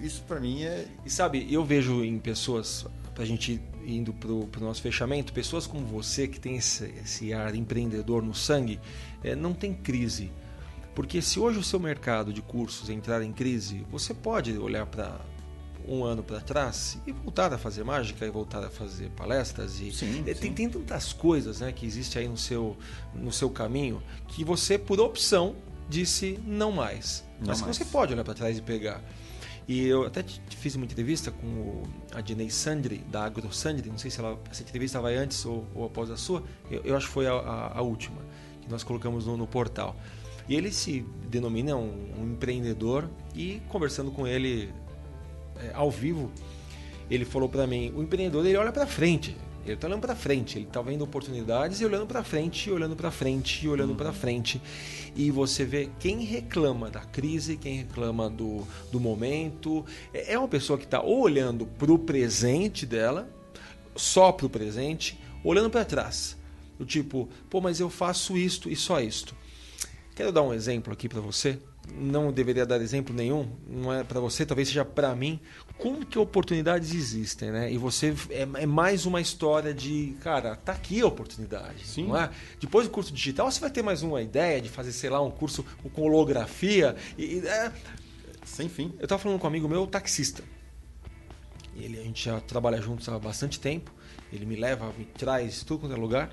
Isso 0.00 0.22
para 0.26 0.40
mim 0.40 0.62
é. 0.62 0.86
E 1.04 1.10
sabe, 1.10 1.46
eu 1.52 1.64
vejo 1.64 2.04
em 2.04 2.18
pessoas, 2.18 2.86
para 3.14 3.22
a 3.22 3.26
gente 3.26 3.60
indo 3.86 4.12
para 4.12 4.30
o 4.30 4.48
nosso 4.60 4.82
fechamento, 4.82 5.32
pessoas 5.32 5.66
como 5.66 5.84
você 5.86 6.28
que 6.28 6.38
tem 6.38 6.56
esse, 6.56 6.84
esse 7.02 7.32
ar 7.32 7.54
empreendedor 7.54 8.22
no 8.22 8.34
sangue, 8.34 8.80
é, 9.22 9.34
não 9.34 9.52
tem 9.52 9.74
crise. 9.74 10.30
Porque 10.94 11.22
se 11.22 11.38
hoje 11.38 11.58
o 11.58 11.62
seu 11.62 11.78
mercado 11.78 12.32
de 12.32 12.42
cursos 12.42 12.90
entrar 12.90 13.22
em 13.22 13.32
crise, 13.32 13.86
você 13.90 14.12
pode 14.12 14.56
olhar 14.58 14.86
para 14.86 15.20
um 15.86 16.04
ano 16.04 16.22
para 16.22 16.40
trás 16.40 16.98
e 17.06 17.12
voltar 17.12 17.52
a 17.52 17.58
fazer 17.58 17.84
mágica 17.84 18.24
e 18.24 18.30
voltar 18.30 18.64
a 18.64 18.70
fazer 18.70 19.10
palestras 19.10 19.80
e 19.80 19.92
sim, 19.92 20.22
tem, 20.22 20.34
sim. 20.34 20.52
tem 20.52 20.68
tantas 20.68 21.12
coisas 21.12 21.60
né, 21.60 21.72
que 21.72 21.86
existe 21.86 22.18
aí 22.18 22.28
no 22.28 22.36
seu, 22.36 22.76
no 23.14 23.32
seu 23.32 23.50
caminho 23.50 24.02
que 24.28 24.44
você 24.44 24.78
por 24.78 25.00
opção 25.00 25.54
disse 25.88 26.38
não 26.46 26.70
mais 26.70 27.24
não 27.38 27.48
mas 27.48 27.60
mais. 27.60 27.76
você 27.76 27.84
pode 27.84 28.12
olhar 28.12 28.24
para 28.24 28.34
trás 28.34 28.58
e 28.58 28.62
pegar 28.62 29.02
e 29.68 29.86
eu 29.86 30.04
até 30.04 30.24
fiz 30.50 30.74
uma 30.74 30.84
entrevista 30.84 31.30
com 31.30 31.46
o, 31.46 31.82
a 32.12 32.20
Dinei 32.20 32.50
Sandri 32.50 32.98
da 33.10 33.24
Agro 33.24 33.52
Sandri 33.52 33.88
não 33.88 33.98
sei 33.98 34.10
se 34.10 34.20
ela, 34.20 34.38
essa 34.50 34.62
entrevista 34.62 35.00
vai 35.00 35.16
antes 35.16 35.44
ou, 35.44 35.66
ou 35.74 35.86
após 35.86 36.10
a 36.10 36.16
sua 36.16 36.42
eu, 36.70 36.82
eu, 36.84 36.96
acho 36.96 37.06
que 37.06 37.12
foi 37.12 37.26
a, 37.26 37.32
a, 37.32 37.78
a 37.78 37.82
última 37.82 38.20
que 38.62 38.70
nós 38.70 38.82
colocamos 38.82 39.26
no, 39.26 39.36
no 39.36 39.46
portal 39.46 39.96
e 40.48 40.56
ele 40.56 40.72
se 40.72 41.06
denomina 41.28 41.76
um, 41.76 42.12
um 42.18 42.32
empreendedor 42.32 43.08
e 43.34 43.62
conversando 43.68 44.10
com 44.10 44.26
ele 44.26 44.72
é, 45.62 45.72
ao 45.74 45.90
vivo, 45.90 46.30
ele 47.10 47.24
falou 47.24 47.48
para 47.48 47.66
mim, 47.66 47.92
o 47.96 48.02
empreendedor 48.02 48.46
ele 48.46 48.56
olha 48.56 48.72
para 48.72 48.86
frente, 48.86 49.36
ele 49.64 49.74
está 49.74 49.86
olhando 49.86 50.00
para 50.00 50.14
frente, 50.14 50.58
ele 50.58 50.66
está 50.66 50.80
vendo 50.80 51.02
oportunidades 51.02 51.80
e 51.80 51.84
olhando 51.84 52.06
para 52.06 52.24
frente, 52.24 52.70
olhando 52.70 52.96
para 52.96 53.10
frente, 53.10 53.68
olhando 53.68 53.90
uhum. 53.90 53.96
para 53.96 54.12
frente. 54.12 54.60
E 55.14 55.30
você 55.30 55.64
vê 55.64 55.90
quem 55.98 56.24
reclama 56.24 56.90
da 56.90 57.00
crise, 57.00 57.56
quem 57.56 57.78
reclama 57.78 58.30
do, 58.30 58.66
do 58.90 58.98
momento, 58.98 59.84
é, 60.14 60.32
é 60.32 60.38
uma 60.38 60.48
pessoa 60.48 60.78
que 60.78 60.84
está 60.84 61.02
olhando 61.02 61.66
para 61.66 61.92
o 61.92 61.98
presente 61.98 62.86
dela, 62.86 63.28
só 63.94 64.32
para 64.32 64.46
o 64.46 64.50
presente, 64.50 65.18
olhando 65.44 65.68
para 65.68 65.84
trás. 65.84 66.38
Do 66.78 66.86
tipo, 66.86 67.28
pô, 67.50 67.60
mas 67.60 67.78
eu 67.78 67.90
faço 67.90 68.38
isto 68.38 68.70
e 68.70 68.76
só 68.76 69.00
isto. 69.00 69.34
Quero 70.14 70.32
dar 70.32 70.42
um 70.42 70.54
exemplo 70.54 70.92
aqui 70.92 71.08
para 71.08 71.20
você 71.20 71.58
não 71.94 72.32
deveria 72.32 72.66
dar 72.66 72.80
exemplo 72.80 73.14
nenhum, 73.14 73.48
não 73.66 73.92
é 73.92 74.04
para 74.04 74.20
você, 74.20 74.44
talvez 74.44 74.68
seja 74.68 74.84
para 74.84 75.14
mim, 75.14 75.40
como 75.78 76.04
que 76.04 76.18
oportunidades 76.18 76.94
existem, 76.94 77.50
né? 77.50 77.72
E 77.72 77.78
você 77.78 78.14
é, 78.30 78.42
é, 78.42 78.66
mais 78.66 79.06
uma 79.06 79.20
história 79.20 79.72
de, 79.72 80.16
cara, 80.20 80.56
tá 80.56 80.72
aqui 80.72 81.00
a 81.00 81.06
oportunidade, 81.06 81.86
Sim. 81.86 82.08
não 82.08 82.16
é? 82.16 82.30
Depois 82.60 82.86
do 82.86 82.90
curso 82.90 83.12
digital, 83.12 83.50
você 83.50 83.60
vai 83.60 83.70
ter 83.70 83.82
mais 83.82 84.02
uma 84.02 84.20
ideia 84.20 84.60
de 84.60 84.68
fazer, 84.68 84.92
sei 84.92 85.10
lá, 85.10 85.20
um 85.20 85.30
curso 85.30 85.64
com 85.94 86.02
holografia 86.02 86.96
e, 87.16 87.38
é... 87.38 87.72
sem 88.44 88.68
fim. 88.68 88.92
Eu 88.98 89.04
estava 89.04 89.20
falando 89.20 89.38
com 89.38 89.46
um 89.46 89.50
amigo 89.50 89.68
meu, 89.68 89.86
taxista. 89.86 90.42
Ele 91.76 91.98
a 91.98 92.02
gente 92.02 92.24
já 92.24 92.40
trabalha 92.40 92.80
juntos 92.80 93.08
há 93.08 93.18
bastante 93.18 93.58
tempo. 93.58 93.92
Ele 94.32 94.44
me 94.44 94.56
leva, 94.56 94.92
me 94.96 95.04
traz 95.04 95.64
tudo 95.64 95.80
quanto 95.80 95.94
é 95.94 95.98
lugar 95.98 96.30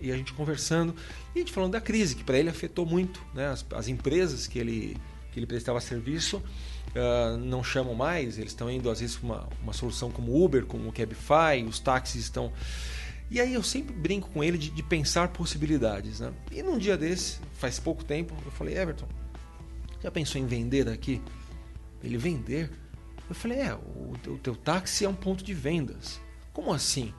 e 0.00 0.12
a 0.12 0.16
gente 0.16 0.32
conversando 0.32 0.94
e 1.34 1.38
a 1.38 1.40
gente 1.40 1.52
falando 1.52 1.72
da 1.72 1.80
crise 1.80 2.14
que 2.14 2.24
para 2.24 2.38
ele 2.38 2.48
afetou 2.48 2.86
muito, 2.86 3.24
né? 3.34 3.48
As, 3.48 3.64
as, 3.72 3.88
empresas 3.88 4.46
que 4.46 4.58
ele 4.58 4.96
que 5.32 5.38
ele 5.38 5.46
prestava 5.46 5.80
serviço 5.80 6.38
uh, 6.38 7.36
não 7.36 7.62
chamam 7.62 7.94
mais, 7.94 8.38
eles 8.38 8.52
estão 8.52 8.70
indo 8.70 8.90
às 8.90 9.00
vezes 9.00 9.16
para 9.16 9.26
uma, 9.26 9.48
uma 9.62 9.72
solução 9.72 10.10
como 10.10 10.42
Uber, 10.42 10.64
como 10.64 10.88
o 10.88 10.92
Cabify, 10.92 11.64
os 11.66 11.78
táxis 11.78 12.22
estão 12.22 12.52
e 13.30 13.40
aí 13.40 13.52
eu 13.52 13.62
sempre 13.62 13.94
brinco 13.94 14.30
com 14.30 14.42
ele 14.42 14.56
de, 14.56 14.70
de 14.70 14.82
pensar 14.82 15.28
possibilidades, 15.28 16.20
né? 16.20 16.32
E 16.50 16.62
num 16.62 16.78
dia 16.78 16.96
desse, 16.96 17.38
faz 17.54 17.78
pouco 17.78 18.02
tempo, 18.02 18.34
eu 18.44 18.50
falei 18.50 18.78
Everton, 18.78 19.06
já 20.02 20.10
pensou 20.10 20.40
em 20.40 20.46
vender 20.46 20.88
aqui? 20.88 21.20
Ele 22.02 22.16
vender? 22.16 22.70
Eu 23.28 23.34
falei 23.34 23.58
é, 23.58 23.74
o, 23.74 24.14
o 24.28 24.38
teu 24.38 24.56
táxi 24.56 25.04
é 25.04 25.08
um 25.08 25.14
ponto 25.14 25.44
de 25.44 25.52
vendas. 25.52 26.18
Como 26.52 26.72
assim? 26.72 27.12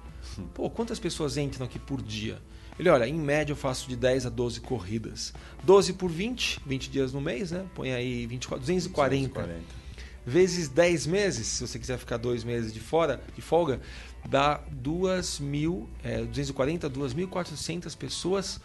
Pô, 0.54 0.70
quantas 0.70 1.00
pessoas 1.00 1.38
entram 1.38 1.66
aqui 1.66 1.78
por 1.78 2.02
dia? 2.02 2.42
Ele, 2.80 2.90
olha, 2.90 3.06
em 3.06 3.14
média 3.14 3.52
eu 3.52 3.58
faço 3.58 3.90
de 3.90 3.98
10 3.98 4.28
a 4.28 4.30
12 4.30 4.62
corridas. 4.62 5.34
12 5.64 5.94
por 5.94 6.10
20, 6.10 6.62
20 6.66 6.90
dias 6.90 7.12
no 7.12 7.20
mês, 7.20 7.52
né? 7.52 7.66
Põe 7.76 7.92
aí 7.92 8.26
24, 8.26 8.62
240. 8.62 9.28
240. 9.28 9.80
Vezes 10.26 10.70
10 10.70 11.08
meses, 11.08 11.48
se 11.48 11.68
você 11.68 11.78
quiser 11.78 11.98
ficar 11.98 12.16
dois 12.16 12.44
meses 12.46 12.74
de 12.74 12.80
fora, 12.80 13.22
de 13.36 13.42
folga, 13.42 13.82
dá 14.30 14.62
2 14.72 15.40
mil, 15.40 15.90
é, 16.04 16.24
240, 16.24 16.90
2.400 16.90 17.98
pessoas 17.98 18.62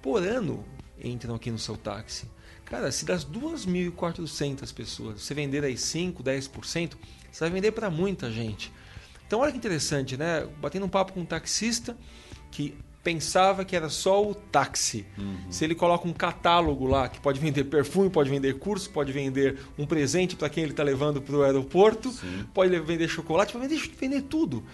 por 0.00 0.22
ano 0.22 0.64
entram 1.02 1.34
aqui 1.34 1.50
no 1.50 1.58
seu 1.58 1.76
táxi. 1.76 2.26
Cara, 2.64 2.92
se 2.92 3.04
das 3.04 3.24
2.400 3.24 4.72
pessoas 4.72 5.22
você 5.22 5.34
vender 5.34 5.64
aí 5.64 5.76
5, 5.76 6.22
10%, 6.22 6.92
você 7.32 7.40
vai 7.40 7.50
vender 7.50 7.72
para 7.72 7.90
muita 7.90 8.30
gente. 8.30 8.72
Então, 9.26 9.40
olha 9.40 9.50
que 9.50 9.58
interessante, 9.58 10.16
né? 10.16 10.46
Batendo 10.60 10.86
um 10.86 10.88
papo 10.88 11.12
com 11.12 11.20
um 11.20 11.24
taxista 11.24 11.96
que 12.50 12.74
pensava 13.02 13.64
que 13.64 13.74
era 13.74 13.88
só 13.88 14.22
o 14.22 14.34
táxi. 14.34 15.06
Uhum. 15.16 15.50
Se 15.50 15.64
ele 15.64 15.74
coloca 15.74 16.06
um 16.06 16.12
catálogo 16.12 16.86
lá 16.86 17.08
que 17.08 17.20
pode 17.20 17.40
vender 17.40 17.64
perfume, 17.64 18.10
pode 18.10 18.28
vender 18.28 18.58
curso, 18.58 18.90
pode 18.90 19.12
vender 19.12 19.58
um 19.78 19.86
presente 19.86 20.36
para 20.36 20.48
quem 20.48 20.64
ele 20.64 20.72
está 20.72 20.82
levando 20.82 21.22
para 21.22 21.36
o 21.36 21.42
aeroporto, 21.42 22.10
Sim. 22.10 22.44
pode 22.52 22.78
vender 22.80 23.08
chocolate, 23.08 23.52
pode 23.52 23.66
vender, 23.66 23.90
vender 23.98 24.22
tudo. 24.22 24.64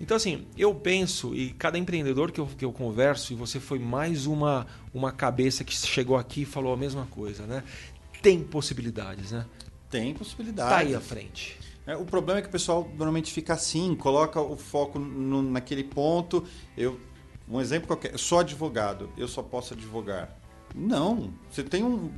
Então, 0.00 0.16
assim, 0.16 0.46
eu 0.56 0.72
penso, 0.74 1.34
e 1.34 1.50
cada 1.50 1.76
empreendedor 1.76 2.30
que 2.30 2.40
eu, 2.40 2.46
que 2.46 2.64
eu 2.64 2.72
converso, 2.72 3.32
e 3.32 3.36
você 3.36 3.58
foi 3.58 3.78
mais 3.78 4.26
uma, 4.26 4.66
uma 4.94 5.10
cabeça 5.10 5.64
que 5.64 5.74
chegou 5.74 6.16
aqui 6.16 6.42
e 6.42 6.44
falou 6.44 6.72
a 6.72 6.76
mesma 6.76 7.06
coisa, 7.06 7.46
né? 7.46 7.64
Tem 8.22 8.40
possibilidades, 8.40 9.32
né? 9.32 9.44
Tem 9.90 10.14
possibilidades. 10.14 10.72
Tá 10.72 10.78
aí 10.78 10.94
à 10.94 11.00
frente. 11.00 11.58
É, 11.86 11.96
o 11.96 12.04
problema 12.04 12.38
é 12.38 12.42
que 12.42 12.48
o 12.48 12.52
pessoal 12.52 12.88
normalmente 12.96 13.32
fica 13.32 13.54
assim, 13.54 13.94
coloca 13.96 14.40
o 14.40 14.56
foco 14.56 14.98
no, 14.98 15.42
naquele 15.42 15.82
ponto. 15.82 16.44
Eu 16.76 17.00
um 17.50 17.60
exemplo 17.60 17.86
qualquer, 17.86 18.12
eu 18.12 18.18
sou 18.18 18.38
advogado, 18.38 19.10
eu 19.16 19.28
só 19.28 19.42
posso 19.42 19.74
advogar. 19.74 20.36
Não, 20.74 21.32
você 21.50 21.62
tem 21.62 21.82
um 21.82 22.10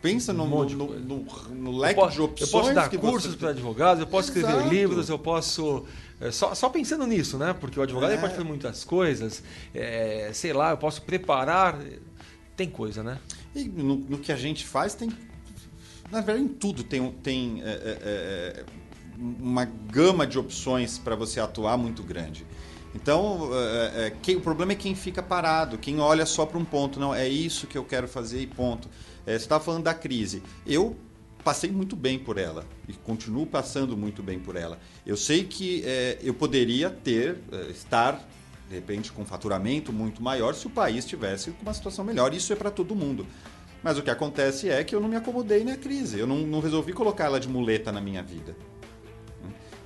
pensa 0.00 0.32
no, 0.32 0.44
um 0.44 0.64
no, 0.64 1.00
no, 1.00 1.24
no, 1.50 1.76
leque 1.76 1.96
posso, 1.96 2.14
de 2.14 2.22
opções. 2.22 2.52
Eu 2.52 2.60
posso 2.60 2.74
dar 2.74 2.88
que 2.88 2.98
cursos 2.98 3.32
você... 3.32 3.36
para 3.36 3.50
advogados, 3.50 4.00
eu 4.00 4.06
posso 4.06 4.28
escrever 4.28 4.54
Exato. 4.54 4.68
livros, 4.68 5.08
eu 5.08 5.18
posso. 5.18 5.84
É, 6.20 6.30
só, 6.30 6.54
só 6.54 6.68
pensando 6.68 7.06
nisso, 7.06 7.36
né? 7.36 7.52
Porque 7.52 7.78
o 7.78 7.82
advogado 7.82 8.12
É. 8.12 8.16
pode 8.16 8.32
fazer 8.32 8.44
muitas 8.44 8.84
coisas. 8.84 9.42
é, 9.74 10.30
sei 10.32 10.52
lá, 10.52 10.70
eu 10.70 10.76
posso 10.76 11.02
preparar. 11.02 11.78
Tem 12.56 12.68
coisa, 12.68 13.02
né? 13.02 13.18
E 13.54 13.64
no, 13.64 13.96
no 13.96 14.18
que 14.18 14.32
a 14.32 14.36
gente 14.36 14.66
faz 14.66 14.94
tem 14.94 15.10
na 16.10 16.20
verdade, 16.20 16.46
em 16.46 16.48
tudo 16.48 16.82
tem, 16.82 17.10
tem 17.22 17.62
é, 17.62 17.68
é, 17.68 17.98
é 18.60 18.64
uma 19.18 19.64
gama 19.64 20.26
de 20.26 20.38
opções 20.38 20.96
para 20.98 21.14
você 21.14 21.38
atuar 21.40 21.76
muito 21.76 22.02
grande. 22.02 22.46
Então, 23.00 23.50
é, 23.52 24.06
é, 24.06 24.12
quem, 24.20 24.34
o 24.34 24.40
problema 24.40 24.72
é 24.72 24.74
quem 24.74 24.92
fica 24.92 25.22
parado, 25.22 25.78
quem 25.78 26.00
olha 26.00 26.26
só 26.26 26.44
para 26.44 26.58
um 26.58 26.64
ponto. 26.64 26.98
Não, 26.98 27.14
é 27.14 27.28
isso 27.28 27.68
que 27.68 27.78
eu 27.78 27.84
quero 27.84 28.08
fazer 28.08 28.40
e 28.40 28.46
ponto. 28.46 28.88
É, 29.24 29.32
você 29.32 29.44
estava 29.44 29.62
falando 29.62 29.84
da 29.84 29.94
crise. 29.94 30.42
Eu 30.66 30.96
passei 31.44 31.70
muito 31.70 31.94
bem 31.94 32.18
por 32.18 32.36
ela 32.38 32.66
e 32.88 32.92
continuo 32.92 33.46
passando 33.46 33.96
muito 33.96 34.20
bem 34.20 34.40
por 34.40 34.56
ela. 34.56 34.80
Eu 35.06 35.16
sei 35.16 35.44
que 35.44 35.84
é, 35.86 36.18
eu 36.20 36.34
poderia 36.34 36.90
ter, 36.90 37.38
é, 37.52 37.70
estar, 37.70 38.28
de 38.68 38.74
repente, 38.74 39.12
com 39.12 39.22
um 39.22 39.26
faturamento 39.26 39.92
muito 39.92 40.20
maior 40.20 40.52
se 40.56 40.66
o 40.66 40.70
país 40.70 41.04
tivesse 41.06 41.52
com 41.52 41.62
uma 41.62 41.74
situação 41.74 42.04
melhor. 42.04 42.34
Isso 42.34 42.52
é 42.52 42.56
para 42.56 42.70
todo 42.70 42.96
mundo. 42.96 43.24
Mas 43.80 43.96
o 43.96 44.02
que 44.02 44.10
acontece 44.10 44.68
é 44.68 44.82
que 44.82 44.92
eu 44.92 45.00
não 45.00 45.08
me 45.08 45.14
acomodei 45.14 45.62
na 45.62 45.76
crise. 45.76 46.18
Eu 46.18 46.26
não, 46.26 46.38
não 46.38 46.58
resolvi 46.58 46.92
colocar 46.92 47.26
ela 47.26 47.38
de 47.38 47.48
muleta 47.48 47.92
na 47.92 48.00
minha 48.00 48.24
vida. 48.24 48.56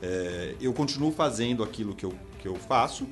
É, 0.01 0.57
eu 0.61 0.73
continuo 0.73 1.13
fazendo 1.13 1.63
aquilo 1.63 1.95
que 1.95 2.07
eu, 2.07 2.13
que 2.43 2.49
eu 2.49 2.57
faço, 2.57 3.07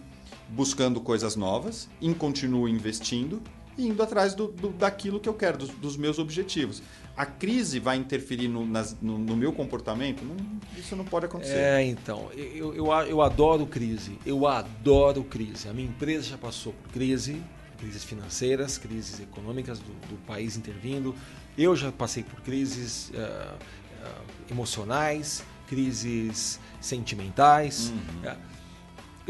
buscando 0.48 1.00
coisas 1.00 1.36
novas, 1.36 1.88
e 2.00 2.12
continuo 2.12 2.68
investindo 2.68 3.40
e 3.78 3.86
indo 3.86 4.02
atrás 4.02 4.34
do, 4.34 4.48
do 4.48 4.70
daquilo 4.70 5.20
que 5.20 5.28
eu 5.28 5.34
quero, 5.34 5.56
dos, 5.56 5.70
dos, 5.70 5.96
meus 5.96 6.18
objetivos. 6.18 6.82
A 7.16 7.24
crise 7.24 7.78
vai 7.78 7.96
interferir 7.96 8.48
no, 8.48 8.66
nas, 8.66 8.96
no, 9.00 9.16
no 9.16 9.36
meu 9.36 9.52
comportamento? 9.52 10.24
Não, 10.24 10.36
isso 10.76 10.96
não 10.96 11.04
pode 11.04 11.26
acontecer. 11.26 11.56
É, 11.56 11.82
então. 11.84 12.28
Eu, 12.34 12.74
eu, 12.74 12.86
eu 12.86 13.22
adoro 13.22 13.66
crise. 13.66 14.18
Eu 14.26 14.46
adoro 14.46 15.22
crise. 15.22 15.68
A 15.68 15.72
minha 15.72 15.88
empresa 15.88 16.30
já 16.30 16.38
passou 16.38 16.72
por 16.72 16.90
crise 16.92 17.40
crises 17.80 18.04
financeiras, 18.04 18.76
crises 18.76 19.20
econômicas 19.20 19.78
do, 19.78 19.92
do 20.08 20.16
país 20.26 20.56
intervindo. 20.56 21.14
Eu 21.56 21.74
já 21.74 21.90
passei 21.90 22.22
por 22.22 22.40
crises 22.42 23.10
uh, 23.10 23.54
uh, 23.54 24.24
emocionais, 24.50 25.42
crises 25.66 26.60
sentimentais. 26.80 27.90
Uhum. 27.90 28.30
Uh, 28.30 28.49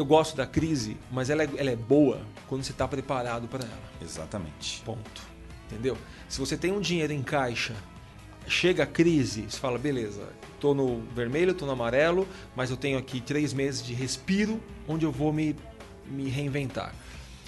eu 0.00 0.04
gosto 0.04 0.36
da 0.36 0.46
crise, 0.46 0.96
mas 1.10 1.28
ela 1.28 1.42
é, 1.42 1.48
ela 1.56 1.70
é 1.70 1.76
boa 1.76 2.22
quando 2.48 2.62
você 2.62 2.72
está 2.72 2.88
preparado 2.88 3.46
para 3.48 3.64
ela. 3.64 3.82
Exatamente. 4.00 4.80
Ponto. 4.82 5.22
Entendeu? 5.66 5.96
Se 6.28 6.40
você 6.40 6.56
tem 6.56 6.72
um 6.72 6.80
dinheiro 6.80 7.12
em 7.12 7.22
caixa, 7.22 7.74
chega 8.46 8.84
a 8.84 8.86
crise, 8.86 9.42
você 9.42 9.58
fala, 9.58 9.78
beleza, 9.78 10.26
estou 10.54 10.74
no 10.74 11.02
vermelho, 11.14 11.52
estou 11.52 11.66
no 11.66 11.72
amarelo, 11.72 12.26
mas 12.56 12.70
eu 12.70 12.76
tenho 12.76 12.98
aqui 12.98 13.20
três 13.20 13.52
meses 13.52 13.84
de 13.84 13.92
respiro 13.94 14.60
onde 14.88 15.04
eu 15.04 15.12
vou 15.12 15.32
me, 15.32 15.54
me 16.06 16.28
reinventar. 16.28 16.94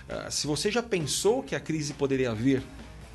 Ah, 0.09 0.31
se 0.31 0.47
você 0.47 0.71
já 0.71 0.83
pensou 0.83 1.43
que 1.43 1.55
a 1.55 1.61
crise 1.61 1.95
poderia 1.95 2.35
vir, 2.35 2.63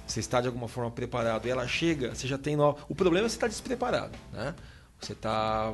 você 0.05 0.19
está 0.19 0.41
de 0.41 0.47
alguma 0.47 0.67
forma 0.67 0.89
preparado 0.89 1.47
e 1.47 1.51
ela 1.51 1.67
chega, 1.67 2.15
você 2.15 2.27
já 2.27 2.37
tem. 2.37 2.55
No... 2.55 2.75
O 2.89 2.95
problema 2.95 3.27
é 3.27 3.29
você 3.29 3.35
estar 3.35 3.47
despreparado. 3.47 4.17
Né? 4.33 4.55
Você 4.99 5.13
está 5.13 5.73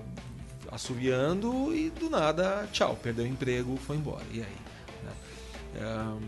assoviando 0.74 1.74
e 1.76 1.90
do 1.90 2.10
nada, 2.10 2.68
tchau, 2.72 2.98
perdeu 3.02 3.26
o 3.26 3.28
emprego, 3.28 3.78
foi 3.78 3.96
embora. 3.98 4.26
E 4.32 4.40
aí? 4.40 4.58
Né? 5.04 6.20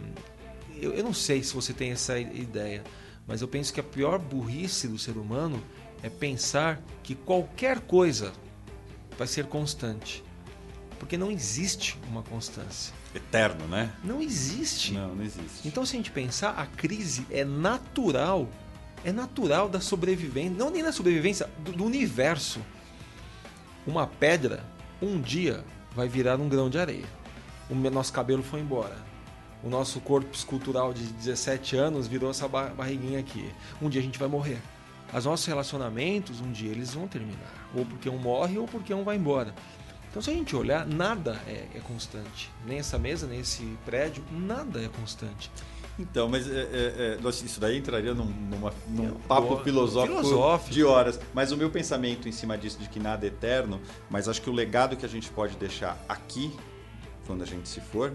eu, 0.77 0.93
eu 0.93 1.03
não 1.03 1.13
sei 1.13 1.43
se 1.43 1.53
você 1.53 1.73
tem 1.73 1.91
essa 1.91 2.19
ideia, 2.19 2.83
mas 3.27 3.41
eu 3.41 3.47
penso 3.47 3.73
que 3.73 3.79
a 3.79 3.83
pior 3.83 4.19
burrice 4.19 4.87
do 4.87 4.97
ser 4.97 5.17
humano 5.17 5.61
é 6.03 6.09
pensar 6.09 6.81
que 7.01 7.15
qualquer 7.15 7.79
coisa 7.81 8.31
vai 9.17 9.27
ser 9.27 9.45
constante. 9.45 10.23
Porque 10.99 11.17
não 11.17 11.29
existe 11.29 11.99
uma 12.07 12.23
constância 12.23 12.93
eterno, 13.13 13.67
né? 13.67 13.91
Não 14.03 14.21
existe. 14.21 14.93
Não, 14.93 15.15
não 15.15 15.23
existe. 15.23 15.67
Então, 15.67 15.85
se 15.85 15.95
a 15.95 15.97
gente 15.97 16.11
pensar, 16.11 16.51
a 16.51 16.65
crise 16.65 17.25
é 17.29 17.43
natural. 17.43 18.49
É 19.03 19.11
natural 19.11 19.69
da 19.69 19.79
sobrevivência, 19.79 20.57
não 20.57 20.69
nem 20.69 20.83
da 20.83 20.91
sobrevivência, 20.91 21.49
do, 21.59 21.71
do 21.71 21.85
universo. 21.85 22.59
Uma 23.85 24.07
pedra, 24.07 24.63
um 25.01 25.21
dia, 25.21 25.63
vai 25.95 26.07
virar 26.07 26.39
um 26.39 26.49
grão 26.49 26.69
de 26.69 26.79
areia. 26.79 27.05
O 27.69 27.75
nosso 27.75 28.11
cabelo 28.11 28.41
foi 28.41 28.59
embora. 28.59 28.97
O 29.63 29.69
nosso 29.69 29.99
corpo 29.99 30.33
escultural 30.33 30.93
de 30.93 31.03
17 31.03 31.75
anos 31.75 32.07
virou 32.07 32.29
essa 32.29 32.47
barriguinha 32.47 33.19
aqui. 33.19 33.51
Um 33.81 33.89
dia 33.89 34.01
a 34.01 34.03
gente 34.03 34.19
vai 34.19 34.27
morrer. 34.27 34.59
Os 35.13 35.25
nossos 35.25 35.45
relacionamentos, 35.45 36.41
um 36.41 36.51
dia 36.51 36.71
eles 36.71 36.93
vão 36.93 37.07
terminar. 37.07 37.67
Ou 37.73 37.85
porque 37.85 38.09
um 38.09 38.17
morre 38.17 38.57
ou 38.57 38.67
porque 38.67 38.93
um 38.93 39.03
vai 39.03 39.15
embora. 39.15 39.53
Então, 40.09 40.21
se 40.21 40.29
a 40.29 40.33
gente 40.33 40.55
olhar, 40.55 40.85
nada 40.85 41.41
é, 41.47 41.67
é 41.75 41.79
constante. 41.79 42.49
Nem 42.65 42.79
essa 42.79 42.97
mesa, 42.97 43.27
nem 43.27 43.41
esse 43.41 43.77
prédio, 43.85 44.23
nada 44.31 44.81
é 44.81 44.87
constante. 44.87 45.51
Então, 45.97 46.27
mas 46.27 46.49
é, 46.49 46.59
é, 46.59 47.19
é 47.23 47.29
isso 47.29 47.59
daí 47.59 47.77
entraria 47.77 48.13
num, 48.13 48.25
numa, 48.25 48.73
num 48.87 49.11
papo 49.27 49.57
filosófico, 49.63 50.17
filosófico, 50.17 50.73
de 50.73 50.83
horas. 50.83 51.19
Mas 51.33 51.51
o 51.51 51.57
meu 51.57 51.69
pensamento 51.69 52.27
em 52.27 52.31
cima 52.31 52.57
disso, 52.57 52.77
de 52.79 52.89
que 52.89 52.99
nada 52.99 53.25
é 53.25 53.29
eterno, 53.29 53.79
mas 54.09 54.27
acho 54.27 54.41
que 54.41 54.49
o 54.49 54.53
legado 54.53 54.97
que 54.97 55.05
a 55.05 55.09
gente 55.09 55.29
pode 55.29 55.55
deixar 55.55 55.97
aqui, 56.07 56.51
quando 57.25 57.43
a 57.43 57.45
gente 57.45 57.69
se 57.69 57.79
for, 57.79 58.13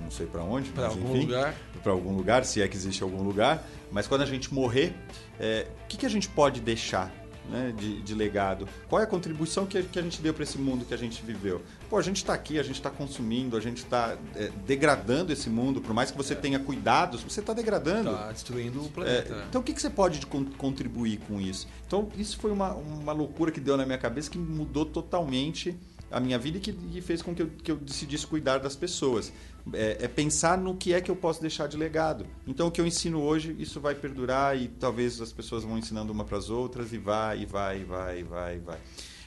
não 0.00 0.10
sei 0.10 0.26
para 0.26 0.42
onde, 0.42 0.70
para 0.70 0.86
algum 0.86 1.14
enfim, 1.14 1.26
lugar, 1.26 1.54
para 1.82 1.92
algum 1.92 2.16
lugar, 2.16 2.44
se 2.44 2.62
é 2.62 2.68
que 2.68 2.76
existe 2.76 3.02
algum 3.02 3.22
lugar, 3.22 3.64
mas 3.92 4.06
quando 4.06 4.22
a 4.22 4.26
gente 4.26 4.52
morrer, 4.52 4.94
é, 5.38 5.66
o 5.84 5.88
que, 5.88 5.98
que 5.98 6.06
a 6.06 6.10
gente 6.10 6.28
pode 6.28 6.60
deixar 6.60 7.12
né, 7.48 7.72
de, 7.76 8.00
de, 8.02 8.14
legado? 8.14 8.68
Qual 8.88 9.00
é 9.00 9.04
a 9.04 9.06
contribuição 9.06 9.66
que, 9.66 9.82
que 9.82 9.98
a 9.98 10.02
gente 10.02 10.20
deu 10.20 10.34
para 10.34 10.42
esse 10.42 10.58
mundo 10.58 10.84
que 10.84 10.94
a 10.94 10.96
gente 10.96 11.22
viveu? 11.24 11.62
Pô, 11.88 11.96
a 11.96 12.02
gente 12.02 12.16
está 12.16 12.34
aqui, 12.34 12.58
a 12.58 12.62
gente 12.62 12.76
está 12.76 12.90
consumindo, 12.90 13.56
a 13.56 13.60
gente 13.60 13.78
está 13.78 14.16
é, 14.36 14.50
degradando 14.66 15.32
esse 15.32 15.48
mundo, 15.48 15.80
por 15.80 15.94
mais 15.94 16.10
que 16.10 16.16
você 16.16 16.34
é. 16.34 16.36
tenha 16.36 16.58
cuidados, 16.58 17.22
você 17.22 17.40
está 17.40 17.52
degradando. 17.52 18.10
Está 18.10 18.32
destruindo 18.32 18.84
o 18.84 18.88
planeta. 18.88 19.34
É, 19.34 19.44
então, 19.48 19.60
o 19.60 19.64
que, 19.64 19.72
que 19.72 19.80
você 19.80 19.90
pode 19.90 20.24
contribuir 20.26 21.18
com 21.28 21.40
isso? 21.40 21.66
Então, 21.86 22.08
isso 22.16 22.38
foi 22.38 22.50
uma, 22.50 22.72
uma 22.74 23.12
loucura 23.12 23.50
que 23.50 23.60
deu 23.60 23.76
na 23.76 23.84
minha 23.84 23.98
cabeça 23.98 24.30
que 24.30 24.38
mudou 24.38 24.84
totalmente 24.84 25.76
a 26.10 26.18
minha 26.18 26.38
vida 26.38 26.58
e 26.58 26.60
que, 26.60 26.72
que 26.72 27.00
fez 27.00 27.22
com 27.22 27.34
que 27.34 27.42
eu, 27.42 27.50
que 27.62 27.70
eu 27.70 27.76
decidisse 27.76 28.26
cuidar 28.26 28.58
das 28.58 28.74
pessoas. 28.74 29.32
É, 29.72 29.98
é, 30.00 30.08
pensar 30.08 30.58
no 30.58 30.74
que 30.74 30.92
é 30.94 31.00
que 31.00 31.10
eu 31.10 31.16
posso 31.16 31.40
deixar 31.40 31.66
de 31.66 31.76
legado. 31.76 32.26
Então, 32.46 32.68
o 32.68 32.70
que 32.70 32.80
eu 32.80 32.86
ensino 32.86 33.20
hoje, 33.20 33.54
isso 33.58 33.80
vai 33.80 33.94
perdurar 33.94 34.56
e 34.56 34.68
talvez 34.68 35.20
as 35.20 35.32
pessoas 35.32 35.64
vão 35.64 35.78
ensinando 35.78 36.12
uma 36.12 36.24
para 36.24 36.38
as 36.38 36.48
outras 36.48 36.92
e 36.92 36.98
vai, 36.98 37.40
e 37.40 37.46
vai, 37.46 37.80
e 37.80 37.84
vai, 37.84 38.20
e 38.20 38.22
vai, 38.22 38.56
e 38.56 38.58
vai. 38.58 38.78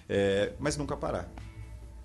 É, 0.10 0.54
mas 0.60 0.76
nunca 0.76 0.98
parar. 0.98 1.32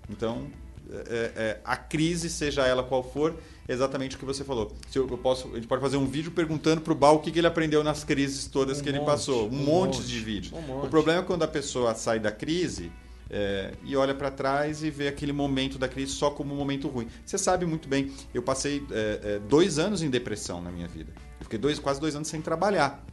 Então, 0.09 0.47
é, 0.91 1.31
é, 1.35 1.61
a 1.63 1.77
crise, 1.77 2.29
seja 2.29 2.65
ela 2.65 2.83
qual 2.83 3.03
for, 3.03 3.35
é 3.67 3.73
exatamente 3.73 4.15
o 4.15 4.19
que 4.19 4.25
você 4.25 4.43
falou. 4.43 4.75
Se 4.89 4.97
eu, 4.97 5.07
eu, 5.07 5.17
posso, 5.17 5.47
a 5.51 5.55
gente 5.55 5.67
pode 5.67 5.81
fazer 5.81 5.97
um 5.97 6.07
vídeo 6.07 6.31
perguntando 6.31 6.81
para 6.81 6.93
o 6.93 6.95
Bal 6.95 7.15
o 7.15 7.19
que, 7.19 7.31
que, 7.31 7.39
ele 7.39 7.47
aprendeu 7.47 7.83
nas 7.83 8.03
crises 8.03 8.47
todas 8.47 8.79
um 8.79 8.83
que 8.83 8.89
monte, 8.89 8.97
ele 8.97 9.05
passou. 9.05 9.43
Um, 9.43 9.53
um 9.53 9.63
monte, 9.63 9.97
monte, 9.97 10.07
de 10.07 10.19
vídeo. 10.19 10.57
Um 10.57 10.61
monte. 10.61 10.87
O 10.87 10.89
problema 10.89 11.21
é 11.21 11.23
quando 11.23 11.43
a 11.43 11.47
pessoa 11.47 11.93
sai 11.93 12.19
da 12.19 12.31
crise 12.31 12.91
é, 13.29 13.73
e 13.83 13.95
olha 13.95 14.15
para 14.15 14.31
trás 14.31 14.83
e 14.83 14.89
vê 14.89 15.07
aquele 15.07 15.31
momento 15.31 15.77
da 15.77 15.87
crise 15.87 16.13
só 16.13 16.31
como 16.31 16.53
um 16.53 16.57
momento 16.57 16.87
ruim. 16.87 17.07
Você 17.25 17.37
sabe 17.37 17.65
muito 17.65 17.87
bem, 17.87 18.11
eu 18.33 18.41
passei 18.41 18.85
é, 18.91 19.19
é, 19.23 19.39
dois 19.39 19.77
anos 19.77 20.01
em 20.01 20.09
depressão 20.09 20.61
na 20.61 20.71
minha 20.71 20.87
vida. 20.87 21.13
Eu 21.39 21.43
fiquei 21.43 21.59
dois, 21.59 21.79
quase 21.79 21.99
dois 21.99 22.15
anos 22.15 22.27
sem 22.27 22.41
trabalhar. 22.41 23.05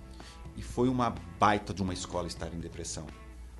E 0.56 0.62
foi 0.62 0.88
uma 0.88 1.14
baita 1.38 1.74
de 1.74 1.82
uma 1.82 1.92
escola 1.92 2.26
estar 2.26 2.52
em 2.52 2.58
depressão. 2.58 3.06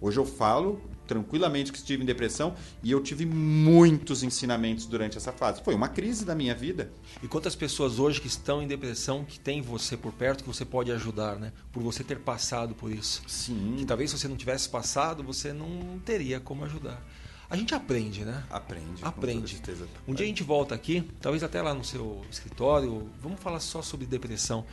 Hoje 0.00 0.18
eu 0.18 0.26
falo 0.26 0.80
tranquilamente 1.06 1.72
que 1.72 1.78
estive 1.78 2.02
em 2.02 2.06
depressão 2.06 2.54
e 2.82 2.90
eu 2.90 3.00
tive 3.02 3.24
muitos 3.24 4.22
ensinamentos 4.22 4.86
durante 4.86 5.16
essa 5.16 5.32
fase. 5.32 5.62
Foi 5.62 5.74
uma 5.74 5.88
crise 5.88 6.24
da 6.24 6.34
minha 6.34 6.54
vida. 6.54 6.90
E 7.22 7.28
quantas 7.28 7.54
pessoas 7.54 7.98
hoje 7.98 8.20
que 8.20 8.26
estão 8.26 8.62
em 8.62 8.66
depressão, 8.66 9.24
que 9.24 9.38
tem 9.38 9.62
você 9.62 9.96
por 9.96 10.12
perto, 10.12 10.42
que 10.42 10.48
você 10.48 10.64
pode 10.64 10.90
ajudar, 10.92 11.36
né? 11.36 11.52
Por 11.72 11.82
você 11.82 12.02
ter 12.02 12.18
passado 12.18 12.74
por 12.74 12.90
isso. 12.90 13.22
Sim. 13.26 13.76
Que 13.78 13.84
talvez 13.86 14.10
se 14.10 14.18
você 14.18 14.28
não 14.28 14.36
tivesse 14.36 14.68
passado, 14.68 15.22
você 15.22 15.52
não 15.52 15.98
teria 16.04 16.40
como 16.40 16.64
ajudar. 16.64 17.02
A 17.48 17.56
gente 17.56 17.74
aprende, 17.74 18.24
né? 18.24 18.44
Aprende. 18.50 19.04
Aprende. 19.04 19.62
Um 20.06 20.12
dia 20.12 20.26
a 20.26 20.28
gente 20.28 20.42
volta 20.42 20.74
aqui, 20.74 21.08
talvez 21.20 21.44
até 21.44 21.62
lá 21.62 21.72
no 21.72 21.84
seu 21.84 22.22
escritório, 22.28 23.08
vamos 23.22 23.38
falar 23.40 23.60
só 23.60 23.80
sobre 23.80 24.04
depressão. 24.04 24.66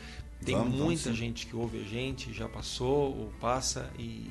Tem 0.44 0.56
vamos, 0.56 0.74
muita 0.74 1.04
vamos, 1.04 1.20
gente 1.20 1.46
que 1.46 1.56
ouve 1.56 1.80
a 1.80 1.84
gente, 1.84 2.34
já 2.34 2.50
passou 2.50 3.16
ou 3.16 3.34
passa 3.40 3.90
e, 3.98 4.28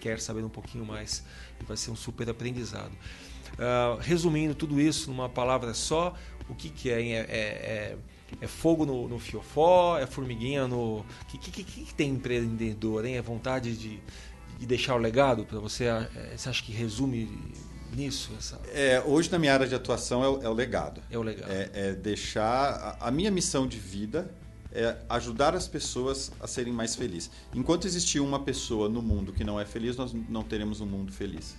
quer 0.00 0.18
saber 0.20 0.42
um 0.42 0.48
pouquinho 0.48 0.84
mais 0.84 1.22
e 1.60 1.64
vai 1.64 1.76
ser 1.76 1.90
um 1.90 1.96
super 1.96 2.28
aprendizado. 2.28 2.92
Uh, 3.52 3.98
resumindo 4.00 4.54
tudo 4.54 4.80
isso 4.80 5.10
numa 5.10 5.28
palavra 5.28 5.74
só, 5.74 6.14
o 6.48 6.54
que, 6.54 6.70
que 6.70 6.90
é, 6.90 7.00
é, 7.00 7.16
é, 7.18 7.96
é 8.40 8.46
fogo 8.46 8.86
no, 8.86 9.08
no, 9.08 9.18
fiofó, 9.18 9.98
é 9.98 10.06
formiguinha 10.06 10.66
no. 10.66 11.00
O 11.00 11.04
que, 11.28 11.38
que, 11.38 11.64
que, 11.64 11.94
tem 11.94 12.10
empreendedor, 12.10 13.04
hein? 13.04 13.16
É 13.16 13.22
vontade 13.22 13.76
de, 13.76 14.00
de 14.58 14.66
deixar 14.66 14.94
o 14.94 14.98
legado 14.98 15.44
para 15.44 15.58
você? 15.58 15.84
É, 15.84 16.34
você 16.36 16.48
acha 16.48 16.62
que 16.62 16.72
resume 16.72 17.28
nisso? 17.94 18.32
Essa... 18.38 18.60
É, 18.72 19.02
hoje 19.04 19.30
na 19.30 19.38
minha 19.38 19.52
área 19.52 19.66
de 19.66 19.74
atuação 19.74 20.24
é 20.24 20.28
o, 20.28 20.42
é 20.42 20.48
o 20.48 20.52
legado. 20.52 21.02
É 21.10 21.18
o 21.18 21.22
legado. 21.22 21.50
É, 21.50 21.70
é 21.72 21.92
deixar. 21.92 22.98
A, 23.00 23.08
a 23.08 23.10
minha 23.10 23.30
missão 23.30 23.66
de 23.66 23.78
vida 23.78 24.32
é 24.72 24.96
ajudar 25.08 25.54
as 25.54 25.66
pessoas 25.66 26.30
a 26.40 26.46
serem 26.46 26.72
mais 26.72 26.94
felizes. 26.94 27.30
Enquanto 27.54 27.86
existir 27.86 28.20
uma 28.20 28.40
pessoa 28.40 28.88
no 28.88 29.02
mundo 29.02 29.32
que 29.32 29.44
não 29.44 29.58
é 29.58 29.64
feliz, 29.64 29.96
nós 29.96 30.12
não 30.28 30.42
teremos 30.42 30.80
um 30.80 30.86
mundo 30.86 31.12
feliz. 31.12 31.56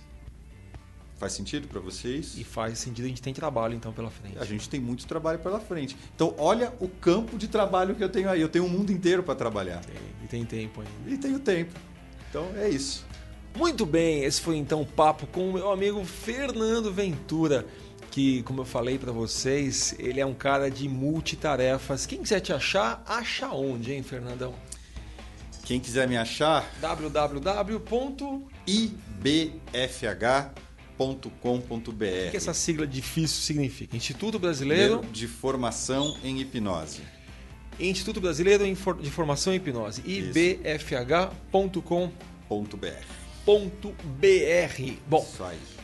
Faz 1.16 1.34
sentido 1.34 1.68
para 1.68 1.78
vocês? 1.78 2.36
E 2.36 2.42
faz 2.42 2.80
sentido, 2.80 3.04
a 3.04 3.08
gente 3.08 3.22
tem 3.22 3.32
trabalho 3.32 3.74
então 3.74 3.92
pela 3.92 4.10
frente. 4.10 4.38
A 4.38 4.44
gente 4.44 4.68
tem 4.68 4.80
muito 4.80 5.06
trabalho 5.06 5.38
pela 5.38 5.60
frente. 5.60 5.96
Então, 6.14 6.34
olha 6.36 6.72
o 6.80 6.88
campo 6.88 7.38
de 7.38 7.46
trabalho 7.46 7.94
que 7.94 8.02
eu 8.02 8.08
tenho 8.08 8.28
aí. 8.28 8.40
Eu 8.40 8.48
tenho 8.48 8.64
um 8.64 8.68
mundo 8.68 8.90
inteiro 8.90 9.22
para 9.22 9.36
trabalhar. 9.36 9.84
Tem, 9.84 9.94
e 10.24 10.26
tem 10.26 10.44
tempo 10.44 10.80
ainda. 10.80 11.14
E 11.14 11.16
tenho 11.16 11.38
tempo. 11.38 11.78
Então, 12.28 12.48
é 12.56 12.68
isso. 12.68 13.06
Muito 13.54 13.84
bem, 13.84 14.24
esse 14.24 14.40
foi 14.40 14.56
então 14.56 14.80
o 14.80 14.86
papo 14.86 15.26
com 15.26 15.50
o 15.50 15.52
meu 15.52 15.70
amigo 15.70 16.02
Fernando 16.04 16.90
Ventura, 16.90 17.66
que, 18.12 18.42
como 18.42 18.60
eu 18.60 18.64
falei 18.66 18.98
para 18.98 19.10
vocês, 19.10 19.96
ele 19.98 20.20
é 20.20 20.26
um 20.26 20.34
cara 20.34 20.70
de 20.70 20.86
multitarefas. 20.86 22.04
Quem 22.04 22.20
quiser 22.20 22.40
te 22.40 22.52
achar, 22.52 23.02
acha 23.06 23.48
onde, 23.48 23.90
hein, 23.92 24.02
Fernandão? 24.02 24.54
Quem 25.64 25.80
quiser 25.80 26.06
me 26.06 26.18
achar, 26.18 26.70
www.ibfh.com.br. 26.80 27.86
O 30.98 32.30
que 32.30 32.36
essa 32.36 32.52
sigla 32.52 32.86
difícil 32.86 33.40
significa? 33.40 33.96
Instituto 33.96 34.38
Brasileiro 34.38 35.00
de 35.10 35.26
Formação 35.26 36.14
em 36.22 36.38
Hipnose. 36.38 37.00
Instituto 37.80 38.20
Brasileiro 38.20 38.62
de 39.00 39.10
Formação 39.10 39.54
em 39.54 39.56
Hipnose. 39.56 40.02
ibfh.com.br. 40.04 41.72
Bom, 45.08 45.26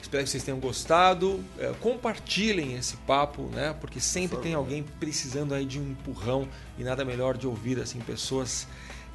espero 0.08 0.24
que 0.24 0.30
vocês 0.30 0.42
tenham 0.42 0.58
gostado. 0.58 1.44
É, 1.58 1.70
compartilhem 1.80 2.74
esse 2.74 2.96
papo, 2.98 3.48
né? 3.52 3.74
Porque 3.78 4.00
sempre 4.00 4.38
tem 4.38 4.54
alguém 4.54 4.82
precisando 4.98 5.54
aí 5.54 5.66
de 5.66 5.78
um 5.78 5.90
empurrão 5.90 6.48
e 6.78 6.82
nada 6.82 7.04
melhor 7.04 7.36
de 7.36 7.46
ouvir 7.46 7.78
assim 7.78 8.00
pessoas 8.00 8.66